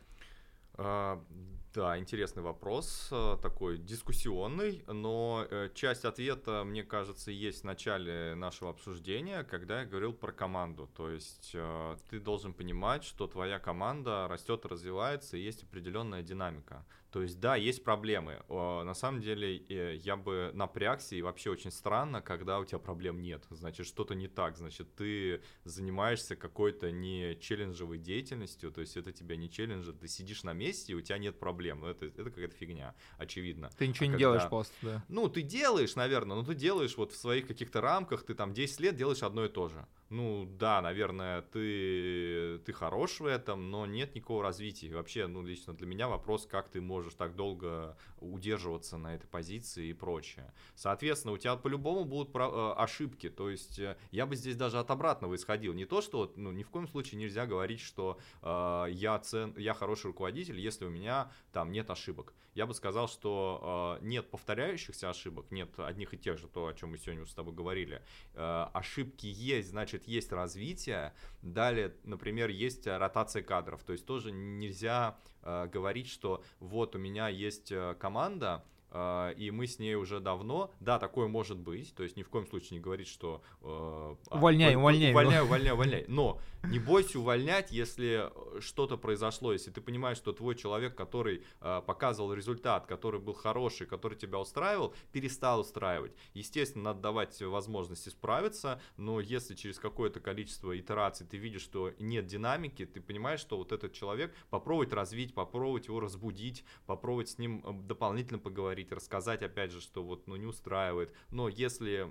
Да, 1.73 1.97
интересный 1.97 2.43
вопрос, 2.43 3.11
э, 3.13 3.37
такой 3.41 3.79
дискуссионный, 3.79 4.83
но 4.89 5.47
э, 5.49 5.71
часть 5.73 6.05
ответа, 6.05 6.65
мне 6.65 6.83
кажется, 6.83 7.31
есть 7.31 7.61
в 7.61 7.65
начале 7.65 8.35
нашего 8.35 8.71
обсуждения, 8.71 9.45
когда 9.45 9.83
я 9.83 9.87
говорил 9.87 10.13
про 10.13 10.33
команду. 10.33 10.91
То 10.97 11.09
есть 11.11 11.53
э, 11.55 11.97
ты 12.09 12.19
должен 12.19 12.55
понимать, 12.55 13.05
что 13.05 13.29
твоя 13.29 13.61
команда 13.61 14.27
растет, 14.27 14.67
развивается, 14.67 15.37
и 15.37 15.43
есть 15.43 15.63
определенная 15.63 16.23
динамика. 16.23 16.85
То 17.11 17.23
есть, 17.23 17.41
да, 17.41 17.57
есть 17.57 17.83
проблемы. 17.83 18.41
На 18.49 18.95
самом 18.95 19.21
деле, 19.21 19.57
я 19.97 20.17
бы 20.17 20.51
напрягся, 20.55 21.17
и 21.17 21.23
вообще 21.23 21.51
очень 21.51 21.71
странно, 21.71 22.23
когда 22.23 22.61
у 22.61 22.65
тебя 22.65 22.79
проблем 22.79 23.21
нет. 23.21 23.45
Значит, 23.51 23.87
что-то 23.87 24.15
не 24.15 24.29
так. 24.29 24.57
Значит, 24.57 24.95
ты 24.95 25.43
занимаешься 25.65 26.37
какой-то 26.37 26.91
не 26.93 27.37
челленджевой 27.41 27.99
деятельностью, 27.99 28.71
то 28.71 28.81
есть 28.81 28.97
это 28.97 29.13
тебя 29.13 29.37
не 29.37 29.51
челленджит, 29.51 29.99
ты 29.99 30.09
сидишь 30.09 30.45
на 30.45 30.53
месте, 30.53 30.93
и 30.93 30.95
у 30.95 31.01
тебя 31.01 31.19
нет 31.19 31.39
проблем. 31.39 31.81
Ну, 31.81 31.89
это, 31.89 32.07
это 32.07 32.31
какая-то 32.31 32.55
фигня, 32.55 32.95
очевидно. 33.19 33.71
Ты 33.77 33.89
ничего 33.89 34.05
а 34.05 34.07
не 34.07 34.13
когда, 34.13 34.19
делаешь 34.19 34.49
просто, 34.49 34.75
да. 34.83 35.05
Ну, 35.09 35.29
ты 35.29 35.43
делаешь, 35.43 35.97
наверное, 35.97 36.37
но 36.37 36.45
ты 36.45 36.55
делаешь 36.55 36.97
вот 36.97 37.13
в 37.13 37.17
своих 37.17 37.47
каких-то 37.47 37.81
рамках, 37.81 38.23
ты 38.23 38.35
там 38.35 38.55
10 38.55 38.81
лет 38.81 38.97
делаешь 38.97 39.23
одно 39.23 39.45
и 39.45 39.49
то 39.49 39.69
же. 39.69 39.87
Ну 40.11 40.45
да, 40.59 40.83
наверное, 40.83 41.43
ты, 41.43 42.59
ты 42.67 42.73
хорош 42.73 43.21
в 43.21 43.27
этом, 43.27 43.71
но 43.71 43.87
нет 43.87 44.17
никакого 44.17 44.43
развития. 44.43 44.93
Вообще, 44.93 45.29
ну 45.29 45.41
лично 45.41 45.73
для 45.73 45.87
меня 45.87 46.09
вопрос, 46.09 46.47
как 46.47 46.69
ты 46.69 46.81
можешь 46.81 47.15
так 47.15 47.37
долго 47.37 47.97
удерживаться 48.19 48.99
на 48.99 49.15
этой 49.15 49.29
позиции 49.29 49.87
и 49.87 49.93
прочее. 49.93 50.53
Соответственно, 50.75 51.35
у 51.35 51.39
тебя 51.39 51.55
по-любому 51.55 52.05
будут 52.05 52.35
э, 52.35 52.73
ошибки. 52.77 53.31
То 53.31 53.51
есть 53.51 53.79
э, 53.79 53.97
я 54.11 54.27
бы 54.27 54.35
здесь 54.35 54.57
даже 54.57 54.81
от 54.81 54.91
обратного 54.91 55.37
исходил. 55.37 55.75
Не 55.75 55.85
то, 55.85 56.01
что 56.01 56.33
ну, 56.35 56.51
ни 56.51 56.65
в 56.65 56.71
коем 56.71 56.89
случае 56.89 57.21
нельзя 57.21 57.47
говорить, 57.47 57.81
что 57.81 58.19
э, 58.43 58.87
я, 58.91 59.17
цен, 59.21 59.55
я 59.57 59.75
хороший 59.75 60.07
руководитель, 60.07 60.59
если 60.59 60.87
у 60.87 60.91
меня 60.91 61.31
там 61.53 61.71
нет 61.71 61.89
ошибок. 61.89 62.35
Я 62.55 62.67
бы 62.67 62.75
сказал, 62.75 63.09
что 63.09 63.99
э, 64.01 64.05
нет 64.05 64.29
повторяющихся 64.29 65.09
ошибок, 65.09 65.53
нет 65.53 65.79
одних 65.79 66.15
и 66.15 66.19
тех 66.19 66.37
же, 66.37 66.49
то, 66.49 66.67
о 66.67 66.75
чем 66.75 66.91
мы 66.91 66.99
сегодня 66.99 67.25
с 67.25 67.33
тобой 67.33 67.55
говорили. 67.55 68.03
Э, 68.35 68.67
ошибки 68.73 69.27
есть, 69.27 69.71
значит, 69.71 70.00
есть 70.07 70.33
развитие. 70.33 71.13
Далее, 71.43 71.95
например, 72.05 72.51
есть 72.51 72.87
ротация 72.87 73.43
кадров. 73.43 73.83
То 73.83 73.93
есть 73.93 74.07
тоже 74.07 74.33
нельзя 74.33 75.19
э, 75.43 75.67
говорить, 75.67 76.09
что 76.09 76.43
вот 76.59 76.95
у 76.97 76.99
меня 76.99 77.29
есть 77.29 77.73
э, 77.73 77.95
команда, 77.99 78.65
и 78.93 79.51
мы 79.53 79.67
с 79.67 79.79
ней 79.79 79.95
уже 79.95 80.21
давно, 80.21 80.73
да, 80.81 80.99
такое 80.99 81.29
может 81.29 81.59
быть, 81.59 81.95
то 81.95 82.03
есть 82.03 82.17
ни 82.17 82.23
в 82.23 82.29
коем 82.29 82.47
случае 82.47 82.79
не 82.79 82.81
говорить, 82.81 83.09
что... 83.09 83.43
Э, 83.63 84.17
увольняй, 84.31 84.75
увольняй. 84.75 85.13
Увольняй, 85.13 85.43
увольняй, 85.43 85.73
увольняй. 85.73 86.05
Но 86.09 86.41
не 86.65 86.79
бойся 86.79 87.19
увольнять, 87.19 87.71
если 87.71 88.31
что-то 88.61 88.97
произошло, 88.97 89.53
если 89.53 89.71
ты 89.71 89.81
понимаешь, 89.81 90.17
что 90.17 90.33
твой 90.33 90.55
человек, 90.55 90.95
который 90.95 91.45
э, 91.61 91.83
показывал 91.87 92.35
результат, 92.35 92.87
который 92.87 93.21
был 93.21 93.35
хороший, 93.35 93.87
который 93.87 94.19
тебя 94.19 94.39
устраивал, 94.39 94.95
перестал 95.13 95.61
устраивать. 95.61 96.13
Естественно, 96.35 96.85
надо 96.85 97.01
давать 97.01 97.41
возможность 97.41 98.09
исправиться, 98.09 98.81
но 98.97 99.21
если 99.21 99.55
через 99.55 99.79
какое-то 99.79 100.21
количество 100.21 100.79
итераций 100.79 101.27
ты 101.27 101.37
видишь, 101.37 101.63
что 101.63 101.93
нет 101.99 102.27
динамики, 102.27 102.87
ты 102.87 103.01
понимаешь, 103.01 103.41
что 103.41 103.57
вот 103.57 103.73
этот 103.73 103.93
человек, 103.93 104.35
попробовать 104.51 104.93
развить, 104.93 105.35
попробовать 105.35 105.87
его 105.87 106.01
разбудить, 106.01 106.65
попробовать 106.87 107.31
с 107.31 107.39
ним 107.39 107.63
э, 107.65 107.73
дополнительно 107.87 108.39
поговорить, 108.39 108.80
поговорить, 108.81 108.93
рассказать, 108.93 109.43
опять 109.43 109.71
же, 109.71 109.81
что 109.81 110.03
вот, 110.03 110.27
ну, 110.27 110.37
не 110.37 110.47
устраивает. 110.47 111.13
Но 111.31 111.49
если, 111.49 112.09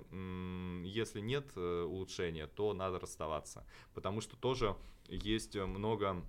если 0.86 1.20
нет 1.20 1.52
э, 1.56 1.82
улучшения, 1.82 2.46
то 2.46 2.72
надо 2.72 2.98
расставаться. 2.98 3.64
Потому 3.94 4.20
что 4.20 4.36
тоже 4.36 4.76
есть 5.08 5.56
много 5.56 6.22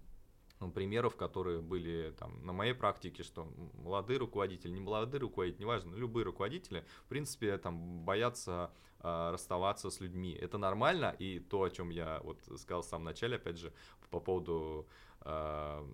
ну, 0.60 0.72
примеров, 0.72 1.16
которые 1.16 1.62
были 1.62 2.14
там 2.18 2.46
на 2.46 2.54
моей 2.54 2.74
практике, 2.74 3.24
что 3.24 3.48
молодые 3.74 4.20
руководители, 4.20 4.72
не 4.72 4.80
молодые 4.82 5.22
руководители, 5.22 5.64
неважно, 5.64 5.96
любые 5.96 6.24
руководители, 6.24 6.84
в 7.06 7.10
принципе, 7.10 7.58
там 7.58 8.06
боятся 8.06 8.70
э, 9.04 9.32
расставаться 9.32 9.90
с 9.90 10.02
людьми. 10.02 10.34
Это 10.42 10.58
нормально, 10.58 11.16
и 11.20 11.40
то, 11.40 11.58
о 11.58 11.70
чем 11.70 11.92
я 11.92 12.20
вот 12.24 12.40
сказал 12.58 12.82
в 12.82 12.86
самом 12.86 13.06
начале, 13.06 13.36
опять 13.36 13.58
же, 13.58 13.72
по 14.10 14.20
поводу 14.20 14.86
э, 15.22 15.88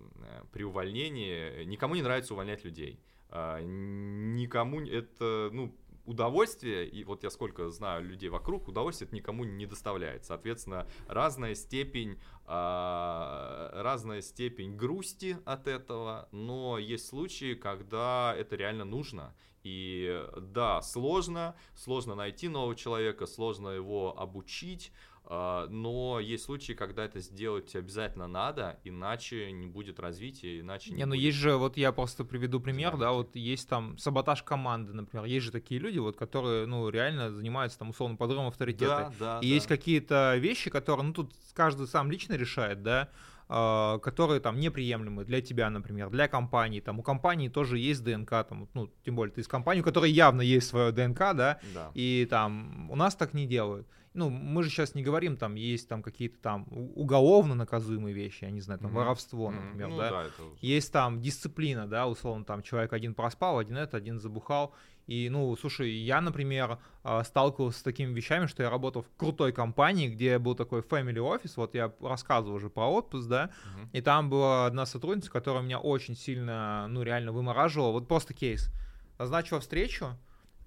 при 0.52 0.64
увольнении, 0.64 1.64
никому 1.64 1.94
не 1.94 2.02
нравится 2.02 2.34
увольнять 2.34 2.64
людей. 2.64 2.98
А, 3.30 3.60
никому 3.60 4.80
это, 4.80 5.50
ну, 5.52 5.74
удовольствие, 6.08 6.88
и 6.88 7.04
вот 7.04 7.22
я 7.22 7.28
сколько 7.28 7.68
знаю 7.68 8.02
людей 8.02 8.30
вокруг, 8.30 8.66
удовольствие 8.66 9.06
это 9.06 9.14
никому 9.14 9.44
не 9.44 9.66
доставляет. 9.66 10.24
Соответственно, 10.24 10.88
разная 11.06 11.54
степень, 11.54 12.18
э, 12.46 13.70
разная 13.74 14.22
степень 14.22 14.74
грусти 14.74 15.36
от 15.44 15.68
этого, 15.68 16.28
но 16.32 16.78
есть 16.78 17.08
случаи, 17.08 17.54
когда 17.54 18.34
это 18.38 18.56
реально 18.56 18.86
нужно. 18.86 19.34
И 19.64 20.24
да, 20.40 20.80
сложно, 20.80 21.54
сложно 21.74 22.14
найти 22.14 22.48
нового 22.48 22.74
человека, 22.74 23.26
сложно 23.26 23.68
его 23.68 24.18
обучить, 24.18 24.92
но 25.30 26.20
есть 26.20 26.44
случаи, 26.44 26.72
когда 26.72 27.04
это 27.04 27.20
сделать 27.20 27.76
обязательно 27.76 28.26
надо, 28.26 28.80
иначе 28.84 29.52
не 29.52 29.66
будет 29.66 30.00
развития, 30.00 30.60
иначе 30.60 30.90
не, 30.90 30.96
не 30.96 31.04
ну 31.04 31.10
будет. 31.10 31.20
есть 31.20 31.36
же, 31.36 31.56
вот 31.56 31.76
я 31.76 31.92
просто 31.92 32.24
приведу 32.24 32.60
пример, 32.60 32.96
да, 32.96 33.12
вот 33.12 33.36
есть 33.36 33.68
там 33.68 33.98
саботаж 33.98 34.42
команды, 34.42 34.94
например, 34.94 35.26
есть 35.26 35.44
же 35.44 35.52
такие 35.52 35.80
люди, 35.80 35.98
вот, 35.98 36.16
которые, 36.16 36.64
ну, 36.66 36.88
реально 36.88 37.30
занимаются 37.30 37.78
там 37.78 37.90
условно 37.90 38.16
подрывом 38.16 38.46
авторитета. 38.46 39.12
Да, 39.18 39.34
да, 39.34 39.38
и 39.42 39.48
да. 39.48 39.54
есть 39.54 39.66
какие-то 39.66 40.36
вещи, 40.36 40.70
которые, 40.70 41.06
ну, 41.06 41.12
тут 41.12 41.32
каждый 41.52 41.86
сам 41.86 42.10
лично 42.10 42.32
решает, 42.32 42.82
да, 42.82 43.10
а, 43.50 43.98
которые 43.98 44.40
там 44.40 44.58
неприемлемы 44.58 45.24
для 45.24 45.40
тебя, 45.40 45.68
например, 45.68 46.10
для 46.10 46.28
компании. 46.28 46.80
Там 46.80 47.00
у 47.00 47.02
компании 47.02 47.48
тоже 47.48 47.78
есть 47.78 48.02
ДНК, 48.02 48.30
там, 48.48 48.68
ну, 48.74 48.90
тем 49.04 49.16
более 49.16 49.34
ты 49.34 49.42
из 49.42 49.48
компании, 49.48 49.80
у 49.82 49.84
которой 49.84 50.10
явно 50.10 50.40
есть 50.40 50.68
свое 50.68 50.92
ДНК, 50.92 51.18
да, 51.18 51.58
да. 51.74 51.90
и 51.94 52.26
там 52.30 52.90
у 52.90 52.96
нас 52.96 53.14
так 53.14 53.34
не 53.34 53.46
делают 53.46 53.86
ну, 54.18 54.30
мы 54.30 54.64
же 54.64 54.68
сейчас 54.70 54.94
не 54.94 55.02
говорим, 55.02 55.36
там 55.36 55.54
есть 55.54 55.88
там 55.88 56.02
какие-то 56.02 56.38
там 56.38 56.66
уголовно 56.96 57.54
наказуемые 57.54 58.12
вещи, 58.12 58.44
я 58.44 58.50
не 58.50 58.60
знаю, 58.60 58.80
там 58.80 58.90
mm-hmm. 58.90 58.94
воровство, 58.94 59.50
например, 59.50 59.88
mm-hmm. 59.88 59.92
ну, 59.92 59.96
да. 59.96 60.10
да 60.10 60.24
это... 60.24 60.42
Есть 60.60 60.92
там 60.92 61.20
дисциплина, 61.20 61.86
да, 61.86 62.06
условно, 62.08 62.44
там 62.44 62.62
человек 62.62 62.92
один 62.92 63.14
проспал, 63.14 63.58
один 63.58 63.76
это, 63.76 63.96
один 63.96 64.18
забухал. 64.18 64.74
И, 65.06 65.30
ну, 65.30 65.56
слушай, 65.56 65.90
я, 65.90 66.20
например, 66.20 66.78
а, 67.02 67.24
сталкивался 67.24 67.78
с 67.78 67.82
такими 67.82 68.12
вещами, 68.12 68.44
что 68.46 68.62
я 68.62 68.68
работал 68.68 69.02
в 69.02 69.16
крутой 69.16 69.52
компании, 69.52 70.08
где 70.08 70.38
был 70.38 70.54
такой 70.54 70.80
family 70.80 71.14
office, 71.14 71.52
вот 71.56 71.74
я 71.74 71.94
рассказывал 72.00 72.56
уже 72.56 72.68
про 72.68 72.88
отпуск, 72.88 73.26
да, 73.26 73.44
uh-huh. 73.46 73.88
и 73.92 74.00
там 74.02 74.28
была 74.28 74.66
одна 74.66 74.84
сотрудница, 74.84 75.30
которая 75.30 75.62
меня 75.62 75.78
очень 75.78 76.14
сильно, 76.14 76.86
ну, 76.88 77.02
реально 77.02 77.32
вымораживала, 77.32 77.92
вот 77.92 78.06
просто 78.06 78.34
кейс. 78.34 78.70
Назначила 79.18 79.60
встречу, 79.60 80.18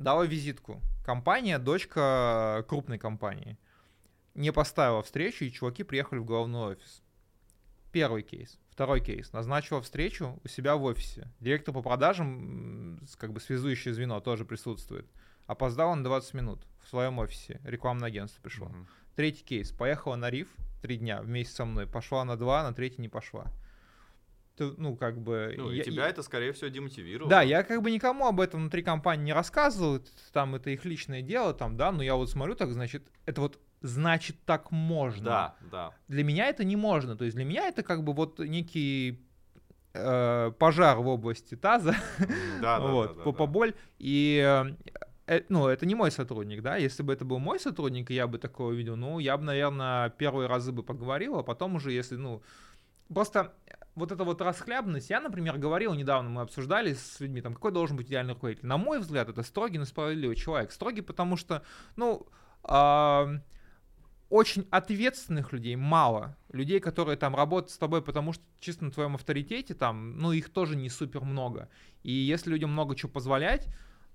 дала 0.02 0.26
визитку. 0.26 0.82
Компания, 1.06 1.58
дочка 1.60 2.66
крупной 2.68 2.98
компании. 2.98 3.58
Не 4.34 4.52
поставила 4.52 5.02
встречу, 5.02 5.46
и 5.46 5.52
чуваки 5.52 5.84
приехали 5.84 6.20
в 6.20 6.26
главный 6.26 6.60
офис. 6.60 7.04
Первый 7.92 8.24
кейс. 8.24 8.60
Второй 8.70 9.02
кейс. 9.02 9.34
Назначила 9.34 9.82
встречу 9.82 10.40
у 10.44 10.48
себя 10.48 10.76
в 10.76 10.84
офисе. 10.84 11.28
Директор 11.40 11.74
по 11.74 11.82
продажам, 11.82 13.00
как 13.18 13.34
бы 13.34 13.40
связующее 13.40 13.94
звено, 13.94 14.20
тоже 14.22 14.46
присутствует. 14.46 15.06
Опоздал 15.48 15.96
на 15.96 16.04
20 16.04 16.34
минут 16.36 16.66
в 16.84 16.90
своем 16.90 17.20
офисе. 17.20 17.60
Рекламное 17.64 18.08
агентство 18.08 18.42
пришло. 18.42 18.68
Uh-huh. 18.68 18.86
Третий 19.16 19.44
кейс. 19.44 19.72
Поехала 19.72 20.16
на 20.16 20.30
риф 20.30 20.48
три 20.82 20.98
дня 20.98 21.22
вместе 21.22 21.54
со 21.54 21.66
мной. 21.66 21.88
Пошла 21.88 22.24
на 22.24 22.38
два, 22.38 22.64
на 22.64 22.74
третий 22.74 23.02
не 23.02 23.10
пошла 23.10 23.52
ты, 24.62 24.74
ну, 24.78 24.96
как 24.96 25.20
бы... 25.20 25.54
Ну, 25.58 25.72
я, 25.72 25.82
и 25.82 25.86
тебя 25.86 26.04
я, 26.04 26.10
это, 26.10 26.22
скорее 26.22 26.54
всего, 26.54 26.70
демотивировало. 26.70 27.30
Да, 27.30 27.42
я 27.42 27.64
как 27.64 27.82
бы 27.82 27.90
никому 27.90 28.28
об 28.28 28.40
этом 28.40 28.62
внутри 28.62 28.84
компании 28.84 29.26
не 29.26 29.34
рассказываю, 29.34 30.04
там 30.32 30.56
это 30.56 30.70
их 30.70 30.86
личное 30.86 31.22
дело, 31.22 31.54
там, 31.54 31.78
да, 31.78 31.92
но 31.92 32.04
я 32.04 32.16
вот 32.16 32.30
смотрю, 32.30 32.56
так, 32.56 32.72
значит, 32.72 33.04
это 33.26 33.42
вот 33.42 33.60
значит 33.82 34.38
так 34.46 34.70
можно. 34.72 35.26
Да, 35.26 35.56
да. 35.72 35.94
Для 36.08 36.24
меня 36.24 36.48
это 36.48 36.64
не 36.64 36.76
можно, 36.76 37.16
то 37.16 37.26
есть 37.26 37.36
для 37.36 37.46
меня 37.46 37.68
это 37.68 37.82
как 37.82 38.04
бы 38.04 38.14
вот 38.14 38.38
некий 38.38 39.20
э, 39.94 40.52
пожар 40.60 41.00
в 41.00 41.08
области 41.08 41.56
таза, 41.56 41.96
да, 42.20 42.28
да, 42.62 42.80
вот, 42.80 43.18
да, 43.18 43.24
да, 43.24 43.32
поболь, 43.32 43.74
и 43.98 44.66
э, 45.28 45.42
ну, 45.50 45.68
это 45.68 45.88
не 45.88 45.96
мой 45.96 46.12
сотрудник, 46.12 46.62
да, 46.62 46.76
если 46.76 47.02
бы 47.02 47.14
это 47.14 47.26
был 47.26 47.40
мой 47.40 47.60
сотрудник, 47.60 48.12
и 48.12 48.14
я 48.14 48.28
бы 48.28 48.38
такое 48.38 48.68
увидел, 48.68 48.96
ну, 48.96 49.18
я 49.18 49.38
бы, 49.38 49.44
наверное, 49.44 50.12
первые 50.12 50.48
разы 50.48 50.72
бы 50.72 50.84
поговорил, 50.84 51.40
а 51.40 51.44
потом 51.44 51.76
уже, 51.76 51.92
если, 51.92 52.16
ну, 52.16 52.44
просто 53.12 53.54
вот 53.96 54.12
эта 54.12 54.24
вот 54.24 54.42
расхлябанность, 54.42 55.10
я, 55.10 55.20
например, 55.20 55.58
говорил 55.58 55.94
недавно, 55.94 56.30
мы 56.30 56.42
обсуждали 56.42 56.94
с 56.94 57.20
людьми, 57.20 57.42
там, 57.42 57.54
какой 57.54 57.72
должен 57.72 57.98
быть 57.98 58.08
идеальный 58.08 58.34
руководитель. 58.34 58.66
На 58.66 58.78
мой 58.78 59.00
взгляд, 59.00 59.30
это 59.30 59.44
строгий, 59.44 59.78
но 59.78 59.86
справедливый 59.86 60.36
человек. 60.36 60.72
Строгий, 60.72 61.02
потому 61.02 61.36
что, 61.36 61.64
ну, 61.96 62.26
э, 62.64 63.40
очень 64.30 64.66
ответственных 64.72 65.52
людей 65.52 65.76
мало. 65.76 66.38
Людей, 66.54 66.80
которые 66.80 67.18
там 67.18 67.36
работают 67.36 67.72
с 67.72 67.78
тобой, 67.78 68.02
потому 68.02 68.32
что 68.32 68.44
чисто 68.62 68.86
на 68.86 68.92
твоем 68.92 69.16
авторитете, 69.16 69.74
там, 69.74 70.18
ну, 70.18 70.32
их 70.32 70.50
тоже 70.50 70.78
не 70.78 70.90
супер 70.90 71.22
много. 71.22 71.68
И 72.04 72.14
если 72.14 72.50
людям 72.50 72.72
много 72.72 72.96
чего 72.96 73.12
позволять, 73.12 73.68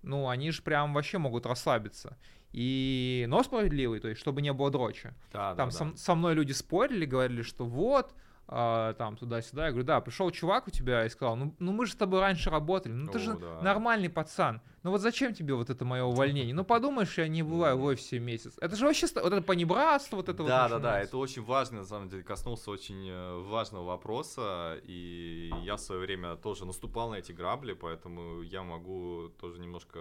ну, 0.03 0.29
они 0.29 0.53
же 0.53 0.63
прям 0.63 0.95
вообще 0.95 1.19
могут 1.19 1.45
расслабиться. 1.45 2.17
И, 2.53 3.27
но 3.29 3.43
справедливый, 3.43 4.01
то 4.01 4.09
есть, 4.09 4.19
чтобы 4.19 4.41
не 4.41 4.53
было 4.55 4.71
дрочи. 4.71 5.13
Да, 5.33 5.55
там 5.55 5.69
да, 5.69 5.77
со, 5.77 5.85
да. 5.85 5.97
со 5.97 6.15
мной 6.15 6.35
люди 6.35 6.53
спорили, 6.53 7.05
говорили, 7.05 7.43
что 7.43 7.67
вот, 7.67 8.15
а, 8.49 8.95
там 8.95 9.17
туда-сюда. 9.17 9.67
Я 9.67 9.71
говорю, 9.71 9.87
да, 9.87 10.01
пришел 10.01 10.31
чувак 10.31 10.69
у 10.69 10.71
тебя 10.71 11.05
и 11.05 11.09
сказал, 11.09 11.37
ну, 11.37 11.55
ну 11.59 11.73
мы 11.73 11.87
же 11.87 11.93
с 11.93 11.97
тобой 11.97 12.21
раньше 12.21 12.51
работали, 12.51 12.93
ну 12.93 13.11
ты 13.11 13.19
О, 13.19 13.21
же 13.21 13.37
да. 13.37 13.61
нормальный 13.63 14.09
пацан. 14.09 14.61
Ну 14.87 14.93
вот 14.93 15.01
зачем 15.01 15.35
тебе 15.35 15.55
вот 15.55 15.69
это 15.69 15.85
мое 15.85 16.05
увольнение? 16.05 16.55
Ну 16.55 16.65
подумаешь, 16.65 17.19
я 17.19 17.27
не 17.27 17.43
бываю 17.43 17.77
в 17.77 17.83
офисе 17.83 18.21
месяц. 18.21 18.55
Это 18.61 18.77
же 18.77 18.87
вообще 18.87 19.09
вот 19.17 19.33
это 19.33 19.43
понебратство, 19.43 20.15
вот 20.15 20.29
это 20.29 20.45
да, 20.45 20.45
вот. 20.45 20.49
Да, 20.49 20.69
да, 20.69 20.79
да, 20.79 21.01
это 21.01 21.19
очень 21.19 21.43
важно, 21.43 21.81
на 21.81 21.85
самом 21.85 22.09
деле, 22.09 22.23
коснулся 22.23 22.71
очень 22.71 23.09
э, 23.09 23.41
важного 23.41 23.85
вопроса, 23.85 24.81
и 24.85 25.51
я 25.65 25.75
в 25.75 25.81
свое 25.81 26.01
время 26.01 26.37
тоже 26.37 26.67
наступал 26.67 27.11
на 27.11 27.17
эти 27.17 27.33
грабли, 27.33 27.73
поэтому 27.73 28.43
я 28.43 28.63
могу 28.63 29.29
тоже 29.41 29.59
немножко 29.59 29.99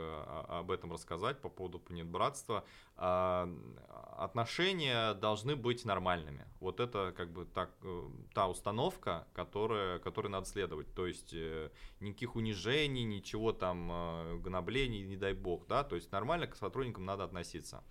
об 0.47 0.69
этом 0.69 0.93
рассказать 0.93 1.41
по 1.41 1.49
поводу 1.49 1.79
понебратства. 1.79 2.63
А, 2.97 3.49
отношения 4.17 5.15
должны 5.15 5.55
быть 5.55 5.83
нормальными. 5.83 6.45
Вот 6.59 6.79
это 6.79 7.11
как 7.17 7.33
бы 7.33 7.45
так, 7.45 7.71
э, 7.81 8.03
та 8.35 8.47
установка, 8.47 9.27
которая, 9.33 9.97
которой 9.97 10.27
надо 10.27 10.45
следовать. 10.45 10.93
То 10.93 11.07
есть 11.07 11.33
э, 11.33 11.71
никаких 11.99 12.35
унижений, 12.35 13.03
ничего 13.03 13.51
там 13.51 14.41
гноблений, 14.41 14.74
оскорблений, 14.75 15.03
не 15.03 15.15
дай 15.15 15.33
бог, 15.33 15.67
да, 15.67 15.83
то 15.83 15.95
есть 15.95 16.11
нормально 16.11 16.47
к 16.47 16.55
сотрудникам 16.55 17.05
надо 17.05 17.23
относиться. 17.23 17.83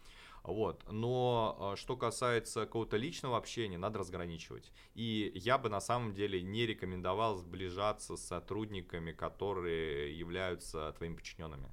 Вот. 0.43 0.85
Но 0.91 1.73
э, 1.73 1.77
что 1.77 1.97
касается 1.97 2.67
какого-то 2.67 2.99
личного 2.99 3.39
общения, 3.39 3.79
надо 3.79 3.99
разграничивать. 3.99 4.73
И 4.95 5.33
я 5.35 5.57
бы 5.57 5.71
на 5.71 5.81
самом 5.81 6.13
деле 6.13 6.43
не 6.43 6.67
рекомендовал 6.67 7.37
сближаться 7.37 8.17
с 8.17 8.27
сотрудниками, 8.27 9.13
которые 9.13 10.19
являются 10.19 10.93
твоими 10.99 11.15
подчиненными. 11.15 11.71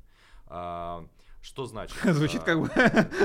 А, 0.47 1.05
что 1.41 1.65
значит? 1.65 1.97
Звучит 2.03 2.43
как 2.43 2.61
бы... 2.61 2.69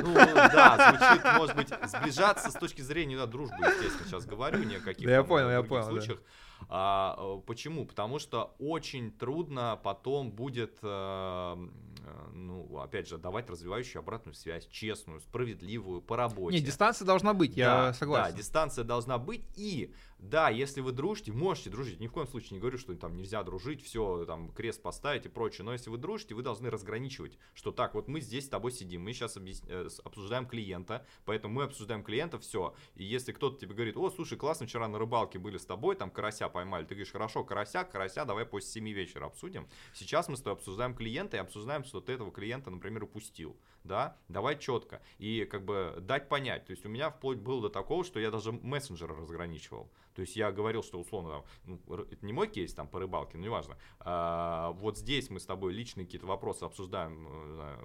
Ну, 0.02 0.14
да, 0.14 0.98
звучит, 0.98 1.24
может 1.38 1.54
быть, 1.54 1.68
сближаться 1.68 2.50
с 2.50 2.54
точки 2.54 2.82
зрения 2.82 3.16
да, 3.16 3.26
дружбы, 3.26 3.56
естественно, 3.60 4.08
сейчас 4.08 4.26
говорю, 4.26 4.64
не 4.64 4.76
о 4.76 4.80
каких-то 4.80 5.10
я 5.10 5.22
понял, 5.22 5.50
я 5.50 5.62
понял, 5.62 5.86
случаях. 5.86 6.18
Да. 6.18 6.24
А, 6.68 7.16
э, 7.18 7.40
почему? 7.46 7.86
Потому 7.86 8.18
что 8.18 8.54
очень 8.58 9.10
трудно 9.10 9.78
потом 9.82 10.30
будет, 10.30 10.78
э, 10.82 10.86
э, 10.86 12.28
ну, 12.32 12.78
опять 12.78 13.08
же, 13.08 13.18
давать 13.18 13.48
развивающую 13.48 14.00
обратную 14.00 14.34
связь, 14.34 14.66
честную, 14.68 15.20
справедливую, 15.20 16.00
по 16.00 16.16
работе. 16.16 16.56
Не, 16.56 16.62
дистанция 16.62 17.06
должна 17.06 17.34
быть, 17.34 17.56
я 17.56 17.66
да, 17.66 17.92
согласен. 17.92 18.32
Да, 18.32 18.38
дистанция 18.38 18.84
должна 18.84 19.18
быть, 19.18 19.44
и 19.56 19.92
да, 20.18 20.48
если 20.48 20.80
вы 20.80 20.92
дружите, 20.92 21.32
можете 21.32 21.68
дружить. 21.68 22.00
Ни 22.00 22.06
в 22.06 22.12
коем 22.12 22.26
случае 22.26 22.52
не 22.52 22.60
говорю, 22.60 22.78
что 22.78 22.94
там 22.94 23.16
нельзя 23.16 23.42
дружить, 23.44 23.84
все, 23.84 24.24
там, 24.24 24.50
крест 24.50 24.82
поставить 24.82 25.26
и 25.26 25.28
прочее. 25.28 25.64
Но 25.64 25.72
если 25.72 25.90
вы 25.90 25.98
дружите, 25.98 26.34
вы 26.34 26.42
должны 26.42 26.70
разграничивать, 26.70 27.38
что 27.54 27.70
так, 27.70 27.94
вот 27.94 28.08
мы 28.08 28.20
здесь 28.20 28.46
с 28.46 28.48
тобой 28.48 28.72
сидим, 28.72 29.02
мы 29.02 29.12
сейчас 29.12 29.36
объяс... 29.36 29.62
Обсуждаем 30.04 30.46
клиента, 30.46 31.04
поэтому 31.26 31.54
мы 31.54 31.64
обсуждаем 31.64 32.02
клиента, 32.02 32.38
все. 32.38 32.74
И 32.94 33.04
если 33.04 33.32
кто-то 33.32 33.58
тебе 33.58 33.74
говорит, 33.74 33.96
о, 33.96 34.10
слушай, 34.10 34.38
классно, 34.38 34.66
вчера 34.66 34.88
на 34.88 34.98
рыбалке 34.98 35.38
были 35.38 35.58
с 35.58 35.66
тобой, 35.66 35.96
там 35.96 36.10
карася 36.10 36.45
поймали, 36.48 36.84
ты 36.84 36.94
говоришь, 36.94 37.12
хорошо, 37.12 37.44
карася, 37.44 37.84
карася, 37.84 38.24
давай 38.24 38.46
после 38.46 38.70
7 38.70 38.88
вечера 38.90 39.26
обсудим. 39.26 39.68
Сейчас 39.94 40.28
мы 40.28 40.36
с 40.36 40.40
тобой 40.40 40.54
обсуждаем 40.54 40.94
клиента 40.94 41.36
и 41.36 41.40
обсуждаем, 41.40 41.84
что 41.84 42.00
ты 42.00 42.12
этого 42.12 42.30
клиента, 42.32 42.70
например, 42.70 43.04
упустил, 43.04 43.56
да, 43.84 44.16
давай 44.28 44.58
четко. 44.58 45.02
И 45.18 45.44
как 45.44 45.64
бы 45.64 45.96
дать 46.00 46.28
понять. 46.28 46.66
То 46.66 46.72
есть 46.72 46.84
у 46.84 46.88
меня 46.88 47.10
вплоть 47.10 47.38
было 47.38 47.62
до 47.62 47.68
такого, 47.68 48.04
что 48.04 48.20
я 48.20 48.30
даже 48.30 48.52
мессенджера 48.52 49.14
разграничивал. 49.14 49.90
То 50.14 50.22
есть 50.22 50.34
я 50.34 50.50
говорил, 50.50 50.82
что 50.82 50.98
условно, 50.98 51.30
там, 51.30 51.44
ну, 51.86 51.96
это 51.96 52.24
не 52.24 52.32
мой 52.32 52.48
кейс 52.48 52.72
там 52.72 52.88
по 52.88 52.98
рыбалке, 52.98 53.36
но 53.36 53.44
неважно. 53.44 53.76
А, 54.00 54.70
вот 54.72 54.96
здесь 54.96 55.30
мы 55.30 55.40
с 55.40 55.46
тобой 55.46 55.72
личные 55.72 56.06
какие-то 56.06 56.26
вопросы 56.26 56.64
обсуждаем 56.64 57.26
э, 57.28 57.76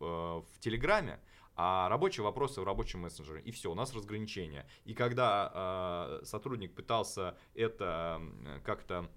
в, 0.00 0.04
э, 0.04 0.42
в 0.42 0.58
Телеграме, 0.58 1.20
а 1.56 1.88
рабочие 1.88 2.24
вопросы 2.24 2.60
в 2.60 2.64
рабочем 2.64 3.00
мессенджере. 3.00 3.40
И 3.42 3.50
все, 3.50 3.70
у 3.70 3.74
нас 3.74 3.94
разграничение. 3.94 4.66
И 4.84 4.94
когда 4.94 6.20
э, 6.20 6.24
сотрудник 6.24 6.74
пытался 6.74 7.36
это 7.54 8.20
как-то 8.64 9.08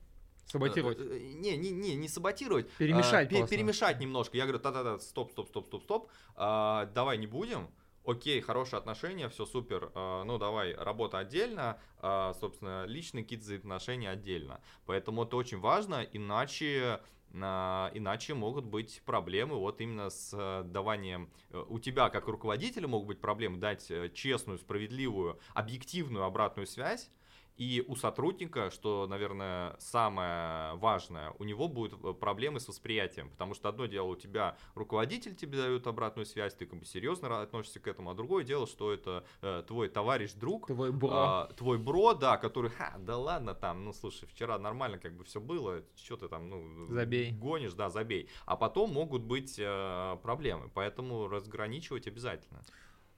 Саботировать. 0.48 1.00
Не, 1.00 1.58
не, 1.58 1.72
не, 1.72 1.96
не 1.96 2.08
саботировать. 2.08 2.70
Перемешать. 2.74 3.34
А, 3.34 3.48
перемешать 3.48 4.00
немножко. 4.00 4.38
Я 4.38 4.44
говорю, 4.44 4.60
да-да-да, 4.60 5.00
стоп, 5.00 5.32
стоп, 5.32 5.48
стоп, 5.48 5.66
стоп, 5.66 5.84
стоп. 5.84 6.12
А, 6.36 6.86
давай 6.94 7.18
не 7.18 7.26
будем 7.26 7.68
окей, 8.06 8.42
хорошие 8.42 8.78
отношения, 8.78 9.30
все 9.30 9.46
супер, 9.46 9.92
э, 9.94 10.24
ну 10.26 10.38
давай, 10.38 10.74
работа 10.76 11.20
отдельно, 11.20 11.80
э, 12.02 12.34
собственно, 12.40 12.86
личные 12.86 13.24
какие-то 13.24 13.46
взаимоотношения 13.46 14.10
отдельно. 14.10 14.62
Поэтому 14.86 15.24
это 15.24 15.36
очень 15.36 15.60
важно, 15.60 16.04
иначе 16.04 16.76
э, 16.76 17.00
иначе 17.36 18.34
могут 18.34 18.66
быть 18.66 19.02
проблемы 19.06 19.56
вот 19.56 19.82
именно 19.82 20.10
с 20.10 20.64
даванием, 20.66 21.30
у 21.52 21.80
тебя 21.80 22.10
как 22.10 22.28
руководителя 22.28 22.88
могут 22.88 23.08
быть 23.08 23.20
проблемы 23.20 23.58
дать 23.58 23.92
честную, 24.14 24.58
справедливую, 24.58 25.40
объективную 25.54 26.24
обратную 26.24 26.66
связь, 26.68 27.12
и 27.58 27.84
у 27.88 27.96
сотрудника, 27.96 28.70
что, 28.70 29.08
наверное, 29.08 29.76
самое 29.80 30.76
важное, 30.76 31.34
у 31.40 31.44
него 31.44 31.68
будут 31.68 32.04
э, 32.04 32.14
проблемы 32.14 32.60
с 32.60 32.68
восприятием, 32.68 33.30
потому 33.30 33.54
что 33.54 33.70
одно 33.70 33.86
дело 33.86 34.08
у 34.08 34.16
тебя 34.16 34.58
руководитель 34.74 35.36
тебе 35.36 35.60
дает 35.60 35.88
обратную 35.88 36.26
связь, 36.26 36.54
ты 36.54 36.66
как 36.66 36.80
бы 36.80 36.86
серьезно 36.86 37.42
относишься 37.42 37.80
к 37.80 37.88
этому, 37.88 38.12
а 38.12 38.14
другое 38.14 38.44
дело, 38.44 38.68
что 38.68 38.92
это 38.92 39.26
э, 39.42 39.64
твой 39.68 39.88
товарищ, 39.88 40.34
друг, 40.34 40.68
твой 40.68 40.92
бро, 40.92 41.48
э, 41.50 41.54
твой 41.54 41.78
бро, 41.78 42.14
да, 42.14 42.38
который, 42.38 42.72
ха, 42.72 42.96
да 43.00 43.18
ладно 43.18 43.56
там, 43.56 43.86
ну 43.86 43.94
слушай, 43.94 44.28
вчера 44.28 44.60
нормально 44.60 44.98
как 44.98 45.16
бы 45.16 45.24
все 45.24 45.40
было, 45.40 45.84
что 45.96 46.18
ты 46.18 46.28
там, 46.28 46.50
ну 46.50 46.88
забей, 46.88 47.32
гонишь, 47.32 47.74
да, 47.74 47.90
забей, 47.90 48.30
а 48.46 48.58
потом 48.58 48.92
могут 48.92 49.24
быть 49.24 49.56
э, 49.58 50.18
проблемы, 50.22 50.70
поэтому 50.74 51.28
разграничивать 51.28 52.08
обязательно. 52.08 52.64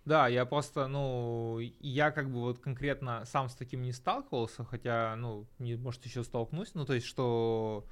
Да, 0.07 0.29
я 0.29 0.45
просто, 0.45 0.87
ну, 0.87 1.59
я 1.81 2.11
как 2.11 2.31
бы 2.31 2.39
вот 2.39 2.59
конкретно 2.59 3.25
сам 3.25 3.49
с 3.49 3.55
таким 3.55 3.81
не 3.81 3.91
сталкивался, 3.91 4.63
хотя, 4.63 5.13
ну, 5.17 5.45
не, 5.59 5.75
может, 5.75 6.05
еще 6.05 6.23
столкнусь, 6.23 6.71
ну, 6.75 6.85
то 6.85 6.93
есть, 6.93 7.05
что 7.05 7.85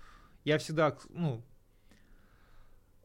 я 0.45 0.57
всегда, 0.57 0.95
ну, 1.09 1.43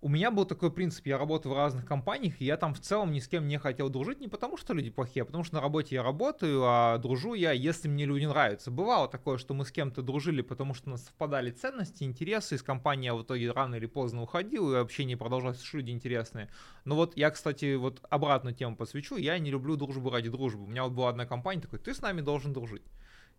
у 0.02 0.08
меня 0.08 0.30
был 0.30 0.46
такой 0.46 0.72
принцип, 0.72 1.06
я 1.06 1.18
работаю 1.18 1.52
в 1.52 1.56
разных 1.56 1.84
компаниях, 1.84 2.40
и 2.40 2.44
я 2.46 2.56
там 2.56 2.72
в 2.72 2.80
целом 2.80 3.12
ни 3.12 3.18
с 3.18 3.28
кем 3.28 3.46
не 3.46 3.58
хотел 3.58 3.90
дружить, 3.90 4.20
не 4.20 4.28
потому 4.28 4.56
что 4.56 4.72
люди 4.72 4.88
плохие, 4.90 5.22
а 5.22 5.26
потому 5.26 5.44
что 5.44 5.56
на 5.56 5.60
работе 5.60 5.96
я 5.96 6.02
работаю, 6.02 6.62
а 6.64 6.96
дружу 6.98 7.34
я, 7.34 7.52
если 7.52 7.86
мне 7.86 8.06
люди 8.06 8.24
нравятся. 8.24 8.70
Бывало 8.70 9.08
такое, 9.08 9.36
что 9.36 9.52
мы 9.52 9.66
с 9.66 9.70
кем-то 9.70 10.02
дружили, 10.02 10.40
потому 10.40 10.72
что 10.72 10.88
у 10.88 10.92
нас 10.92 11.04
совпадали 11.04 11.50
ценности, 11.50 12.04
интересы, 12.04 12.54
из 12.54 12.62
компании 12.62 13.06
я 13.06 13.14
в 13.14 13.22
итоге 13.22 13.50
рано 13.50 13.74
или 13.74 13.86
поздно 13.86 14.22
уходил, 14.22 14.72
и 14.72 14.76
общение 14.76 15.18
продолжалось, 15.18 15.62
что 15.62 15.76
люди 15.76 15.90
интересные. 15.90 16.48
Но 16.86 16.96
вот 16.96 17.16
я, 17.16 17.30
кстати, 17.30 17.74
вот 17.74 18.00
обратную 18.08 18.54
тему 18.54 18.76
посвящу, 18.76 19.16
я 19.16 19.38
не 19.38 19.50
люблю 19.50 19.76
дружбу 19.76 20.08
ради 20.08 20.30
дружбы. 20.30 20.64
У 20.64 20.68
меня 20.68 20.84
вот 20.84 20.92
была 20.92 21.10
одна 21.10 21.26
компания, 21.26 21.60
такой, 21.60 21.78
ты 21.78 21.92
с 21.92 22.00
нами 22.00 22.22
должен 22.22 22.54
дружить. 22.54 22.84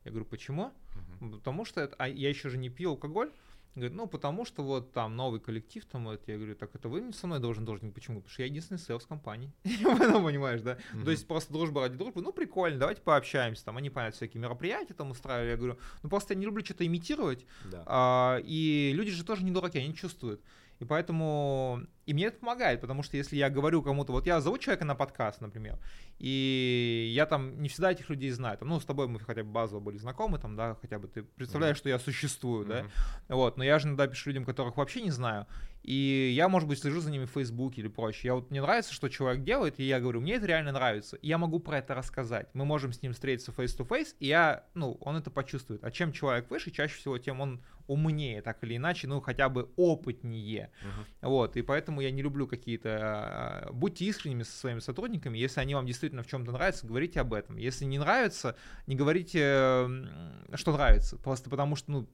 Я 0.04 0.12
говорю, 0.12 0.26
почему? 0.26 0.72
Uh-huh. 1.22 1.38
Потому 1.38 1.66
что 1.66 1.82
это, 1.82 1.96
а 1.98 2.08
я 2.08 2.30
еще 2.30 2.50
же 2.50 2.58
не 2.58 2.70
пью 2.70 2.92
алкоголь, 2.92 3.32
Говорит, 3.74 3.94
ну, 3.94 4.06
потому 4.06 4.44
что 4.44 4.64
вот 4.64 4.92
там 4.92 5.16
новый 5.16 5.40
коллектив, 5.40 5.86
там, 5.86 6.06
вот, 6.06 6.22
я 6.28 6.36
говорю, 6.36 6.56
так 6.56 6.76
это 6.76 6.90
вы 6.90 7.14
со 7.14 7.28
мной 7.28 7.40
должен 7.40 7.64
должен, 7.64 7.94
почему? 7.94 8.18
Потому 8.18 8.32
что 8.34 8.42
я 8.42 8.48
единственный 8.48 8.80
селс 8.80 9.06
компании. 9.06 9.54
понимаешь, 9.64 10.62
да? 10.62 10.74
Mm-hmm. 10.74 11.04
То 11.06 11.12
есть 11.12 11.26
просто 11.26 11.54
дружба 11.54 11.82
ради 11.82 11.96
дружбы, 11.96 12.22
ну, 12.22 12.34
прикольно, 12.34 12.80
давайте 12.80 13.02
пообщаемся, 13.02 13.64
там, 13.64 13.78
они, 13.78 13.90
понятно, 13.90 14.18
всякие 14.18 14.42
мероприятия 14.42 14.94
там 14.94 15.12
устраивали, 15.12 15.52
я 15.52 15.58
говорю, 15.58 15.78
ну, 16.04 16.10
просто 16.10 16.34
я 16.34 16.40
не 16.40 16.46
люблю 16.46 16.66
что-то 16.66 16.86
имитировать, 16.86 17.46
да. 17.72 17.84
а, 17.86 18.42
и 18.44 18.92
люди 18.94 19.12
же 19.12 19.24
тоже 19.24 19.46
не 19.46 19.52
дураки, 19.52 19.80
они 19.80 19.96
чувствуют. 19.96 20.42
И 20.80 20.86
поэтому... 20.86 21.86
И 22.12 22.14
мне 22.14 22.26
это 22.26 22.40
помогает, 22.40 22.82
потому 22.82 23.04
что 23.04 23.16
если 23.16 23.38
я 23.38 23.50
говорю 23.50 23.82
кому-то... 23.82 24.12
Вот 24.12 24.28
я 24.28 24.42
зову 24.42 24.58
человека 24.58 24.84
на 24.84 24.96
подкаст, 24.96 25.40
например, 25.40 25.80
и 26.20 27.10
я 27.16 27.26
там 27.26 27.62
не 27.62 27.70
всегда 27.70 27.94
этих 27.94 28.10
людей 28.10 28.32
знаю. 28.32 28.58
Там, 28.58 28.68
ну, 28.68 28.82
с 28.82 28.86
тобой 28.86 29.08
мы 29.08 29.22
хотя 29.22 29.46
бы 29.46 29.50
базово 29.50 29.80
были 29.80 29.96
знакомы, 29.96 30.38
там, 30.38 30.58
да, 30.58 30.76
хотя 30.82 31.00
бы 31.00 31.08
ты 31.08 31.24
представляешь, 31.24 31.78
mm-hmm. 31.78 31.80
что 31.80 31.88
я 31.90 32.00
существую, 32.00 32.66
mm-hmm. 32.66 32.86
да. 33.30 33.36
Вот, 33.36 33.56
но 33.56 33.64
я 33.64 33.80
же 33.80 33.88
иногда 33.88 34.08
пишу 34.08 34.32
людям, 34.32 34.44
которых 34.44 34.76
вообще 34.76 35.02
не 35.02 35.10
знаю. 35.10 35.48
И 35.84 36.34
я, 36.36 36.50
может 36.50 36.68
быть, 36.68 36.80
слежу 36.80 37.00
за 37.00 37.10
ними 37.10 37.24
в 37.24 37.32
Фейсбуке 37.32 37.80
или 37.80 37.88
прочее. 37.88 38.22
Я 38.26 38.36
вот 38.36 38.52
мне 38.52 38.62
нравится, 38.62 38.94
что 38.94 39.08
человек 39.08 39.44
делает, 39.44 39.80
и 39.80 39.84
я 39.84 40.02
говорю, 40.02 40.20
мне 40.20 40.34
это 40.34 40.48
реально 40.48 40.74
нравится. 40.74 41.16
И 41.16 41.28
я 41.30 41.38
могу 41.38 41.60
про 41.60 41.78
это 41.78 41.96
рассказать. 41.96 42.50
Мы 42.54 42.66
можем 42.66 42.92
с 42.92 43.02
ним 43.02 43.14
встретиться 43.14 43.52
face-to-face, 43.52 44.16
и 44.20 44.28
я, 44.28 44.66
ну, 44.74 44.98
он 45.00 45.16
это 45.16 45.32
почувствует. 45.32 45.82
А 45.82 45.92
чем 45.92 46.12
человек 46.12 46.52
выше, 46.52 46.72
чаще 46.72 46.96
всего, 46.96 47.18
тем 47.18 47.40
он 47.40 47.64
умнее, 47.88 48.42
так 48.42 48.64
или 48.64 48.78
иначе, 48.78 49.08
ну, 49.08 49.22
хотя 49.22 49.50
бы 49.50 49.70
опытнее. 49.76 50.72
Uh-huh. 50.82 51.30
Вот, 51.30 51.58
и 51.58 51.62
поэтому 51.62 52.01
я 52.02 52.12
не 52.12 52.22
люблю 52.22 52.48
какие-то... 52.48 52.90
А, 53.02 53.70
будьте 53.72 54.06
искренними 54.06 54.44
со 54.44 54.58
своими 54.58 54.80
сотрудниками, 54.80 55.38
если 55.38 55.60
они 55.62 55.76
вам 55.76 55.86
действительно 55.86 56.24
в 56.24 56.28
чем-то 56.28 56.52
нравятся, 56.52 56.88
говорите 56.88 57.22
об 57.22 57.34
этом. 57.34 57.58
Если 57.58 57.86
не 57.86 58.00
нравится, 58.00 58.56
не 58.88 58.96
говорите, 58.96 59.88
что 60.56 60.74
нравится, 60.74 61.18
просто 61.18 61.50
потому 61.50 61.76
что, 61.76 61.92
ну, 61.92 62.08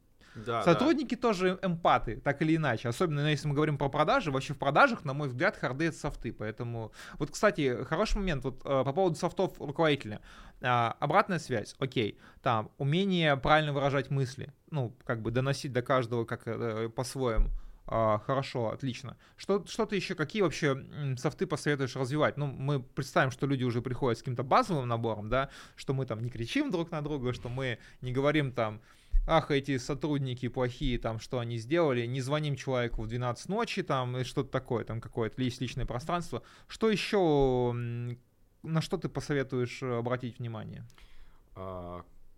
да, 0.46 0.64
Сотрудники 0.64 1.16
да. 1.16 1.22
тоже 1.22 1.60
эмпаты, 1.62 2.18
так 2.18 2.42
или 2.42 2.56
иначе. 2.56 2.90
Особенно 2.90 3.24
ну, 3.24 3.28
если 3.28 3.48
мы 3.48 3.56
говорим 3.56 3.78
про 3.78 3.90
продажи. 3.90 4.32
Вообще 4.32 4.54
в 4.54 4.58
продажах, 4.58 5.04
на 5.04 5.14
мой 5.14 5.30
взгляд, 5.30 5.58
харды 5.58 5.86
это 5.86 5.98
софты. 5.98 6.32
Поэтому, 6.32 6.92
вот, 7.18 7.32
кстати, 7.32 7.84
хороший 7.86 8.18
момент 8.18 8.44
вот 8.44 8.62
э, 8.64 8.84
по 8.84 8.94
поводу 8.94 9.16
софтов 9.16 9.60
руководителя. 9.60 10.22
А, 10.62 10.96
обратная 11.00 11.40
связь, 11.40 11.76
окей. 11.80 12.20
Там, 12.42 12.72
умение 12.78 13.36
правильно 13.38 13.74
выражать 13.74 14.10
мысли. 14.10 14.54
Ну, 14.70 14.96
как 15.06 15.22
бы 15.22 15.32
доносить 15.32 15.74
до 15.74 15.82
каждого 15.82 16.26
как 16.26 16.44
э, 16.46 16.90
по-своему. 16.90 17.50
А, 17.90 18.20
хорошо, 18.20 18.70
отлично. 18.70 19.16
Что, 19.38 19.66
что 19.66 19.86
ты 19.86 19.96
еще, 19.96 20.14
какие 20.14 20.42
вообще 20.42 20.86
софты 21.18 21.48
посоветуешь 21.48 21.96
развивать? 21.96 22.36
Ну, 22.36 22.48
мы 22.48 22.82
представим, 22.82 23.32
что 23.32 23.48
люди 23.48 23.64
уже 23.64 23.82
приходят 23.82 24.20
с 24.20 24.22
каким-то 24.22 24.44
базовым 24.44 24.88
набором, 24.88 25.30
да, 25.30 25.50
что 25.78 25.94
мы 25.94 26.06
там 26.06 26.22
не 26.22 26.30
кричим 26.30 26.70
друг 26.70 26.92
на 26.92 27.02
друга, 27.02 27.32
что 27.32 27.48
мы 27.48 27.80
не 28.02 28.12
говорим 28.12 28.52
там, 28.52 28.82
ах, 29.26 29.52
эти 29.52 29.78
сотрудники 29.78 30.50
плохие, 30.50 31.00
там, 31.00 31.20
что 31.20 31.40
они 31.40 31.58
сделали, 31.58 32.06
не 32.06 32.20
звоним 32.20 32.58
человеку 32.58 33.04
в 33.04 33.08
12 33.08 33.48
ночи, 33.48 33.84
там, 33.84 34.18
и 34.18 34.26
что-то 34.26 34.50
такое, 34.50 34.84
там, 34.84 35.00
какое-то 35.00 35.42
личное 35.42 35.86
пространство. 35.86 36.44
Что 36.68 36.90
еще, 36.90 37.72
на 37.72 38.82
что 38.82 38.98
ты 38.98 39.08
посоветуешь 39.08 39.82
обратить 39.82 40.40
внимание? 40.40 40.86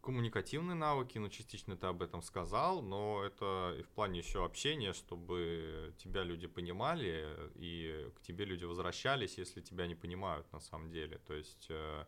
Коммуникативные 0.02 0.76
навыки, 0.76 1.18
ну, 1.18 1.30
частично 1.30 1.76
ты 1.76 1.88
об 1.88 2.02
этом 2.02 2.22
сказал, 2.22 2.82
но 2.82 3.22
это 3.24 3.76
и 3.78 3.84
в 3.84 3.90
плане 3.90 4.20
еще 4.20 4.46
общения, 4.46 4.94
чтобы 4.94 5.94
тебя 5.98 6.24
люди 6.24 6.48
понимали, 6.48 7.28
и 7.56 8.10
к 8.16 8.22
тебе 8.22 8.46
люди 8.46 8.64
возвращались, 8.64 9.38
если 9.38 9.62
тебя 9.62 9.88
не 9.88 9.96
понимают 9.96 10.52
на 10.54 10.60
самом 10.60 10.90
деле. 10.90 11.18
То 11.28 11.34
есть 11.34 11.68
э, 11.70 12.06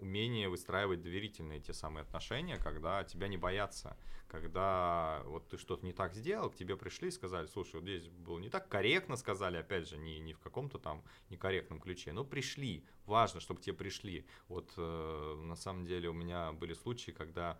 умение 0.00 0.48
выстраивать 0.48 1.02
доверительные 1.02 1.60
те 1.60 1.72
самые 1.72 2.02
отношения, 2.02 2.56
когда 2.56 3.04
тебя 3.04 3.28
не 3.28 3.36
боятся, 3.36 3.96
когда 4.28 5.22
вот 5.26 5.48
ты 5.48 5.58
что-то 5.58 5.84
не 5.84 5.92
так 5.92 6.14
сделал, 6.14 6.50
к 6.50 6.56
тебе 6.56 6.76
пришли 6.76 7.08
и 7.08 7.12
сказали, 7.12 7.46
слушай, 7.46 7.76
вот 7.76 7.84
здесь 7.84 8.08
было 8.08 8.38
не 8.38 8.48
так 8.48 8.68
корректно, 8.68 9.16
сказали, 9.16 9.56
опять 9.56 9.88
же, 9.88 9.96
не, 9.98 10.18
не 10.18 10.32
в 10.32 10.40
каком-то 10.40 10.78
там 10.78 11.02
некорректном 11.30 11.80
ключе, 11.80 12.12
но 12.12 12.24
пришли, 12.24 12.84
важно, 13.04 13.40
чтобы 13.40 13.60
тебе 13.60 13.74
пришли. 13.74 14.26
Вот 14.48 14.72
э, 14.76 15.34
на 15.44 15.56
самом 15.56 15.86
деле 15.86 16.08
у 16.08 16.12
меня 16.12 16.52
были 16.52 16.74
случаи, 16.74 17.12
когда 17.12 17.58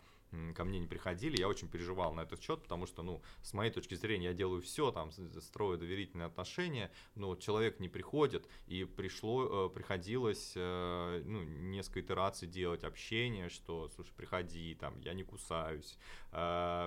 ко 0.55 0.65
мне 0.65 0.79
не 0.79 0.87
приходили, 0.87 1.39
я 1.39 1.49
очень 1.49 1.69
переживал 1.69 2.15
на 2.15 2.23
этот 2.23 2.43
счет, 2.43 2.63
потому 2.63 2.87
что, 2.87 3.03
ну, 3.03 3.23
с 3.43 3.53
моей 3.55 3.71
точки 3.71 3.95
зрения, 3.95 4.27
я 4.29 4.35
делаю 4.35 4.63
все, 4.63 4.91
там, 4.91 5.11
строю 5.41 5.79
доверительные 5.79 6.27
отношения, 6.27 6.91
но 7.15 7.37
человек 7.37 7.81
не 7.81 7.89
приходит, 7.89 8.49
и 8.67 8.85
пришло, 8.85 9.67
э, 9.67 9.75
приходилось, 9.75 10.53
э, 10.57 11.23
ну, 11.25 11.43
несколько 11.43 12.01
итераций 12.01 12.49
делать 12.49 12.85
общение, 12.85 13.49
что, 13.49 13.89
слушай, 13.95 14.13
приходи, 14.17 14.75
там, 14.75 14.99
я 15.01 15.15
не 15.15 15.25
кусаюсь, 15.25 15.99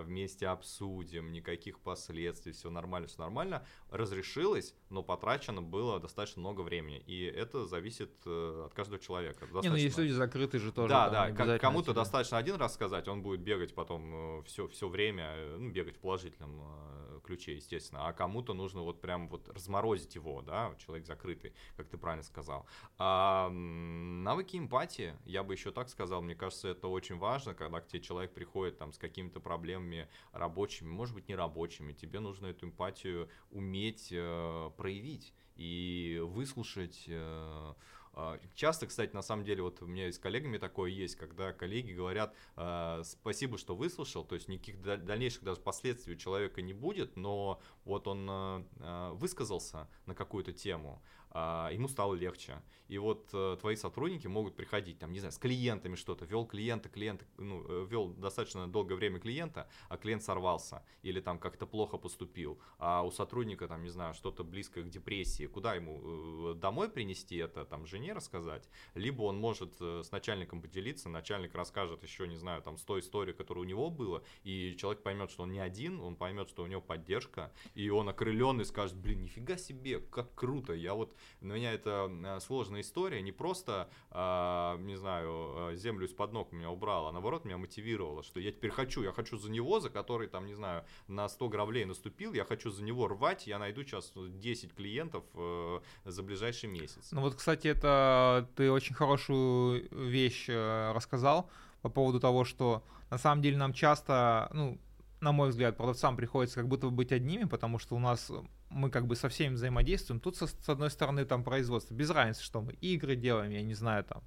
вместе 0.06 0.48
обсудим, 0.48 1.32
никаких 1.32 1.80
последствий, 1.80 2.52
все 2.52 2.70
нормально, 2.70 3.08
все 3.08 3.20
нормально, 3.20 3.66
разрешилось, 3.90 4.76
но 4.90 5.04
потрачено 5.04 5.62
было 5.62 6.00
достаточно 6.00 6.42
много 6.42 6.62
времени, 6.62 7.00
и 7.00 7.24
это 7.24 7.66
зависит 7.66 8.12
от 8.26 8.74
каждого 8.74 9.00
человека. 9.00 9.42
Достаточно... 9.42 9.68
Не, 9.68 9.70
ну, 9.70 9.76
есть 9.76 9.98
люди 9.98 10.12
закрытые 10.12 10.62
же 10.62 10.72
тоже. 10.72 10.90
Да, 10.90 11.32
да, 11.32 11.60
кому-то 11.60 11.94
достаточно 11.94 12.38
один 12.38 12.56
раз 12.56 12.74
сказать, 12.74 13.08
он 13.08 13.22
будет 13.22 13.42
бегать 13.42 13.74
потом 13.74 14.44
все, 14.44 14.66
э, 14.66 14.68
все 14.70 14.88
время, 14.88 15.34
э, 15.36 15.58
ну, 15.58 15.70
бегать 15.70 15.98
в 15.98 16.00
положительном 16.00 16.62
э, 16.62 17.20
ключе, 17.24 17.56
естественно, 17.56 18.08
а 18.08 18.14
кому-то 18.14 18.54
нужно 18.54 18.82
вот 18.82 19.02
прям 19.02 19.30
вот 19.30 19.48
разморозить 19.50 20.16
его, 20.16 20.42
да, 20.42 20.74
человек 20.78 21.06
закрытый, 21.06 21.54
как 21.76 21.88
ты 21.88 21.98
правильно 21.98 22.24
сказал. 22.24 22.66
А, 22.98 23.50
навыки 23.50 24.58
эмпатии, 24.58 25.16
я 25.26 25.44
бы 25.44 25.54
еще 25.54 25.72
так 25.72 25.90
сказал, 25.90 26.22
мне 26.22 26.36
кажется, 26.36 26.70
это 26.70 26.88
очень 26.88 27.18
важно, 27.18 27.54
когда 27.54 27.82
к 27.82 27.88
тебе 27.88 28.02
человек 28.02 28.34
приходит 28.34 28.78
там 28.78 28.94
с 28.94 28.98
какими-то 29.40 29.42
проблемами 29.42 30.08
рабочими, 30.32 30.90
может 30.90 31.16
быть, 31.16 31.28
не 31.30 31.36
рабочими, 31.36 31.94
тебе 31.94 32.20
нужно 32.20 32.48
эту 32.48 32.66
эмпатию 32.66 33.30
уметь 33.52 34.10
э, 34.12 34.72
проявить 34.78 35.34
и 35.56 36.22
выслушать 36.24 37.06
э, 37.08 37.74
а, 38.14 38.40
часто, 38.56 38.88
кстати, 38.88 39.14
на 39.14 39.22
самом 39.22 39.46
деле, 39.46 39.62
вот 39.62 39.82
у 39.82 39.86
меня 39.86 40.12
с 40.12 40.18
коллегами 40.18 40.58
такое 40.58 40.92
есть, 40.92 41.16
когда 41.16 41.54
коллеги 41.54 41.94
говорят, 41.94 42.34
э, 42.58 43.02
спасибо, 43.04 43.58
что 43.58 43.76
выслушал, 43.76 44.26
то 44.26 44.36
есть 44.36 44.48
никаких 44.48 44.82
дальнейших 44.82 45.44
даже 45.44 45.62
последствий 45.62 46.16
у 46.16 46.18
человека 46.18 46.62
не 46.62 46.74
будет, 46.74 47.16
но 47.16 47.62
вот 47.86 48.08
он 48.08 48.28
э, 48.30 49.12
высказался 49.14 49.88
на 50.06 50.16
какую-то 50.16 50.52
тему, 50.54 51.02
ему 51.34 51.88
стало 51.88 52.16
легче. 52.16 52.62
И 52.90 52.98
вот 52.98 53.30
э, 53.34 53.56
твои 53.62 53.76
сотрудники 53.76 54.26
могут 54.26 54.56
приходить, 54.56 54.98
там, 54.98 55.14
не 55.14 55.20
знаю, 55.20 55.32
с 55.32 55.38
клиентами 55.38 55.96
что-то, 55.96 56.26
вел 56.26 56.46
клиента, 56.46 56.90
клиента, 56.90 57.24
ну, 57.38 57.64
э, 57.70 57.86
вел 57.88 58.10
достаточно 58.10 58.68
долгое 58.68 58.96
время 58.96 59.20
клиента, 59.20 59.70
а 59.90 59.98
клиент 59.98 60.24
сорвался 60.24 60.84
или 61.04 61.20
там 61.20 61.38
как-то 61.38 61.68
плохо 61.68 61.98
поступил, 61.98 62.60
а 62.80 63.04
у 63.04 63.12
сотрудника, 63.12 63.68
там, 63.68 63.84
не 63.84 63.90
знаю, 63.90 64.16
что-то 64.16 64.44
близкое 64.44 64.82
к 64.82 64.90
депрессии, 64.90 65.46
куда 65.46 65.76
ему 65.76 66.02
э, 66.02 66.54
домой 66.56 66.90
принести 66.90 67.38
это, 67.38 67.64
там, 67.64 67.86
жене 67.86 68.14
рассказать, 68.14 68.68
либо 68.96 69.22
он 69.22 69.38
может 69.38 69.80
с 69.80 70.12
начальником 70.12 70.60
поделиться, 70.60 71.10
начальник 71.10 71.54
расскажет 71.54 72.02
еще, 72.02 72.28
не 72.28 72.38
знаю, 72.38 72.64
там, 72.64 72.76
100 72.76 73.02
историй, 73.02 73.34
которые 73.34 73.66
у 73.66 73.68
него 73.68 73.92
было, 73.92 74.24
и 74.44 74.76
человек 74.80 75.04
поймет, 75.04 75.30
что 75.30 75.44
он 75.44 75.52
не 75.52 75.60
один, 75.60 76.00
он 76.00 76.16
поймет, 76.16 76.50
что 76.50 76.64
у 76.64 76.68
него 76.68 76.82
поддержка, 76.82 77.54
и 77.76 77.92
он 77.92 78.10
окрыленный 78.10 78.66
скажет, 78.66 78.98
блин, 78.98 79.22
нифига 79.22 79.58
себе, 79.58 80.00
как 80.00 80.34
круто, 80.34 80.74
я 80.74 80.96
вот 80.96 81.16
для 81.42 81.54
меня 81.54 81.74
это 81.74 82.10
э, 82.10 82.40
сложная 82.40 82.82
история, 82.82 83.22
не 83.22 83.32
просто, 83.32 83.90
а, 84.12 84.78
не 84.78 84.96
знаю, 84.96 85.72
э, 85.72 85.76
землю 85.76 86.06
из-под 86.06 86.34
ног 86.34 86.52
меня 86.52 86.70
убрала, 86.70 87.10
а 87.10 87.12
наоборот 87.12 87.46
меня 87.46 87.58
мотивировала, 87.58 88.24
что 88.24 88.40
я 88.40 88.52
теперь 88.52 88.72
хочу, 88.72 89.04
я 89.04 89.12
хочу 89.12 89.38
за 89.38 89.50
него, 89.50 89.80
за 89.80 89.90
который 89.90 90.28
там, 90.28 90.46
не 90.46 90.54
знаю, 90.54 90.86
на 91.08 91.28
100 91.30 91.50
гравлей 91.50 91.86
наступил, 91.86 92.34
я 92.34 92.46
хочу 92.46 92.72
за 92.72 92.84
него 92.84 93.08
рвать, 93.08 93.48
я 93.48 93.60
найду 93.60 93.84
сейчас 93.84 94.12
10 94.16 94.74
клиентов 94.74 95.24
э, 95.34 95.80
за 96.06 96.24
ближайший 96.24 96.70
месяц. 96.70 97.10
Ну 97.12 97.22
вот, 97.22 97.36
кстати, 97.36 97.68
это 97.68 98.50
ты 98.56 98.72
очень 98.72 98.96
хорошую 98.96 99.88
вещь 99.92 100.48
рассказал 100.50 101.50
по 101.82 101.90
поводу 101.90 102.20
того, 102.20 102.44
что 102.44 102.84
на 103.10 103.18
самом 103.18 103.42
деле 103.42 103.58
нам 103.58 103.74
часто, 103.74 104.50
ну, 104.54 104.80
на 105.22 105.32
мой 105.32 105.50
взгляд, 105.50 105.78
продавцам 105.78 106.16
приходится 106.16 106.56
как 106.56 106.68
будто 106.68 106.88
бы 106.88 106.92
быть 106.92 107.12
одними, 107.12 107.46
потому 107.46 107.80
что 107.80 107.96
у 107.96 108.00
нас 108.00 108.32
мы 108.70 108.90
как 108.90 109.08
бы 109.08 109.16
со 109.16 109.30
всеми 109.30 109.56
взаимодействуем. 109.56 110.20
Тут, 110.20 110.38
со, 110.38 110.48
с 110.48 110.70
одной 110.70 110.90
стороны, 110.92 111.26
там 111.26 111.44
производство, 111.44 111.94
без 111.94 112.10
разницы, 112.10 112.44
что 112.44 112.62
мы 112.62 112.74
игры 112.74 113.16
делаем, 113.16 113.52
я 113.52 113.62
не 113.62 113.74
знаю, 113.74 114.04
там, 114.04 114.24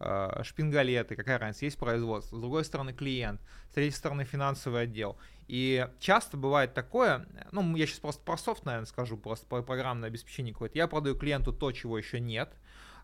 э, 0.00 0.42
шпингалеты, 0.42 1.16
какая 1.16 1.38
разница, 1.38 1.64
есть 1.66 1.78
производство. 1.78 2.36
С 2.36 2.40
другой 2.40 2.64
стороны, 2.64 2.92
клиент, 2.92 3.40
с 3.70 3.74
третьей 3.74 3.96
стороны, 3.96 4.24
финансовый 4.24 4.82
отдел. 4.82 5.16
И 5.46 5.88
часто 6.00 6.36
бывает 6.36 6.74
такое, 6.74 7.26
ну, 7.52 7.76
я 7.76 7.86
сейчас 7.86 8.00
просто 8.00 8.22
про 8.22 8.36
софт, 8.36 8.64
наверное, 8.64 8.86
скажу, 8.86 9.16
просто 9.16 9.46
про 9.46 9.62
программное 9.62 10.08
обеспечение 10.08 10.52
какое-то. 10.52 10.76
Я 10.76 10.88
продаю 10.88 11.16
клиенту 11.16 11.52
то, 11.52 11.70
чего 11.72 11.96
еще 11.96 12.18
нет, 12.18 12.52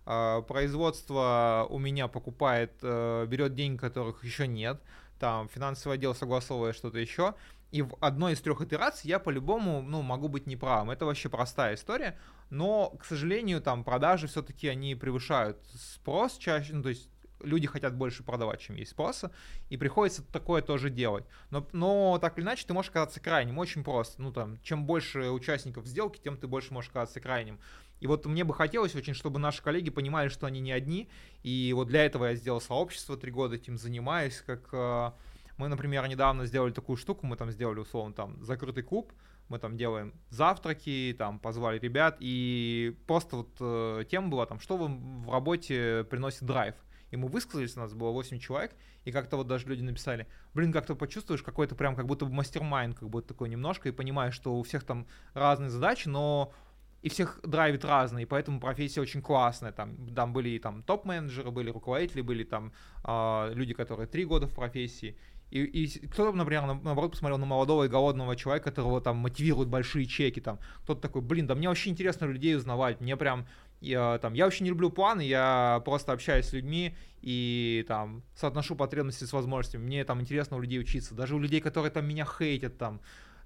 э, 0.07 0.43
производство 0.49 1.67
у 1.71 1.79
меня 1.79 2.09
покупает, 2.09 2.73
э, 2.83 3.27
берет 3.27 3.55
деньги, 3.55 3.79
которых 3.79 4.25
еще 4.25 4.47
нет, 4.47 4.81
там 5.21 5.49
финансовый 5.49 5.95
отдел 5.95 6.15
согласовывает 6.15 6.75
что-то 6.75 6.99
еще, 6.99 7.35
и 7.71 7.83
в 7.83 7.97
одной 8.01 8.33
из 8.33 8.41
трех 8.41 8.61
итераций 8.61 9.09
я 9.09 9.19
по-любому, 9.19 9.83
ну, 9.83 10.03
могу 10.03 10.29
быть 10.29 10.47
неправым. 10.47 10.91
Это 10.91 11.05
вообще 11.05 11.29
простая 11.29 11.75
история, 11.75 12.19
но, 12.51 12.91
к 12.91 13.05
сожалению, 13.05 13.61
там 13.61 13.85
продажи 13.85 14.27
все-таки 14.27 14.69
они 14.69 14.95
превышают 14.95 15.59
спрос 15.75 16.37
чаще, 16.37 16.75
ну, 16.75 16.83
то 16.83 16.89
есть 16.89 17.09
люди 17.43 17.67
хотят 17.67 17.95
больше 17.95 18.23
продавать, 18.23 18.61
чем 18.61 18.77
есть 18.77 18.91
спроса, 18.93 19.31
и 19.69 19.77
приходится 19.77 20.23
такое 20.23 20.63
тоже 20.63 20.91
делать. 20.91 21.25
Но, 21.51 21.67
но 21.73 22.19
так 22.21 22.39
или 22.39 22.45
иначе, 22.45 22.67
ты 22.67 22.75
можешь 22.75 22.91
оказаться 22.91 23.21
крайним, 23.21 23.59
очень 23.59 23.85
просто. 23.85 24.21
Ну, 24.21 24.33
там, 24.33 24.59
чем 24.63 24.85
больше 24.85 25.31
участников 25.31 25.87
сделки, 25.87 26.21
тем 26.23 26.37
ты 26.37 26.47
больше 26.47 26.73
можешь 26.73 26.91
оказаться 26.91 27.21
крайним. 27.21 27.59
И 28.01 28.07
вот 28.07 28.25
мне 28.25 28.45
бы 28.45 28.55
хотелось 28.55 28.95
очень, 28.95 29.15
чтобы 29.15 29.39
наши 29.39 29.63
коллеги 29.63 29.91
понимали, 29.91 30.29
что 30.29 30.47
они 30.47 30.61
не 30.61 30.73
одни, 30.73 31.09
и 31.43 31.73
вот 31.75 31.89
для 31.89 32.05
этого 32.05 32.27
я 32.27 32.35
сделал 32.35 32.61
сообщество, 32.61 33.17
три 33.17 33.31
года 33.31 33.57
этим 33.57 33.77
занимаюсь, 33.77 34.43
как 34.47 34.69
э, 34.73 35.13
мы, 35.61 35.69
например, 35.69 36.09
недавно 36.09 36.47
сделали 36.47 36.73
такую 36.73 36.97
штуку, 36.97 37.27
мы 37.27 37.37
там 37.37 37.51
сделали, 37.51 37.81
условно, 37.81 38.15
там, 38.15 38.43
закрытый 38.43 38.83
клуб, 38.83 39.13
мы 39.51 39.59
там 39.59 39.77
делаем 39.77 40.15
завтраки, 40.31 41.15
там, 41.19 41.39
позвали 41.39 41.79
ребят, 41.79 42.17
и 42.21 42.97
просто 43.07 43.37
вот 43.37 43.51
э, 43.61 44.05
тема 44.11 44.29
была 44.29 44.47
там, 44.47 44.59
что 44.59 44.79
вам 44.79 45.25
в 45.25 45.31
работе 45.31 46.07
приносит 46.11 46.45
драйв. 46.45 46.75
И 47.11 47.17
мы 47.17 47.29
высказались, 47.29 47.77
у 47.77 47.81
нас 47.81 47.93
было 47.93 48.11
8 48.11 48.39
человек, 48.39 48.75
и 49.05 49.13
как-то 49.13 49.37
вот 49.37 49.49
даже 49.49 49.67
люди 49.67 49.83
написали, 49.83 50.27
блин, 50.55 50.73
как-то 50.73 50.95
почувствуешь 50.95 51.43
какой-то 51.43 51.75
прям 51.75 51.95
как 51.95 52.07
будто 52.07 52.25
бы 52.25 52.33
мастер-майнд, 52.33 52.99
как 52.99 53.11
будто 53.11 53.29
такой 53.29 53.51
немножко, 53.51 53.91
и 53.91 53.93
понимаешь, 53.93 54.35
что 54.35 54.55
у 54.55 54.63
всех 54.63 54.85
там 54.85 55.07
разные 55.35 55.69
задачи, 55.69 56.09
но 56.09 56.55
и 57.03 57.09
всех 57.09 57.41
драйвит 57.43 57.85
разные, 57.85 58.27
поэтому 58.27 58.61
профессия 58.61 59.01
очень 59.01 59.23
классная. 59.23 59.73
Там, 59.73 60.15
там 60.15 60.33
были 60.33 60.59
там 60.59 60.83
топ-менеджеры, 60.83 61.51
были 61.51 61.71
руководители, 61.71 62.21
были 62.21 62.45
там 62.45 62.73
э, 63.05 63.53
люди, 63.55 63.75
которые 63.75 64.07
три 64.07 64.25
года 64.25 64.47
в 64.47 64.55
профессии. 64.55 65.17
И, 65.51 65.63
и 65.63 66.07
кто-то, 66.07 66.37
например, 66.37 66.65
наоборот, 66.65 67.13
посмотрел 67.13 67.39
на 67.39 67.47
молодого 67.47 67.85
и 67.85 67.89
голодного 67.89 68.37
человека, 68.37 68.71
которого 68.71 69.01
там 69.01 69.17
мотивируют 69.17 69.69
большие 69.69 70.07
чеки, 70.07 70.41
там, 70.41 70.61
кто-то 70.85 71.01
такой, 71.01 71.23
блин, 71.23 71.47
да 71.47 71.55
мне 71.55 71.69
вообще 71.69 71.91
интересно 71.91 72.27
людей 72.27 72.57
узнавать, 72.57 73.01
мне 73.01 73.17
прям, 73.17 73.47
я, 73.81 74.19
там, 74.19 74.35
я 74.35 74.45
вообще 74.45 74.65
не 74.65 74.71
люблю 74.71 74.91
планы, 74.91 75.23
я 75.23 75.83
просто 75.85 76.13
общаюсь 76.13 76.47
с 76.47 76.53
людьми 76.53 76.95
и 77.21 77.85
там 77.89 78.23
соотношу 78.37 78.77
потребности 78.77 79.25
с 79.25 79.33
возможностями, 79.33 79.83
мне 79.83 80.05
там 80.05 80.21
интересно 80.21 80.57
у 80.57 80.61
людей 80.61 80.79
учиться, 80.79 81.15
даже 81.15 81.35
у 81.35 81.41
людей, 81.41 81.61
которые 81.61 81.91
там 81.91 82.07
меня 82.07 82.25
хейтят, 82.25 82.79
там, 82.79 83.01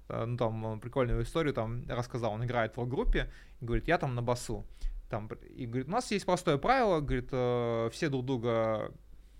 э, 0.07 0.25
ну, 0.25 0.37
там, 0.37 0.79
прикольную 0.79 1.23
историю 1.23 1.53
там 1.55 1.85
рассказал, 1.89 2.33
он 2.33 2.45
играет 2.45 2.77
в 2.77 2.87
группе 2.87 3.31
и 3.61 3.65
говорит, 3.65 3.87
я 3.87 3.97
там 3.97 4.13
на 4.13 4.21
басу, 4.21 4.67
там, 5.09 5.27
и 5.55 5.65
говорит, 5.65 5.87
у 5.87 5.91
нас 5.91 6.11
есть 6.11 6.25
простое 6.25 6.57
правило, 6.57 6.99
говорит, 6.99 7.29
э, 7.31 7.89
все 7.91 8.09
друг 8.09 8.25
друга 8.25 8.91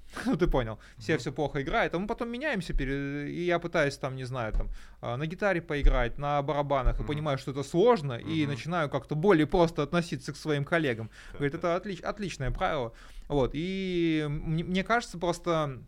ну 0.25 0.37
ты 0.37 0.47
понял, 0.47 0.79
все 0.97 1.17
все 1.17 1.31
плохо 1.31 1.61
играют, 1.61 1.93
а 1.93 1.99
мы 1.99 2.07
потом 2.07 2.29
меняемся, 2.29 2.73
и 2.73 3.45
я 3.45 3.59
пытаюсь 3.59 3.97
там, 3.97 4.15
не 4.15 4.23
знаю, 4.23 4.53
там 4.53 4.69
а, 5.01 5.17
на 5.17 5.25
гитаре 5.25 5.61
поиграть, 5.61 6.17
на 6.17 6.41
барабанах, 6.41 6.99
и 6.99 7.03
понимаю, 7.03 7.37
что 7.37 7.51
это 7.51 7.63
сложно, 7.63 8.13
и 8.13 8.45
начинаю 8.45 8.89
как-то 8.89 9.15
более 9.15 9.47
просто 9.47 9.83
относиться 9.83 10.33
к 10.33 10.37
своим 10.37 10.63
коллегам. 10.63 11.09
Говорит, 11.33 11.55
это 11.55 11.75
отлич, 11.75 12.01
отличное 12.01 12.51
правило. 12.51 12.93
Вот, 13.27 13.51
и 13.53 14.25
мне 14.29 14.83
кажется, 14.83 15.17
просто 15.17 15.79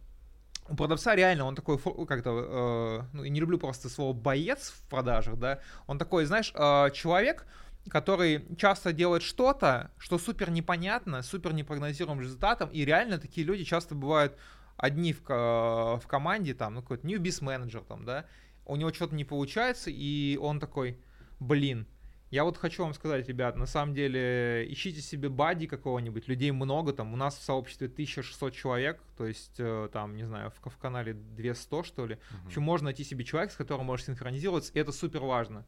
у 0.70 0.76
продавца 0.76 1.16
реально 1.16 1.46
он 1.46 1.56
такой 1.56 1.78
как-то, 1.78 2.30
э, 2.30 3.02
ну, 3.14 3.24
я 3.24 3.30
не 3.30 3.40
люблю 3.40 3.58
просто 3.58 3.90
слово 3.90 4.14
боец 4.14 4.70
в 4.70 4.90
продажах, 4.90 5.38
да, 5.38 5.60
он 5.86 5.98
такой, 5.98 6.26
знаешь, 6.26 6.52
э, 6.54 6.90
человек, 6.94 7.46
который 7.90 8.46
часто 8.58 8.94
делает 8.94 9.24
что-то, 9.24 9.92
что 9.98 10.18
супер 10.18 10.50
непонятно, 10.52 11.22
супер 11.22 11.54
непрогнозируемым 11.54 12.22
результатом, 12.22 12.70
и 12.70 12.86
реально 12.86 13.18
такие 13.18 13.46
люди 13.46 13.64
часто 13.64 13.96
бывают 13.96 14.38
одни 14.78 15.14
в, 15.14 15.22
в 15.28 16.04
команде, 16.08 16.54
там, 16.54 16.76
ну, 16.76 16.82
какой-то 16.82 17.08
newbies 17.08 17.44
менеджер, 17.44 17.82
там, 17.82 18.06
да, 18.06 18.26
у 18.66 18.76
него 18.76 18.94
что-то 18.94 19.16
не 19.16 19.26
получается, 19.26 19.90
и 19.90 20.38
он 20.42 20.60
такой, 20.60 21.00
блин, 21.40 21.88
Я 22.30 22.44
вот 22.44 22.58
хочу 22.58 22.84
вам 22.84 22.94
сказать, 22.94 23.26
ребят, 23.30 23.56
на 23.56 23.66
самом 23.66 23.94
деле, 23.96 24.66
ищите 24.70 25.00
себе 25.00 25.30
бади 25.30 25.66
какого-нибудь, 25.66 26.28
людей 26.28 26.52
много, 26.52 26.92
там, 26.92 27.14
у 27.14 27.16
нас 27.16 27.38
в 27.38 27.42
сообществе 27.42 27.88
1600 27.88 28.54
человек, 28.54 29.02
то 29.18 29.26
есть, 29.26 29.56
э, 29.60 29.88
там, 29.94 30.18
не 30.18 30.26
знаю, 30.26 30.52
в, 30.52 30.70
в 30.70 30.78
канале 30.78 31.14
200, 31.14 31.84
что 31.84 32.06
ли. 32.06 32.16
Uh-huh. 32.16 32.44
В 32.44 32.48
общем, 32.48 32.64
можно 32.64 32.86
найти 32.86 33.06
себе 33.06 33.24
человека, 33.24 33.54
с 33.54 33.56
которым 33.56 33.86
можешь 33.86 34.08
синхронизироваться, 34.08 34.74
и 34.74 34.80
это 34.80 34.92
супер 34.92 35.22
важно. 35.22 35.66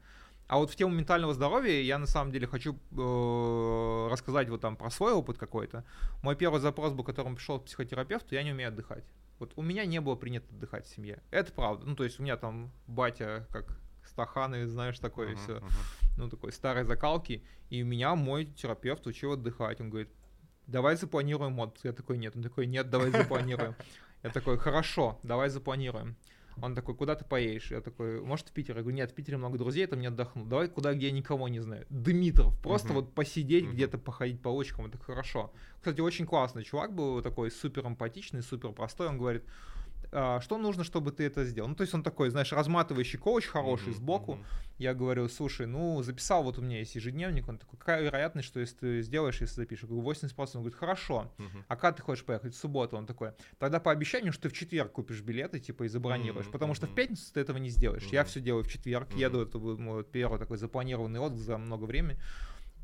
А 0.50 0.58
вот 0.58 0.72
в 0.72 0.76
тему 0.76 0.95
ментального 0.95 1.36
здоровья 1.36 1.80
я 1.80 2.00
на 2.00 2.08
самом 2.08 2.32
деле 2.32 2.47
хочу 2.47 2.74
э, 2.74 4.08
рассказать 4.12 4.50
вот 4.50 4.62
там 4.62 4.76
про 4.76 4.89
свой 4.89 5.14
опыт 5.14 5.38
какой-то. 5.38 5.86
Мой 6.24 6.36
первый 6.36 6.60
запрос 6.60 6.91
был, 6.91 7.04
которым 7.04 7.36
пришел 7.36 7.60
к 7.60 7.66
психотерапевту, 7.66 8.34
я 8.34 8.41
не 8.41 8.52
умею 8.52 8.70
отдыхать. 8.70 9.04
Вот 9.38 9.54
у 9.58 9.62
меня 9.62 9.86
не 9.86 10.02
было 10.02 10.16
принято 10.16 10.47
отдыхать 10.50 10.88
в 10.88 10.89
семье. 10.89 11.22
Это 11.30 11.54
правда. 11.54 11.86
Ну, 11.86 11.95
то 11.95 12.04
есть 12.04 12.20
у 12.20 12.24
меня 12.24 12.36
там 12.36 12.72
батя, 12.88 13.45
как 13.52 13.80
стаханы, 14.04 14.66
знаешь, 14.66 14.97
такое 14.97 15.34
uh-huh, 15.34 15.43
все. 15.43 15.58
Uh-huh. 15.58 15.72
Ну, 16.18 16.30
такой 16.32 16.52
старой 16.52 16.84
закалки. 16.84 17.43
И 17.70 17.84
меня 17.84 18.16
мой 18.16 18.45
терапевт 18.45 19.06
учил 19.06 19.34
отдыхать. 19.34 19.80
Он 19.80 19.91
говорит, 19.91 20.10
давай 20.66 20.95
запланируем 20.95 21.60
отпуск. 21.60 21.86
Я 21.86 21.93
такой, 21.93 22.18
нет. 22.18 22.36
Он 22.36 22.41
такой, 22.41 22.66
нет, 22.66 22.89
давай 22.89 23.12
запланируем. 23.12 23.76
Я 24.24 24.32
такой, 24.32 24.58
хорошо, 24.58 25.20
давай 25.22 25.50
запланируем. 25.50 26.16
Он 26.62 26.76
такой, 26.76 26.95
куда 26.95 27.16
ты 27.16 27.26
поедешь? 27.26 27.72
Я 27.72 27.82
такой, 27.82 28.22
может 28.22 28.49
в 28.49 28.51
Питер? 28.51 28.76
Я 28.76 28.82
говорю, 28.82 28.97
нет, 28.97 29.12
в 29.12 29.14
Питере 29.14 29.38
много 29.38 29.57
друзей, 29.57 29.86
там 29.88 29.99
не 29.99 30.07
отдохну. 30.07 30.45
Давай 30.45 30.68
куда, 30.68 30.93
где 30.93 31.07
я 31.07 31.12
никого 31.12 31.47
не 31.47 31.60
знаю. 31.60 31.86
Дмитров, 31.89 32.53
просто 32.62 32.89
uh-huh. 32.89 32.95
вот 32.95 33.14
посидеть 33.14 33.66
uh-huh. 33.66 33.72
где-то, 33.72 33.97
походить 33.97 34.41
по 34.41 34.49
улочкам, 34.49 34.86
это 34.88 34.97
хорошо. 34.97 35.51
Кстати, 35.78 36.01
очень 36.01 36.26
классный 36.26 36.64
чувак 36.64 36.93
был, 36.93 37.22
такой 37.22 37.51
супер 37.51 37.88
эмпатичный, 37.88 38.41
супер 38.41 38.72
простой. 38.72 39.07
Он 39.07 39.18
говорит, 39.18 39.43
что 40.10 40.57
нужно, 40.57 40.84
чтобы 40.84 41.12
ты 41.12 41.24
это 41.24 41.45
сделал? 41.45 41.70
Ну, 41.70 41.76
то 41.76 41.82
есть 41.82 41.93
он 41.93 42.03
такой, 42.03 42.30
знаешь, 42.30 42.51
разматывающий 42.51 43.20
коуч 43.20 43.45
хороший 43.45 43.89
mm-hmm, 43.89 43.95
сбоку. 43.95 44.34
Mm-hmm. 44.34 44.76
Я 44.80 44.93
говорю, 44.93 45.28
слушай, 45.30 45.68
ну, 45.68 46.01
записал, 46.03 46.43
вот 46.43 46.57
у 46.57 46.62
меня 46.62 46.80
есть 46.80 46.95
ежедневник. 46.95 47.47
Он 47.47 47.57
такой, 47.57 47.78
какая 47.78 48.01
вероятность, 48.01 48.47
что 48.47 48.60
если 48.60 48.76
ты 48.76 49.01
сделаешь, 49.01 49.39
если 49.41 49.55
запишешь? 49.55 49.84
Я 49.84 49.89
говорю, 49.89 50.10
80%. 50.10 50.32
Он 50.38 50.47
говорит, 50.62 50.76
хорошо. 50.76 51.32
Mm-hmm. 51.38 51.64
А 51.68 51.76
когда 51.76 51.97
ты 51.97 52.01
хочешь 52.01 52.26
поехать? 52.26 52.55
В 52.55 52.57
субботу. 52.57 52.97
Он 52.97 53.05
такой, 53.05 53.34
тогда 53.57 53.80
по 53.80 53.91
обещанию, 53.91 54.34
что 54.34 54.43
ты 54.43 54.49
в 54.49 54.53
четверг 54.53 54.91
купишь 54.91 55.22
билеты, 55.22 55.60
типа, 55.60 55.84
и 55.84 55.88
забронируешь. 55.88 56.47
Mm-hmm. 56.47 56.51
Потому 56.51 56.74
что 56.74 56.88
в 56.88 56.95
пятницу 56.95 57.32
ты 57.34 57.41
этого 57.41 57.57
не 57.57 57.70
сделаешь. 57.70 58.03
Mm-hmm. 58.03 58.14
Я 58.14 58.24
все 58.24 58.39
делаю 58.39 58.64
в 58.64 58.70
четверг. 58.70 59.10
Mm-hmm. 59.10 59.20
Еду, 59.20 59.41
это 59.41 59.60
мой 59.60 60.03
первый 60.03 60.39
такой 60.39 60.57
запланированный 60.57 61.20
отдых 61.20 61.39
за 61.39 61.57
много 61.57 61.84
времени. 61.84 62.20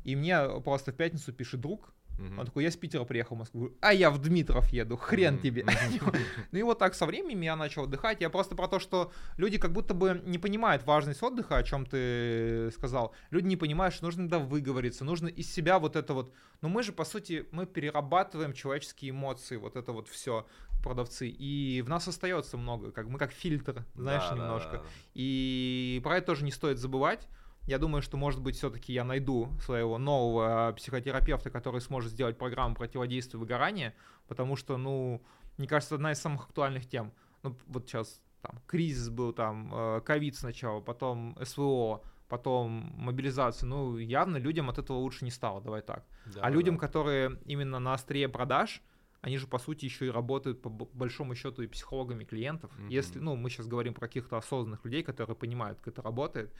И 0.04 0.14
мне 0.14 0.38
просто 0.60 0.92
в 0.92 0.96
пятницу 0.96 1.32
пишет 1.32 1.60
друг, 1.60 1.92
Uh-huh. 2.18 2.40
Он 2.40 2.46
такой, 2.46 2.64
я 2.64 2.70
с 2.70 2.76
Питера 2.76 3.04
приехал 3.04 3.36
в 3.36 3.40
Москву. 3.40 3.72
А 3.80 3.92
я 3.92 4.10
в 4.10 4.18
Дмитров 4.18 4.68
еду, 4.68 4.96
хрен 4.96 5.36
uh-huh. 5.36 5.42
тебе. 5.42 5.62
Uh-huh. 5.62 6.16
ну 6.52 6.58
и 6.58 6.62
вот 6.62 6.78
так 6.78 6.94
со 6.94 7.06
временем 7.06 7.42
я 7.42 7.56
начал 7.56 7.84
отдыхать. 7.84 8.20
Я 8.20 8.30
просто 8.30 8.54
про 8.56 8.68
то, 8.68 8.78
что 8.78 9.12
люди 9.36 9.58
как 9.58 9.72
будто 9.72 9.94
бы 9.94 10.22
не 10.24 10.38
понимают 10.38 10.84
важность 10.86 11.22
отдыха, 11.22 11.56
о 11.56 11.62
чем 11.62 11.84
ты 11.84 12.70
сказал. 12.72 13.14
Люди 13.30 13.46
не 13.46 13.56
понимают, 13.56 13.94
что 13.94 14.04
нужно 14.04 14.28
да 14.28 14.38
выговориться, 14.38 15.04
нужно 15.04 15.28
из 15.28 15.52
себя 15.52 15.78
вот 15.78 15.96
это 15.96 16.14
вот. 16.14 16.32
Но 16.62 16.68
мы 16.68 16.82
же, 16.82 16.92
по 16.92 17.04
сути, 17.04 17.46
мы 17.52 17.66
перерабатываем 17.66 18.52
человеческие 18.54 19.10
эмоции, 19.10 19.56
вот 19.56 19.76
это 19.76 19.92
вот 19.92 20.08
все 20.08 20.46
продавцы, 20.82 21.28
и 21.28 21.82
в 21.82 21.88
нас 21.88 22.06
остается 22.06 22.56
много, 22.56 22.92
как 22.92 23.08
мы 23.08 23.18
как 23.18 23.32
фильтр, 23.32 23.84
знаешь, 23.94 24.24
да, 24.30 24.36
немножко. 24.36 24.72
Да, 24.72 24.78
да. 24.78 24.84
И 25.14 26.00
про 26.02 26.18
это 26.18 26.28
тоже 26.28 26.44
не 26.44 26.52
стоит 26.52 26.78
забывать. 26.78 27.26
Я 27.66 27.78
думаю, 27.78 28.02
что, 28.02 28.16
может 28.16 28.40
быть, 28.40 28.56
все-таки 28.56 28.92
я 28.92 29.04
найду 29.04 29.50
своего 29.60 29.98
нового 29.98 30.72
психотерапевта, 30.76 31.50
который 31.50 31.80
сможет 31.80 32.12
сделать 32.12 32.38
программу 32.38 32.74
противодействия 32.74 33.38
выгорания, 33.38 33.94
потому 34.28 34.56
что, 34.56 34.76
ну, 34.76 35.22
мне 35.58 35.66
кажется, 35.66 35.96
одна 35.96 36.12
из 36.12 36.20
самых 36.20 36.44
актуальных 36.44 36.88
тем. 36.88 37.12
Ну, 37.42 37.56
вот 37.66 37.88
сейчас 37.88 38.20
там 38.42 38.60
кризис 38.66 39.08
был, 39.08 39.32
там, 39.32 39.72
э, 39.74 40.00
ковид 40.02 40.36
сначала, 40.36 40.80
потом 40.80 41.36
СВО, 41.42 42.02
потом 42.28 42.92
мобилизация. 42.96 43.66
Ну, 43.66 43.98
явно 43.98 44.36
людям 44.36 44.70
от 44.70 44.78
этого 44.78 44.98
лучше 44.98 45.24
не 45.24 45.30
стало, 45.30 45.60
давай 45.60 45.82
так. 45.82 46.04
Да, 46.26 46.40
а 46.42 46.50
людям, 46.50 46.76
да. 46.76 46.80
которые 46.80 47.38
именно 47.46 47.78
на 47.78 47.94
острие 47.94 48.28
продаж, 48.28 48.82
они 49.22 49.38
же, 49.38 49.46
по 49.48 49.58
сути, 49.58 49.86
еще 49.86 50.06
и 50.06 50.10
работают 50.10 50.62
по 50.62 50.68
большому 50.68 51.34
счету 51.34 51.62
и 51.62 51.66
психологами 51.66 52.24
клиентов. 52.24 52.70
Mm-hmm. 52.78 52.90
Если, 52.90 53.18
ну, 53.18 53.34
мы 53.34 53.50
сейчас 53.50 53.66
говорим 53.66 53.94
про 53.94 54.06
каких-то 54.06 54.36
осознанных 54.36 54.84
людей, 54.84 55.02
которые 55.02 55.34
понимают, 55.34 55.78
как 55.78 55.88
это 55.88 56.02
работает, 56.02 56.52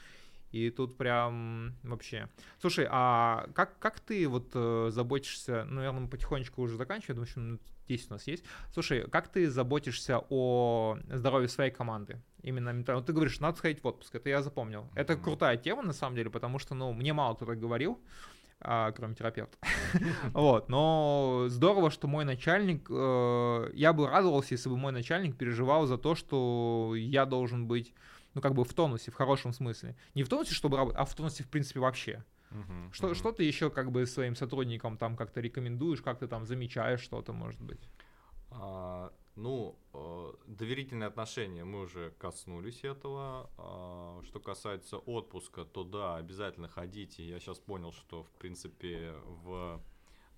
и 0.53 0.71
тут 0.71 0.97
прям 0.97 1.75
вообще. 1.83 2.29
Слушай, 2.61 2.87
а 2.91 3.47
как, 3.55 3.79
как 3.79 4.01
ты 4.01 4.29
вот 4.29 4.51
э, 4.55 4.89
заботишься, 4.91 5.65
ну, 5.69 5.77
наверное, 5.77 6.03
мы 6.03 6.09
потихонечку 6.09 6.63
уже 6.63 6.77
заканчиваем, 6.77 7.17
думаю, 7.17 7.29
что 7.29 7.41
минут 7.41 7.63
10 7.89 8.11
у 8.11 8.15
нас 8.15 8.27
есть. 8.27 8.45
Слушай, 8.73 9.09
как 9.11 9.29
ты 9.29 9.51
заботишься 9.51 10.21
о 10.29 10.99
здоровье 11.09 11.49
своей 11.49 11.71
команды? 11.71 12.21
Именно 12.43 12.71
ментально. 12.71 13.01
Вот 13.01 13.07
ты 13.07 13.13
говоришь, 13.13 13.41
надо 13.41 13.59
сходить 13.59 13.83
в 13.83 13.87
отпуск, 13.87 14.15
это 14.15 14.29
я 14.29 14.43
запомнил. 14.43 14.83
Mm-hmm. 14.83 15.01
Это 15.01 15.17
крутая 15.17 15.57
тема, 15.57 15.83
на 15.83 15.93
самом 15.93 16.17
деле, 16.17 16.31
потому 16.31 16.59
что, 16.59 16.75
ну, 16.75 16.93
мне 16.93 17.13
мало 17.13 17.35
кто 17.35 17.47
так 17.47 17.59
говорил, 17.59 18.01
а, 18.61 18.93
кроме 18.93 19.15
терапевта. 19.15 19.59
вот, 20.33 20.69
но 20.69 21.47
здорово, 21.49 21.91
что 21.91 22.09
мой 22.09 22.25
начальник, 22.25 22.87
э, 22.91 23.71
я 23.75 23.93
бы 23.93 24.09
радовался, 24.09 24.55
если 24.55 24.69
бы 24.69 24.77
мой 24.77 24.93
начальник 24.93 25.37
переживал 25.37 25.87
за 25.87 25.99
то, 25.99 26.15
что 26.15 26.95
я 26.97 27.27
должен 27.27 27.67
быть 27.67 27.93
ну, 28.37 28.43
как 28.43 28.53
бы 28.53 28.64
в 28.64 28.74
тонусе, 28.74 29.11
в 29.11 29.14
хорошем 29.14 29.55
смысле. 29.55 29.97
Не 30.14 30.22
в 30.22 30.28
тонусе, 30.28 30.53
чтобы 30.53 30.76
работать, 30.76 31.01
а 31.01 31.07
в 31.07 31.14
тонусе, 31.14 31.43
в 31.43 31.49
принципе, 31.49 31.80
вообще. 31.80 32.22
Uh-huh, 32.51 32.93
что, 32.93 33.09
uh-huh. 33.09 33.14
что 33.14 33.32
ты 33.32 33.45
еще 33.45 33.70
как 33.70 33.91
бы 33.91 34.07
своим 34.07 34.37
сотрудникам 34.37 34.99
там 34.99 35.16
как-то 35.16 35.41
рекомендуешь, 35.41 36.03
как 36.03 36.18
ты 36.18 36.28
там 36.28 36.45
замечаешь 36.45 37.01
что-то, 37.01 37.32
может 37.32 37.62
быть? 37.62 37.89
А, 38.51 39.11
ну, 39.37 39.78
э, 39.95 40.32
доверительные 40.47 41.07
отношения, 41.07 41.64
мы 41.64 41.80
уже 41.80 42.11
коснулись 42.18 42.84
этого. 42.84 43.49
А, 43.57 44.20
что 44.24 44.39
касается 44.39 44.99
отпуска, 44.99 45.64
то 45.64 45.82
да, 45.82 46.16
обязательно 46.16 46.68
ходите. 46.68 47.26
Я 47.26 47.41
сейчас 47.41 47.59
понял, 47.59 47.93
что, 47.93 48.22
в 48.22 48.30
принципе, 48.32 49.14
в 49.24 49.80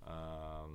а, 0.02 0.70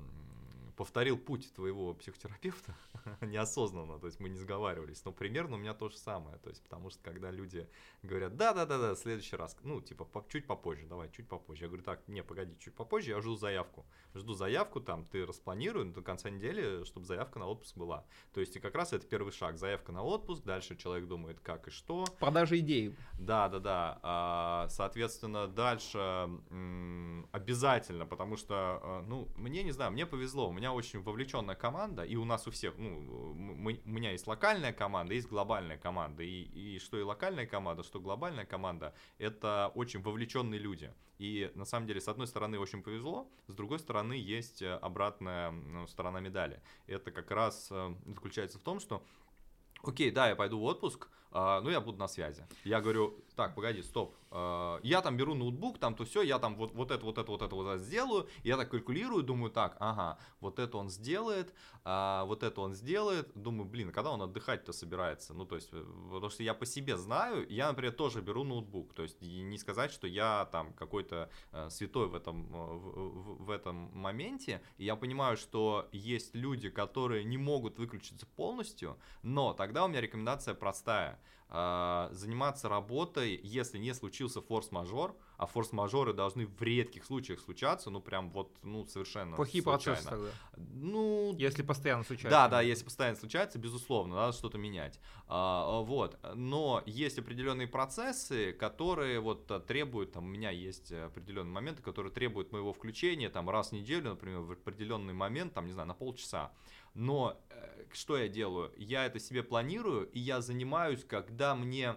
повторил 0.76 1.17
путь 1.17 1.53
твоего 1.53 1.93
психотерапевта 1.93 2.76
неосознанно, 3.21 3.99
то 3.99 4.07
есть 4.07 4.19
мы 4.19 4.30
не 4.30 4.38
сговаривались, 4.38 5.03
но 5.05 5.11
примерно 5.11 5.55
у 5.55 5.59
меня 5.59 5.74
то 5.74 5.89
же 5.89 5.97
самое, 5.97 6.38
то 6.38 6.49
есть 6.49 6.63
потому 6.63 6.89
что 6.89 7.03
когда 7.03 7.32
люди 7.32 7.67
говорят, 8.01 8.36
да-да-да-да, 8.36 8.95
следующий 8.95 9.36
раз, 9.36 9.55
ну, 9.63 9.82
типа, 9.82 10.05
по, 10.05 10.26
чуть 10.30 10.47
попозже, 10.47 10.86
давай, 10.88 11.09
чуть 11.11 11.28
попозже, 11.28 11.65
я 11.65 11.67
говорю, 11.67 11.84
так, 11.84 12.07
не, 12.07 12.24
погоди, 12.24 12.55
чуть 12.59 12.76
попозже, 12.76 13.11
я 13.11 13.21
жду 13.21 13.36
заявку, 13.36 13.86
жду 14.13 14.34
заявку, 14.34 14.80
там, 14.82 15.05
ты 15.05 15.26
распланируй 15.26 15.86
до 15.86 16.01
конца 16.01 16.30
недели, 16.30 16.84
чтобы 16.86 17.05
заявка 17.05 17.39
на 17.39 17.47
отпуск 17.47 17.78
была, 17.78 18.05
то 18.34 18.41
есть 18.41 18.55
и 18.55 18.59
как 18.59 18.76
раз 18.76 18.93
это 18.93 19.05
первый 19.05 19.32
шаг, 19.32 19.57
заявка 19.57 19.91
на 19.91 20.03
отпуск, 20.03 20.43
дальше 20.43 20.76
человек 20.76 21.07
думает, 21.07 21.39
как 21.39 21.67
и 21.67 21.71
что. 21.71 22.05
Продажа 22.19 22.57
идей. 22.59 22.95
Да-да-да, 23.19 23.99
а, 24.01 24.67
соответственно, 24.69 25.47
дальше 25.47 26.30
обязательно, 27.32 28.05
потому 28.05 28.38
что, 28.38 28.55
а, 28.55 29.01
ну, 29.07 29.28
мне, 29.36 29.63
не 29.63 29.71
знаю, 29.71 29.91
мне 29.91 30.05
повезло, 30.05 30.49
у 30.49 30.53
меня 30.53 30.62
меня 30.64 30.74
очень 30.74 31.01
вовлеченная 31.01 31.55
команда, 31.55 32.05
и 32.05 32.16
у 32.16 32.24
нас 32.24 32.47
у 32.47 32.51
всех, 32.51 32.78
ну, 32.78 33.34
мы, 33.34 33.82
у 33.86 33.89
меня 33.89 34.11
есть 34.11 34.28
локальная 34.28 34.72
команда, 34.72 35.14
есть 35.14 35.28
глобальная 35.28 35.78
команда, 35.78 36.24
и, 36.24 36.43
и 36.43 36.80
что 36.80 36.97
и 36.97 37.01
локальная 37.01 37.45
команда, 37.45 37.84
что 37.84 37.99
глобальная 37.99 38.45
команда, 38.45 38.95
это 39.18 39.74
очень 39.76 40.01
вовлеченные 40.01 40.61
люди. 40.61 40.93
И 41.20 41.51
на 41.55 41.66
самом 41.66 41.86
деле, 41.86 41.99
с 41.99 42.07
одной 42.07 42.28
стороны, 42.28 42.59
очень 42.59 42.82
повезло, 42.82 43.30
с 43.47 43.53
другой 43.53 43.80
стороны, 43.80 44.14
есть 44.14 44.61
э, 44.61 44.74
обратная 44.76 45.51
ну, 45.51 45.86
сторона 45.88 46.22
медали. 46.22 46.61
Это 46.88 47.11
как 47.11 47.30
раз 47.32 47.68
э, 47.70 47.95
заключается 48.05 48.57
в 48.57 48.61
том, 48.61 48.80
что 48.80 49.03
окей, 49.84 50.11
да, 50.11 50.30
я 50.30 50.36
пойду 50.38 50.59
в 50.59 50.64
отпуск, 50.64 51.09
а, 51.34 51.62
ну, 51.62 51.72
я 51.72 51.82
буду 51.82 51.98
на 51.98 52.08
связи. 52.08 52.46
Я 52.64 52.80
говорю, 52.80 53.16
так, 53.36 53.56
погоди, 53.56 53.82
стоп, 53.82 54.16
а, 54.30 54.80
я 54.84 55.02
там 55.02 55.18
беру 55.18 55.34
ноутбук, 55.34 55.80
там 55.80 55.96
то 55.96 56.06
все, 56.06 56.22
я 56.22 56.38
там 56.38 56.56
вот, 56.56 56.74
вот 56.74 56.92
это, 56.92 57.04
вот 57.04 57.18
это, 57.18 57.32
вот 57.32 57.42
это, 57.42 57.56
вот 57.56 57.80
сделаю, 57.80 58.28
я 58.44 58.56
так 58.56 58.70
калькулирую, 58.70 59.24
думаю, 59.24 59.52
так, 59.52 59.76
ага, 59.80 60.20
вот 60.40 60.60
это 60.60 60.78
он 60.78 60.90
сделает, 60.90 61.54
а, 61.84 62.26
вот 62.26 62.44
это 62.44 62.62
он 62.62 62.76
сделает, 62.76 63.32
думаю, 63.34 63.68
блин, 63.68 63.92
когда 63.92 64.12
он 64.12 64.22
отдыхать-то 64.22 64.74
собирается, 64.74 65.34
ну, 65.34 65.46
то 65.46 65.56
есть, 65.56 65.70
э, 65.72 65.84
потому 66.12 66.30
что 66.30 66.44
я 66.44 66.54
по 66.54 66.68
себе 66.68 66.98
знаю, 66.98 67.48
я, 67.50 67.68
например, 67.68 67.94
тоже 67.94 68.22
беру 68.22 68.44
ноутбук, 68.44 68.94
то 68.94 69.02
есть, 69.02 69.20
не 69.22 69.58
сказать, 69.58 69.92
что 69.92 70.06
я 70.06 70.48
там 70.52 70.74
какой-то 70.74 71.32
э, 71.52 71.70
святой 71.72 72.08
в 72.10 72.16
этом, 72.16 72.46
э, 72.46 72.74
в, 72.76 73.46
в 73.46 73.50
этом 73.50 73.90
моменте, 73.94 74.62
и 74.78 74.86
я 74.86 74.96
понимаю, 74.96 75.38
что 75.38 75.90
есть 75.92 76.36
люди, 76.36 76.70
которые 76.70 77.24
не 77.24 77.38
могут 77.38 77.80
выключиться 77.80 78.28
полностью, 78.36 79.00
но 79.24 79.54
тогда 79.54 79.86
у 79.86 79.88
меня 79.88 80.00
рекомендация 80.00 80.54
простая, 80.54 81.14
а, 81.14 81.22
заниматься 81.49 82.67
работой, 82.67 83.39
если 83.43 83.78
не 83.78 83.93
случился 83.93 84.41
форс-мажор, 84.41 85.15
а 85.38 85.45
форс-мажоры 85.45 86.11
должны 86.11 86.47
в 86.47 86.59
редких 86.63 87.05
случаях 87.05 87.39
случаться, 87.39 87.91
ну 87.91 88.01
прям 88.01 88.32
вот, 88.32 88.57
ну 88.63 88.86
совершенно 88.86 89.36
Плохие 89.36 89.61
случайно. 89.61 90.01
процессы 90.01 90.09
тогда. 90.09 90.32
Ну... 90.74 91.36
Если 91.38 91.61
постоянно 91.61 92.03
случается. 92.03 92.32
Да, 92.32 92.47
да, 92.47 92.61
если 92.61 92.84
постоянно 92.86 93.17
случается, 93.17 93.59
безусловно, 93.59 94.15
надо 94.15 94.34
что-то 94.36 94.57
менять. 94.57 94.99
А, 95.28 95.82
вот, 95.82 96.17
но 96.34 96.82
есть 96.88 97.19
определенные 97.19 97.67
процессы, 97.67 98.53
которые 98.53 99.19
вот 99.19 99.45
требуют, 99.67 100.13
там 100.13 100.24
у 100.24 100.28
меня 100.30 100.49
есть 100.49 100.91
определенные 100.91 101.53
моменты, 101.53 101.84
которые 101.84 102.11
требуют 102.11 102.51
моего 102.51 102.74
включения, 102.74 103.30
там 103.30 103.47
раз 103.47 103.69
в 103.69 103.74
неделю, 103.74 104.09
например, 104.09 104.39
в 104.39 104.53
определенный 104.53 105.13
момент, 105.13 105.53
там, 105.53 105.67
не 105.67 105.74
знаю, 105.74 105.88
на 105.88 105.93
полчаса. 105.93 106.51
Но 106.94 107.39
э, 107.50 107.86
что 107.91 108.18
я 108.18 108.28
делаю? 108.28 108.72
Я 108.78 109.06
это 109.06 109.20
себе 109.20 109.44
планирую, 109.44 110.10
и 110.10 110.20
я 110.20 110.41
занимаюсь, 110.41 111.04
когда 111.04 111.56
мне 111.56 111.96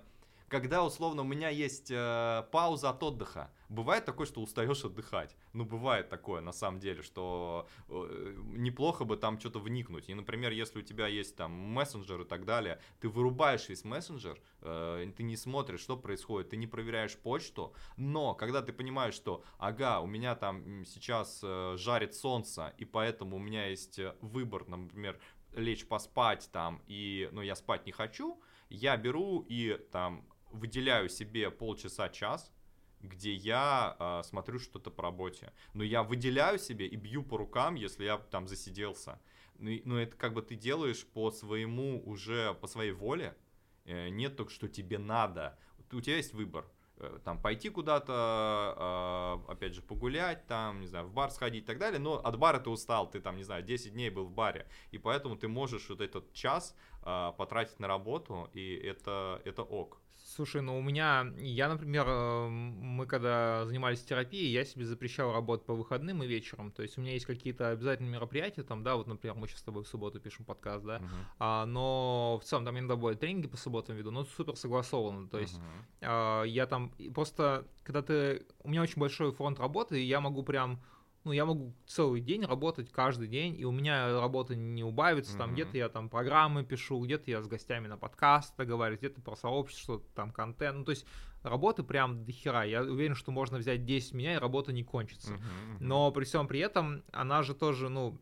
когда 0.49 0.85
условно 0.85 1.23
у 1.23 1.25
меня 1.25 1.49
есть 1.49 1.91
э, 1.91 2.45
пауза 2.53 2.91
от 2.91 3.03
отдыха. 3.03 3.51
Бывает 3.69 4.05
такое, 4.05 4.27
что 4.27 4.41
устаешь 4.41 4.85
отдыхать. 4.85 5.37
Ну, 5.53 5.65
бывает 5.65 6.09
такое, 6.09 6.41
на 6.41 6.53
самом 6.53 6.79
деле, 6.79 7.03
что 7.03 7.69
э, 7.89 8.35
неплохо 8.53 9.05
бы 9.05 9.17
там 9.17 9.41
что-то 9.41 9.59
вникнуть. 9.59 10.09
И, 10.09 10.15
например, 10.15 10.53
если 10.53 10.79
у 10.79 10.83
тебя 10.83 11.09
есть 11.09 11.37
там 11.37 11.51
мессенджер 11.51 12.21
и 12.21 12.25
так 12.25 12.45
далее, 12.45 12.81
ты 13.01 13.09
вырубаешь 13.09 13.69
весь 13.69 13.85
мессенджер, 13.85 14.41
э, 14.61 15.11
ты 15.17 15.23
не 15.25 15.37
смотришь, 15.37 15.81
что 15.81 15.97
происходит, 15.97 16.51
ты 16.51 16.57
не 16.57 16.67
проверяешь 16.67 17.17
почту, 17.17 17.75
но 17.97 18.35
когда 18.35 18.63
ты 18.63 18.73
понимаешь, 18.73 19.15
что, 19.15 19.43
ага, 19.59 20.01
у 20.01 20.07
меня 20.07 20.37
там 20.37 20.85
сейчас 20.85 21.41
э, 21.43 21.77
жарит 21.77 22.15
солнце, 22.15 22.73
и 22.79 22.85
поэтому 22.85 23.37
у 23.37 23.41
меня 23.41 23.67
есть 23.67 23.99
э, 23.99 24.15
выбор, 24.21 24.69
например, 24.69 25.19
лечь 25.55 25.87
поспать 25.87 26.49
там, 26.53 26.83
и, 26.87 27.29
ну, 27.33 27.41
я 27.41 27.57
спать 27.57 27.87
не 27.87 27.93
хочу, 27.93 28.41
я 28.69 28.97
беру 28.97 29.45
и 29.49 29.79
там 29.91 30.25
выделяю 30.57 31.09
себе 31.09 31.51
полчаса-час, 31.51 32.53
где 33.01 33.33
я 33.33 33.97
э, 33.99 34.23
смотрю 34.25 34.59
что-то 34.59 34.91
по 34.91 35.03
работе. 35.03 35.53
Но 35.75 35.85
я 35.85 36.03
выделяю 36.03 36.59
себе 36.59 36.87
и 36.87 36.97
бью 36.97 37.23
по 37.23 37.37
рукам, 37.37 37.75
если 37.75 38.05
я 38.05 38.19
там 38.19 38.49
засиделся. 38.49 39.21
Ну, 39.59 39.71
ну 39.85 39.97
это 39.97 40.17
как 40.17 40.35
бы 40.35 40.43
ты 40.43 40.55
делаешь 40.55 41.07
по 41.07 41.31
своему 41.31 42.03
уже, 42.05 42.55
по 42.55 42.67
своей 42.67 42.93
воле. 42.93 43.37
Э, 43.85 44.09
нет 44.09 44.37
только, 44.37 44.53
что 44.53 44.69
тебе 44.69 44.99
надо. 44.99 45.59
У 45.93 46.01
тебя 46.01 46.17
есть 46.17 46.35
выбор. 46.35 46.67
Э, 46.99 47.19
там 47.25 47.41
пойти 47.41 47.69
куда-то, 47.69 49.43
э, 49.49 49.53
опять 49.53 49.75
же, 49.75 49.83
погулять, 49.83 50.47
там, 50.47 50.81
не 50.81 50.87
знаю, 50.87 51.07
в 51.07 51.13
бар 51.13 51.31
сходить 51.31 51.65
и 51.65 51.67
так 51.67 51.79
далее, 51.79 51.99
но 51.99 52.15
от 52.15 52.39
бара 52.39 52.59
ты 52.59 52.71
устал, 52.71 53.11
ты 53.11 53.21
там, 53.21 53.37
не 53.37 53.43
знаю, 53.43 53.63
10 53.63 53.93
дней 53.93 54.11
был 54.11 54.25
в 54.25 54.33
баре, 54.33 54.67
и 54.93 54.99
поэтому 54.99 55.37
ты 55.37 55.47
можешь 55.49 55.89
вот 55.91 56.01
этот 56.01 56.33
час 56.33 56.75
э, 57.03 57.33
потратить 57.37 57.79
на 57.81 57.89
работу, 57.89 58.49
и 58.55 58.75
это, 58.75 59.43
это 59.45 59.63
ок. 59.63 60.01
Слушай, 60.37 60.61
ну 60.61 60.79
у 60.79 60.83
меня, 60.83 61.33
я, 61.39 61.67
например, 61.67 62.05
э, 62.07 62.49
мы 62.49 63.07
когда 63.07 63.65
занимались 63.65 64.05
терапией, 64.05 64.53
я 64.53 64.67
себе 64.67 64.85
запрещал 64.85 65.33
работать 65.33 65.65
по 65.65 65.73
выходным 65.73 66.23
и 66.23 66.27
вечером. 66.27 66.73
То 66.73 66.83
есть 66.83 66.99
у 66.99 67.01
меня 67.01 67.15
есть 67.15 67.25
какие-то 67.25 67.71
обязательные 67.71 68.13
мероприятия, 68.13 68.63
там, 68.63 68.83
да, 68.83 68.97
вот, 68.97 69.07
например, 69.07 69.35
мы 69.35 69.49
сейчас 69.49 69.61
с 69.61 69.63
тобой 69.63 69.85
в 69.85 69.89
субботу 69.89 70.21
пишем 70.21 70.45
подкаст, 70.45 70.85
да, 70.85 70.99
uh-huh. 70.99 71.09
а, 71.39 71.65
но 71.65 72.39
в 72.43 72.45
целом 72.45 72.67
там 72.67 72.79
иногда 72.79 72.97
бывают 72.97 73.19
тренинги 73.19 73.47
по 73.47 73.57
субботам 73.57 73.97
веду, 73.97 74.11
но 74.11 74.27
супер 74.27 74.57
согласовано. 74.57 75.27
То 75.27 75.39
есть 75.39 75.59
uh-huh. 75.59 75.63
а, 76.03 76.43
я 76.43 76.67
там 76.67 76.93
просто, 77.15 77.67
когда 77.83 78.03
ты, 78.03 78.45
у 78.63 78.69
меня 78.69 78.83
очень 78.83 79.01
большой 79.01 79.33
фронт 79.33 79.59
работы, 79.59 80.03
и 80.03 80.05
я 80.05 80.21
могу 80.21 80.43
прям 80.43 80.83
ну, 81.27 81.33
я 81.33 81.45
могу 81.45 81.75
целый 81.89 82.21
день 82.21 82.45
работать 82.45 82.93
каждый 82.93 83.27
день, 83.27 83.59
и 83.59 83.65
у 83.65 83.73
меня 83.73 84.21
работа 84.21 84.55
не 84.55 84.85
убавится, 84.85 85.35
mm-hmm. 85.35 85.39
там 85.39 85.55
где-то 85.55 85.77
я 85.77 85.89
там 85.89 86.09
программы 86.09 86.65
пишу, 86.65 87.01
где-то 87.01 87.29
я 87.29 87.43
с 87.43 87.49
гостями 87.49 87.89
на 87.89 87.97
подкаст 87.97 88.55
говорю, 88.57 88.97
где-то 88.97 89.21
про 89.21 89.35
сообщество, 89.35 90.01
там 90.15 90.31
контент, 90.31 90.79
ну, 90.79 90.85
то 90.85 90.91
есть 90.91 91.05
работы 91.43 91.83
прям 91.83 92.25
до 92.25 92.31
хера, 92.31 92.63
я 92.63 92.83
уверен, 92.83 93.17
что 93.17 93.33
можно 93.33 93.59
взять 93.59 93.85
10 93.85 94.15
меня, 94.15 94.35
и 94.35 94.39
работа 94.39 94.73
не 94.73 94.85
кончится, 94.85 95.33
mm-hmm. 95.33 95.77
но 95.81 96.13
при 96.13 96.23
всем 96.23 96.47
при 96.47 96.61
этом 96.61 97.03
она 97.11 97.43
же 97.43 97.57
тоже, 97.57 97.89
ну, 97.89 98.17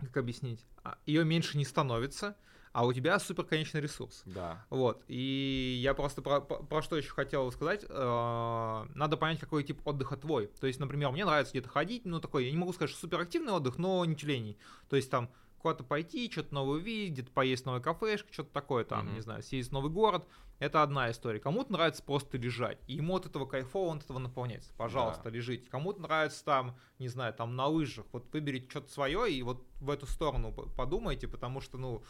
как 0.00 0.16
объяснить, 0.16 0.64
а, 0.84 0.96
ее 1.04 1.22
меньше 1.22 1.58
не 1.58 1.66
становится, 1.66 2.34
а 2.76 2.84
у 2.84 2.92
тебя 2.92 3.18
супер 3.18 3.44
конечный 3.44 3.80
ресурс. 3.80 4.22
Да. 4.26 4.62
Вот. 4.68 5.02
И 5.08 5.78
я 5.80 5.94
просто 5.94 6.20
про, 6.20 6.42
про, 6.42 6.58
про 6.58 6.82
что 6.82 6.98
еще 6.98 7.08
хотел 7.08 7.50
сказать. 7.50 7.86
Э, 7.88 8.84
надо 8.94 9.16
понять, 9.16 9.40
какой 9.40 9.64
тип 9.64 9.80
отдыха 9.86 10.18
твой. 10.18 10.48
То 10.48 10.66
есть, 10.66 10.78
например, 10.78 11.10
мне 11.10 11.24
нравится 11.24 11.54
где-то 11.54 11.70
ходить, 11.70 12.04
ну 12.04 12.20
такой, 12.20 12.44
я 12.44 12.50
не 12.50 12.58
могу 12.58 12.74
сказать, 12.74 12.90
что 12.90 13.00
супер 13.00 13.18
активный 13.18 13.54
отдых, 13.54 13.78
но 13.78 14.04
не 14.04 14.14
тюленей. 14.14 14.58
То 14.90 14.96
есть 14.96 15.10
там 15.10 15.30
куда-то 15.56 15.84
пойти, 15.84 16.30
что-то 16.30 16.52
новое 16.52 16.76
увидеть, 16.76 17.14
где-то 17.14 17.30
поесть 17.30 17.64
новую 17.64 17.80
кафешку, 17.80 18.30
что-то 18.30 18.52
такое 18.52 18.84
там, 18.84 19.08
mm-hmm. 19.08 19.14
не 19.14 19.20
знаю, 19.22 19.42
съездить 19.42 19.70
в 19.70 19.72
новый 19.72 19.90
город. 19.90 20.28
Это 20.58 20.82
одна 20.82 21.10
история. 21.10 21.40
Кому-то 21.40 21.72
нравится 21.72 22.02
просто 22.02 22.36
лежать, 22.36 22.78
и 22.86 22.96
ему 22.96 23.16
от 23.16 23.24
этого 23.24 23.46
кайфово, 23.46 23.88
он 23.88 23.96
от 23.98 24.04
этого 24.04 24.18
наполняется. 24.18 24.74
Пожалуйста, 24.76 25.24
да. 25.24 25.30
лежите. 25.30 25.66
Кому-то 25.70 26.02
нравится 26.02 26.44
там, 26.44 26.76
не 26.98 27.08
знаю, 27.08 27.32
там 27.32 27.56
на 27.56 27.68
лыжах. 27.68 28.04
Вот 28.12 28.26
выберите 28.34 28.68
что-то 28.68 28.92
свое 28.92 29.32
и 29.32 29.42
вот 29.42 29.64
в 29.80 29.88
эту 29.88 30.06
сторону 30.06 30.52
подумайте, 30.52 31.26
потому 31.26 31.62
что, 31.62 31.78
ну, 31.78 32.02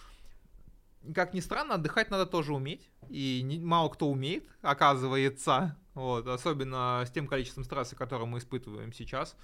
как 1.14 1.34
ни 1.34 1.40
странно, 1.40 1.74
отдыхать 1.74 2.10
надо 2.10 2.26
тоже 2.26 2.52
уметь. 2.52 2.90
И 3.08 3.42
не, 3.42 3.58
мало 3.58 3.88
кто 3.88 4.08
умеет, 4.08 4.48
оказывается. 4.62 5.76
Вот, 5.94 6.26
особенно 6.26 7.02
с 7.06 7.10
тем 7.10 7.26
количеством 7.26 7.64
стресса, 7.64 7.96
который 7.96 8.26
мы 8.26 8.38
испытываем 8.38 8.92
сейчас. 8.92 9.36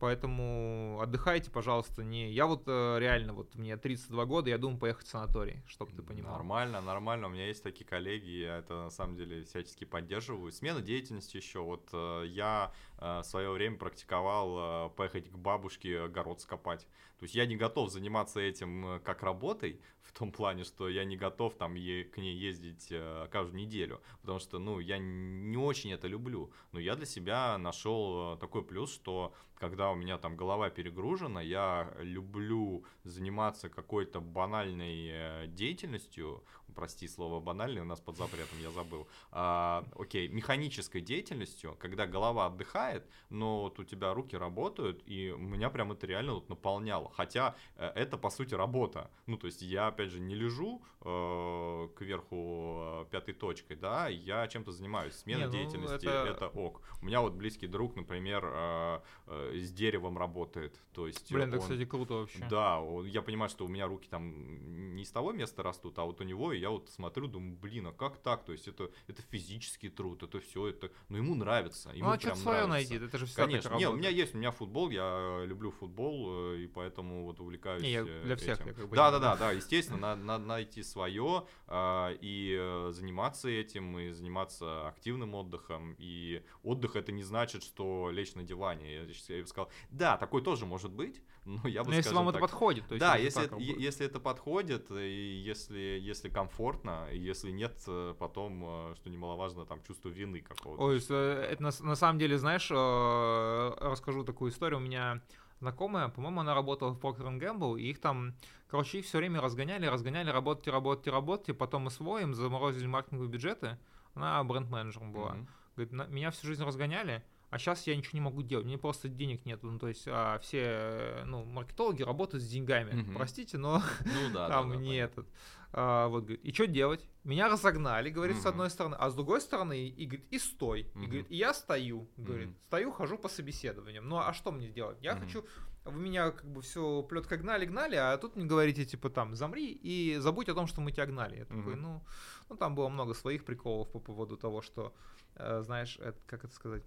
Поэтому 0.00 0.98
отдыхайте, 1.02 1.50
пожалуйста, 1.50 2.02
не... 2.02 2.32
Я 2.32 2.46
вот 2.46 2.62
э, 2.66 2.98
реально, 2.98 3.34
вот 3.34 3.54
мне 3.54 3.76
32 3.76 4.24
года, 4.24 4.48
я 4.48 4.56
думаю 4.56 4.78
поехать 4.78 5.06
в 5.06 5.10
санаторий, 5.10 5.62
чтобы 5.66 5.92
ты 5.92 6.02
понимал. 6.02 6.32
Нормально, 6.32 6.80
нормально. 6.80 7.26
У 7.26 7.30
меня 7.30 7.46
есть 7.46 7.62
такие 7.62 7.84
коллеги, 7.84 8.30
я 8.30 8.56
это 8.56 8.84
на 8.84 8.90
самом 8.90 9.16
деле 9.16 9.44
всячески 9.44 9.84
поддерживаю. 9.84 10.52
Смена 10.52 10.80
деятельности 10.80 11.36
еще. 11.36 11.60
Вот 11.60 11.86
э, 11.92 12.24
я 12.28 12.72
э, 12.96 13.20
в 13.20 13.24
свое 13.24 13.50
время 13.50 13.76
практиковал 13.76 14.88
поехать 14.92 15.30
к 15.30 15.36
бабушке 15.36 16.00
огород 16.00 16.40
скопать. 16.40 16.86
То 17.18 17.24
есть 17.24 17.34
я 17.34 17.44
не 17.44 17.56
готов 17.56 17.90
заниматься 17.92 18.40
этим 18.40 19.02
как 19.04 19.22
работой, 19.22 19.82
в 20.00 20.12
том 20.18 20.32
плане, 20.32 20.64
что 20.64 20.88
я 20.88 21.04
не 21.04 21.18
готов 21.18 21.56
там 21.56 21.74
е- 21.74 22.04
к 22.04 22.16
ней 22.16 22.34
ездить 22.34 22.90
каждую 23.30 23.60
неделю, 23.60 24.00
потому 24.22 24.38
что, 24.38 24.58
ну, 24.58 24.80
я 24.80 24.96
не 24.96 25.58
очень 25.58 25.92
это 25.92 26.08
люблю. 26.08 26.50
Но 26.72 26.80
я 26.80 26.96
для 26.96 27.04
себя 27.04 27.58
нашел 27.58 28.38
такой 28.38 28.64
плюс, 28.64 28.92
что 28.92 29.34
когда 29.60 29.90
у 29.90 29.94
меня 29.94 30.16
там 30.16 30.36
голова 30.36 30.70
перегружена, 30.70 31.42
я 31.42 31.92
люблю 31.98 32.84
заниматься 33.04 33.68
какой-то 33.68 34.20
банальной 34.20 35.08
э, 35.10 35.46
деятельностью, 35.48 36.42
прости 36.70 37.08
слово 37.08 37.40
банальный, 37.40 37.82
у 37.82 37.84
нас 37.84 38.00
под 38.00 38.16
запретом, 38.16 38.58
я 38.60 38.70
забыл, 38.70 39.08
а, 39.30 39.84
окей, 39.98 40.28
механической 40.28 41.00
деятельностью, 41.00 41.76
когда 41.78 42.06
голова 42.06 42.46
отдыхает, 42.46 43.06
но 43.30 43.62
вот 43.62 43.78
у 43.78 43.84
тебя 43.84 44.14
руки 44.14 44.36
работают, 44.36 45.02
и 45.06 45.34
меня 45.36 45.70
прям 45.70 45.92
это 45.92 46.06
реально 46.06 46.34
вот 46.34 46.48
наполняло, 46.48 47.10
хотя 47.10 47.54
э, 47.76 47.86
это 47.94 48.16
по 48.18 48.30
сути 48.30 48.54
работа, 48.54 49.10
ну 49.26 49.36
то 49.36 49.46
есть 49.46 49.62
я 49.62 49.88
опять 49.88 50.10
же 50.10 50.20
не 50.20 50.34
лежу 50.34 50.82
э, 51.00 51.88
кверху 51.96 52.78
э, 52.80 53.06
пятой 53.10 53.34
точкой, 53.34 53.76
да, 53.76 54.08
я 54.08 54.46
чем-то 54.48 54.72
занимаюсь, 54.72 55.14
смена 55.14 55.40
не, 55.40 55.46
ну, 55.46 55.52
деятельности, 55.52 56.06
это... 56.06 56.30
это 56.30 56.48
ок. 56.48 56.82
У 57.02 57.06
меня 57.06 57.20
вот 57.20 57.34
близкий 57.34 57.66
друг, 57.66 57.96
например, 57.96 58.44
э, 58.44 59.00
э, 59.26 59.58
с 59.58 59.72
деревом 59.72 60.18
работает. 60.18 60.80
То 60.92 61.06
есть 61.06 61.32
Блин, 61.32 61.44
он, 61.44 61.54
это, 61.54 61.58
кстати, 61.58 61.84
круто 61.84 62.14
вообще. 62.14 62.44
Да, 62.50 62.80
он, 62.80 63.06
я 63.06 63.22
понимаю, 63.22 63.48
что 63.48 63.64
у 63.64 63.68
меня 63.68 63.86
руки 63.86 64.08
там 64.08 64.94
не 64.94 65.02
из 65.02 65.10
того 65.10 65.32
места 65.32 65.62
растут, 65.62 65.98
а 65.98 66.04
вот 66.04 66.20
у 66.20 66.24
него, 66.24 66.52
и 66.52 66.59
я 66.60 66.70
вот 66.70 66.88
смотрю, 66.90 67.26
думаю, 67.26 67.56
блин, 67.56 67.88
а 67.88 67.92
как 67.92 68.18
так? 68.18 68.44
То 68.44 68.52
есть 68.52 68.68
это, 68.68 68.90
это 69.08 69.22
физический 69.22 69.88
труд, 69.88 70.22
это 70.22 70.40
все, 70.40 70.68
это, 70.68 70.90
но 71.08 71.16
ему 71.16 71.34
нравится. 71.34 71.90
Ему 71.90 72.08
ну, 72.08 72.12
а 72.14 72.20
что 72.20 72.34
свое 72.34 72.66
найти, 72.66 72.96
это 72.96 73.18
же 73.18 73.26
все 73.26 73.36
Конечно, 73.36 73.74
не, 73.76 73.88
у 73.88 73.96
меня 73.96 74.10
есть, 74.10 74.34
у 74.34 74.38
меня 74.38 74.50
футбол, 74.50 74.90
я 74.90 75.42
люблю 75.44 75.70
футбол, 75.70 76.52
э, 76.52 76.58
и 76.60 76.66
поэтому 76.66 77.24
вот 77.24 77.40
увлекаюсь 77.40 77.82
не, 77.82 77.92
я 77.92 78.04
э, 78.06 78.22
для 78.24 78.36
всех, 78.36 78.58
этим. 78.58 78.68
Я 78.68 78.74
как 78.74 78.88
бы 78.88 78.96
да, 78.96 79.10
да, 79.10 79.18
да, 79.18 79.36
да, 79.36 79.52
естественно, 79.52 79.98
надо, 79.98 80.22
надо 80.22 80.44
найти 80.44 80.82
свое 80.82 81.46
и 81.70 82.56
э, 82.58 82.90
заниматься 82.92 83.48
этим, 83.48 83.98
и 83.98 84.12
заниматься 84.12 84.88
активным 84.88 85.34
отдыхом, 85.34 85.94
и 85.98 86.42
отдых 86.62 86.96
это 86.96 87.12
не 87.12 87.22
значит, 87.22 87.62
что 87.62 88.10
лечь 88.10 88.34
на 88.34 88.42
диване. 88.42 88.94
Я, 88.94 89.36
я 89.36 89.42
бы 89.42 89.48
сказал, 89.48 89.70
да, 89.90 90.16
такой 90.16 90.42
тоже 90.42 90.66
может 90.66 90.92
быть, 90.92 91.22
но 91.44 91.68
я 91.68 91.82
бы 91.82 91.90
Но 91.90 91.96
если 91.96 92.14
вам 92.14 92.26
так, 92.26 92.34
это 92.34 92.40
подходит, 92.42 92.86
то 92.86 92.94
есть 92.94 93.00
да, 93.00 93.16
если 93.16 93.44
это, 93.44 93.56
если 93.56 94.06
это 94.06 94.20
подходит 94.20 94.90
и 94.90 95.42
если 95.44 95.78
если 95.78 96.28
комфортно, 96.28 97.08
и 97.10 97.18
если 97.18 97.50
нет, 97.50 97.76
э, 97.86 98.14
потом 98.18 98.62
э, 98.64 98.94
что 98.96 99.10
немаловажно 99.10 99.64
там 99.64 99.82
чувство 99.82 100.08
вины 100.08 100.40
какого-то. 100.40 100.82
Ой, 100.82 100.98
это 100.98 101.62
на, 101.62 101.70
на 101.80 101.94
самом 101.94 102.18
деле, 102.18 102.38
знаешь, 102.38 102.68
э, 102.70 103.72
расскажу 103.80 104.24
такую 104.24 104.50
историю. 104.50 104.78
У 104.78 104.82
меня 104.82 105.22
знакомая, 105.60 106.08
по-моему, 106.08 106.40
она 106.40 106.54
работала 106.54 106.90
в 106.90 106.98
Procter 106.98 107.38
Gamble, 107.38 107.80
и 107.80 107.90
их 107.90 108.00
там, 108.00 108.34
короче, 108.68 108.98
их 108.98 109.06
все 109.06 109.18
время 109.18 109.40
разгоняли, 109.40 109.86
разгоняли, 109.86 110.30
работайте, 110.30 110.70
работайте, 110.70 111.10
работайте, 111.10 111.54
потом 111.54 111.82
мы 111.82 111.90
своим 111.90 112.34
заморозили 112.34 112.86
маркетинговые 112.86 113.30
бюджеты. 113.30 113.78
Она 114.14 114.42
бренд-менеджером 114.42 115.12
была. 115.12 115.34
Mm-hmm. 115.34 115.46
Говорит, 115.76 116.10
меня 116.10 116.30
всю 116.30 116.48
жизнь 116.48 116.64
разгоняли, 116.64 117.22
а 117.50 117.58
сейчас 117.58 117.86
я 117.86 117.96
ничего 117.96 118.12
не 118.14 118.20
могу 118.20 118.42
делать, 118.42 118.64
мне 118.64 118.78
просто 118.78 119.08
денег 119.08 119.44
нет. 119.44 119.62
Ну, 119.62 119.78
то 119.78 119.88
есть 119.88 120.04
а, 120.06 120.38
все 120.38 121.24
ну, 121.26 121.44
маркетологи 121.44 122.02
работают 122.02 122.42
с 122.44 122.48
деньгами. 122.48 123.02
Угу. 123.02 123.12
Простите, 123.14 123.58
но 123.58 123.82
ну, 124.04 124.32
да, 124.32 124.48
там 124.48 124.70
да, 124.70 124.76
да, 124.76 124.80
не 124.80 124.96
этот. 124.96 125.26
А, 125.72 126.08
вот, 126.08 126.24
говорит, 126.24 126.44
и 126.44 126.52
что 126.52 126.66
делать? 126.66 127.06
Меня 127.24 127.48
разогнали, 127.48 128.10
говорит, 128.10 128.36
угу. 128.36 128.42
с 128.42 128.46
одной 128.46 128.70
стороны, 128.70 128.96
а 128.98 129.10
с 129.10 129.14
другой 129.14 129.40
стороны, 129.40 129.88
и, 129.88 130.06
говорит, 130.06 130.26
и 130.30 130.38
стой. 130.38 130.86
Угу. 130.94 131.02
И 131.02 131.06
говорит, 131.06 131.26
и 131.30 131.36
я 131.36 131.52
стою, 131.52 132.08
говорит, 132.16 132.48
угу. 132.48 132.56
стою, 132.66 132.92
хожу 132.92 133.18
по 133.18 133.28
собеседованиям. 133.28 134.08
Ну, 134.08 134.18
а 134.18 134.32
что 134.32 134.52
мне 134.52 134.68
делать? 134.68 134.98
Я 135.00 135.14
угу. 135.14 135.24
хочу 135.24 135.44
вы 135.84 136.00
меня 136.00 136.30
как 136.30 136.44
бы 136.44 136.60
все 136.60 137.02
плетка 137.02 137.36
гнали, 137.36 137.64
гнали, 137.64 137.96
а 137.96 138.16
тут 138.18 138.36
мне 138.36 138.44
говорите, 138.44 138.84
типа, 138.84 139.08
там, 139.08 139.34
замри 139.34 139.72
и 139.72 140.16
забудь 140.18 140.48
о 140.48 140.54
том, 140.54 140.66
что 140.66 140.80
мы 140.80 140.92
тебя 140.92 141.06
гнали. 141.06 141.38
Я 141.38 141.44
такой, 141.46 141.74
ну, 141.74 142.04
ну, 142.48 142.56
там 142.56 142.74
было 142.74 142.88
много 142.88 143.14
своих 143.14 143.44
приколов 143.44 143.90
по 143.90 143.98
поводу 143.98 144.36
того, 144.36 144.60
что, 144.60 144.94
э, 145.36 145.62
знаешь, 145.62 145.98
это, 145.98 146.18
как 146.26 146.44
это 146.44 146.54
сказать, 146.54 146.82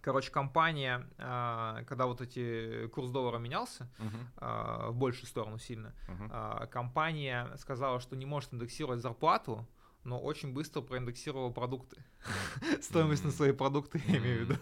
Короче, 0.00 0.30
компания, 0.30 1.06
а, 1.18 1.84
когда 1.84 2.06
вот 2.06 2.20
эти 2.20 2.86
курс 2.88 3.10
доллара 3.10 3.38
менялся 3.38 3.88
uh-huh. 3.98 4.90
в 4.90 4.96
большую 4.96 5.26
сторону 5.26 5.58
сильно, 5.58 5.94
uh-huh. 6.08 6.66
компания 6.68 7.50
сказала, 7.56 8.00
что 8.00 8.16
не 8.16 8.24
может 8.24 8.54
индексировать 8.54 9.00
зарплату 9.00 9.68
но 10.04 10.20
очень 10.20 10.52
быстро 10.52 10.80
проиндексировал 10.80 11.52
продукты. 11.52 12.02
Стоимость 12.82 13.24
на 13.24 13.30
свои 13.30 13.52
продукты, 13.52 14.02
я 14.06 14.18
имею 14.18 14.46
в 14.46 14.48
виду. 14.48 14.58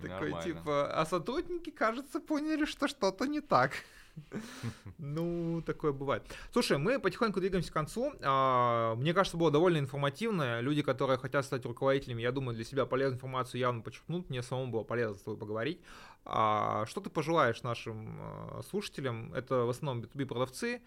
Такой 0.00 0.42
типа, 0.42 0.90
а 0.92 1.06
сотрудники, 1.06 1.70
кажется, 1.70 2.20
поняли, 2.20 2.64
что 2.64 2.88
что-то 2.88 3.26
не 3.26 3.40
так. 3.40 3.72
Ну, 4.98 5.62
такое 5.62 5.92
бывает. 5.92 6.22
Слушай, 6.52 6.78
мы 6.78 6.98
потихоньку 6.98 7.40
двигаемся 7.40 7.70
к 7.70 7.74
концу. 7.74 8.12
А, 8.22 8.94
мне 8.96 9.14
кажется, 9.14 9.36
было 9.36 9.50
довольно 9.50 9.78
информативно. 9.78 10.60
Люди, 10.60 10.82
которые 10.82 11.18
хотят 11.18 11.44
стать 11.44 11.64
руководителями, 11.64 12.22
я 12.22 12.32
думаю, 12.32 12.54
для 12.54 12.64
себя 12.64 12.86
полезную 12.86 13.16
информацию 13.16 13.60
явно 13.60 13.82
подчеркнут. 13.82 14.30
Мне 14.30 14.42
самому 14.42 14.70
было 14.70 14.82
полезно 14.82 15.16
с 15.16 15.22
тобой 15.22 15.38
поговорить. 15.38 15.80
А, 16.24 16.84
что 16.86 17.00
ты 17.00 17.10
пожелаешь 17.10 17.62
нашим 17.62 18.18
а, 18.20 18.60
слушателям? 18.68 19.32
Это 19.34 19.64
в 19.64 19.70
основном 19.70 20.04
B2B 20.04 20.26
продавцы. 20.26 20.82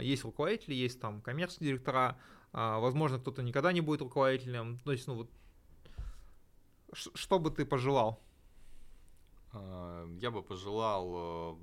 Есть 0.00 0.24
руководители, 0.24 0.72
есть 0.72 0.98
там 1.00 1.20
коммерческие 1.20 1.68
директора. 1.68 2.16
Возможно, 2.52 3.18
кто-то 3.18 3.42
никогда 3.42 3.72
не 3.74 3.82
будет 3.82 4.00
руководителем. 4.00 4.78
То 4.86 4.92
есть, 4.92 5.06
ну 5.06 5.16
вот, 5.16 5.30
что 6.94 7.38
бы 7.38 7.50
ты 7.50 7.66
пожелал? 7.66 8.22
Я 9.52 10.30
бы 10.30 10.42
пожелал 10.42 11.12
э, 11.14 11.56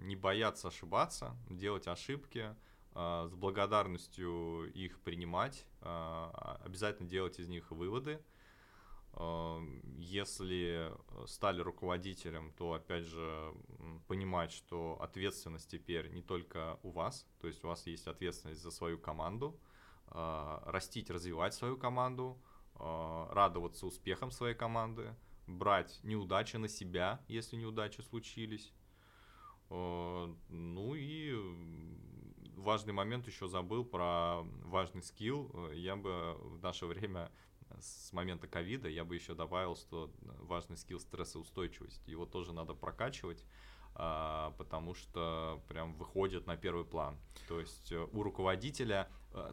не 0.00 0.16
бояться 0.16 0.68
ошибаться, 0.68 1.36
делать 1.48 1.86
ошибки, 1.86 2.54
э, 2.94 3.28
с 3.30 3.34
благодарностью 3.34 4.72
их 4.72 5.00
принимать, 5.00 5.66
э, 5.80 6.30
обязательно 6.64 7.08
делать 7.08 7.38
из 7.38 7.48
них 7.48 7.70
выводы. 7.70 8.20
Если 9.98 10.92
стали 11.26 11.60
руководителем, 11.60 12.52
то 12.52 12.74
опять 12.74 13.02
же 13.02 13.52
понимать, 14.06 14.52
что 14.52 14.96
ответственность 15.00 15.68
теперь 15.68 16.10
не 16.12 16.22
только 16.22 16.78
у 16.84 16.90
вас, 16.90 17.26
то 17.40 17.48
есть 17.48 17.64
у 17.64 17.66
вас 17.66 17.88
есть 17.88 18.06
ответственность 18.06 18.62
за 18.62 18.70
свою 18.70 18.98
команду, 18.98 19.58
растить, 20.06 21.10
развивать 21.10 21.54
свою 21.54 21.76
команду, 21.76 22.40
радоваться 22.76 23.84
успехам 23.84 24.30
своей 24.30 24.54
команды, 24.54 25.16
брать 25.48 25.98
неудачи 26.04 26.56
на 26.56 26.68
себя, 26.68 27.20
если 27.26 27.56
неудачи 27.56 28.02
случились, 28.02 28.72
ну 29.70 30.94
и 30.94 31.34
важный 32.60 32.92
момент 32.92 33.26
еще 33.26 33.48
забыл 33.48 33.84
про 33.84 34.42
важный 34.64 35.02
скилл. 35.02 35.50
Э, 35.54 35.72
я 35.74 35.96
бы 35.96 36.34
в 36.40 36.62
наше 36.62 36.86
время 36.86 37.30
с 37.80 38.12
момента 38.12 38.46
ковида 38.46 38.88
я 38.88 39.04
бы 39.04 39.14
еще 39.14 39.34
добавил, 39.34 39.76
что 39.76 40.10
важный 40.20 40.76
скилл 40.76 41.00
стрессоустойчивость. 41.00 42.06
Его 42.06 42.26
тоже 42.26 42.52
надо 42.52 42.74
прокачивать, 42.74 43.44
а, 43.94 44.52
потому 44.58 44.94
что 44.94 45.62
прям 45.68 45.94
выходит 45.94 46.46
на 46.46 46.56
первый 46.56 46.84
план. 46.84 47.16
То 47.48 47.60
есть 47.60 47.92
э, 47.92 48.08
у 48.12 48.22
руководителя 48.22 49.08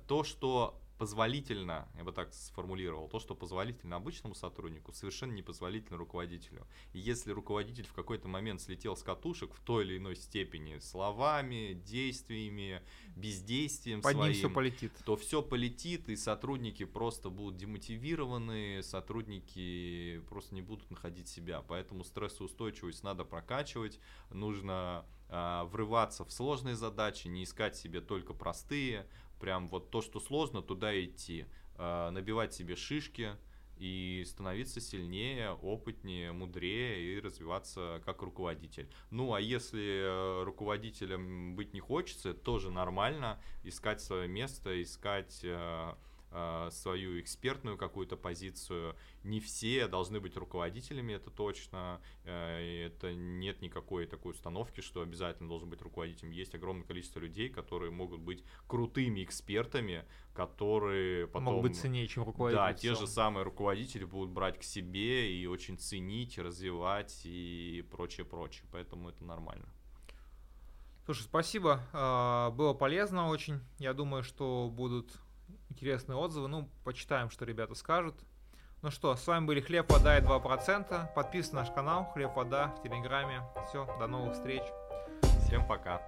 то, 0.07 0.23
что 0.23 0.81
позволительно, 0.97 1.87
я 1.95 2.03
бы 2.03 2.11
так 2.11 2.33
сформулировал, 2.33 3.07
то, 3.07 3.19
что 3.19 3.35
позволительно 3.35 3.97
обычному 3.97 4.35
сотруднику, 4.35 4.91
совершенно 4.93 5.31
не 5.31 5.43
позволительно 5.43 5.97
руководителю. 5.97 6.67
И 6.93 6.99
если 6.99 7.31
руководитель 7.31 7.85
в 7.85 7.93
какой-то 7.93 8.27
момент 8.27 8.61
слетел 8.61 8.95
с 8.95 9.03
катушек 9.03 9.53
в 9.53 9.59
той 9.59 9.85
или 9.85 9.97
иной 9.97 10.15
степени 10.15 10.79
словами, 10.79 11.73
действиями, 11.85 12.81
бездействием 13.15 14.01
Под 14.01 14.13
своим, 14.13 14.33
все 14.33 14.49
полетит. 14.49 14.91
то 15.05 15.15
все 15.15 15.41
полетит, 15.41 16.09
и 16.09 16.15
сотрудники 16.15 16.83
просто 16.83 17.29
будут 17.29 17.57
демотивированы, 17.57 18.81
сотрудники 18.81 20.21
просто 20.29 20.55
не 20.55 20.61
будут 20.61 20.89
находить 20.89 21.27
себя. 21.27 21.61
Поэтому 21.61 22.03
стрессоустойчивость 22.03 23.03
надо 23.03 23.23
прокачивать, 23.23 23.99
нужно 24.31 25.05
э, 25.29 25.63
врываться 25.65 26.25
в 26.25 26.31
сложные 26.31 26.75
задачи, 26.75 27.27
не 27.27 27.43
искать 27.43 27.75
себе 27.75 28.01
только 28.01 28.33
простые, 28.33 29.07
прям 29.39 29.67
вот 29.67 29.89
то, 29.91 30.01
что 30.01 30.19
сложно, 30.19 30.61
туда 30.61 30.99
идти, 31.03 31.45
э, 31.77 32.09
набивать 32.09 32.53
себе 32.53 32.75
шишки 32.75 33.35
и 33.77 34.23
становиться 34.25 34.81
сильнее, 34.81 35.51
опытнее, 35.51 36.31
мудрее 36.31 37.17
и 37.17 37.19
развиваться 37.19 38.01
как 38.05 38.21
руководитель. 38.21 38.89
Ну, 39.11 39.33
а 39.33 39.39
если 39.39 40.01
э, 40.03 40.43
руководителем 40.43 41.55
быть 41.55 41.73
не 41.73 41.79
хочется, 41.79 42.33
тоже 42.33 42.71
нормально, 42.71 43.39
искать 43.63 44.01
свое 44.01 44.27
место, 44.27 44.81
искать 44.81 45.43
Э, 45.43 45.93
свою 46.71 47.19
экспертную 47.19 47.77
какую-то 47.77 48.17
позицию. 48.17 48.95
Не 49.23 49.39
все 49.39 49.87
должны 49.87 50.19
быть 50.19 50.35
руководителями, 50.37 51.13
это 51.13 51.29
точно. 51.29 52.01
Э, 52.23 52.85
это 52.87 53.13
нет 53.13 53.61
никакой 53.61 54.05
такой 54.05 54.31
установки, 54.31 54.81
что 54.81 55.01
обязательно 55.01 55.49
должен 55.49 55.69
быть 55.69 55.81
руководителем. 55.81 56.31
Есть 56.31 56.55
огромное 56.55 56.85
количество 56.85 57.19
людей, 57.19 57.49
которые 57.49 57.91
могут 57.91 58.21
быть 58.21 58.43
крутыми 58.67 59.23
экспертами, 59.23 60.05
которые 60.33 61.27
потом... 61.27 61.43
Могут 61.43 61.71
быть 61.71 61.77
ценнее, 61.77 62.07
чем 62.07 62.23
руководители. 62.23 62.61
Да, 62.61 62.73
те 62.73 62.95
же 62.95 63.07
самые 63.07 63.43
руководители 63.43 64.05
будут 64.05 64.29
брать 64.31 64.59
к 64.59 64.63
себе 64.63 65.33
и 65.33 65.45
очень 65.47 65.77
ценить, 65.77 66.37
развивать 66.37 67.21
и 67.25 67.85
прочее, 67.91 68.25
прочее. 68.25 68.65
Поэтому 68.71 69.09
это 69.09 69.23
нормально. 69.23 69.67
Слушай, 71.07 71.21
спасибо. 71.21 71.81
А, 71.93 72.51
было 72.51 72.73
полезно 72.73 73.29
очень. 73.29 73.61
Я 73.79 73.93
думаю, 73.93 74.23
что 74.23 74.69
будут 74.69 75.13
интересные 75.69 76.17
отзывы. 76.17 76.47
Ну, 76.47 76.69
почитаем, 76.83 77.29
что 77.29 77.45
ребята 77.45 77.75
скажут. 77.75 78.15
Ну 78.81 78.91
что, 78.91 79.15
с 79.15 79.25
вами 79.25 79.45
были 79.45 79.59
Хлеб, 79.59 79.91
Вода 79.91 80.17
и 80.17 80.21
2%. 80.21 81.13
Подписывайтесь 81.13 81.51
на 81.51 81.59
наш 81.61 81.71
канал 81.71 82.05
Хлеб, 82.13 82.35
Вода 82.35 82.67
в 82.77 82.83
Телеграме. 82.83 83.41
Все, 83.67 83.85
до 83.99 84.07
новых 84.07 84.33
встреч. 84.33 84.63
Всем 85.45 85.67
пока. 85.67 86.01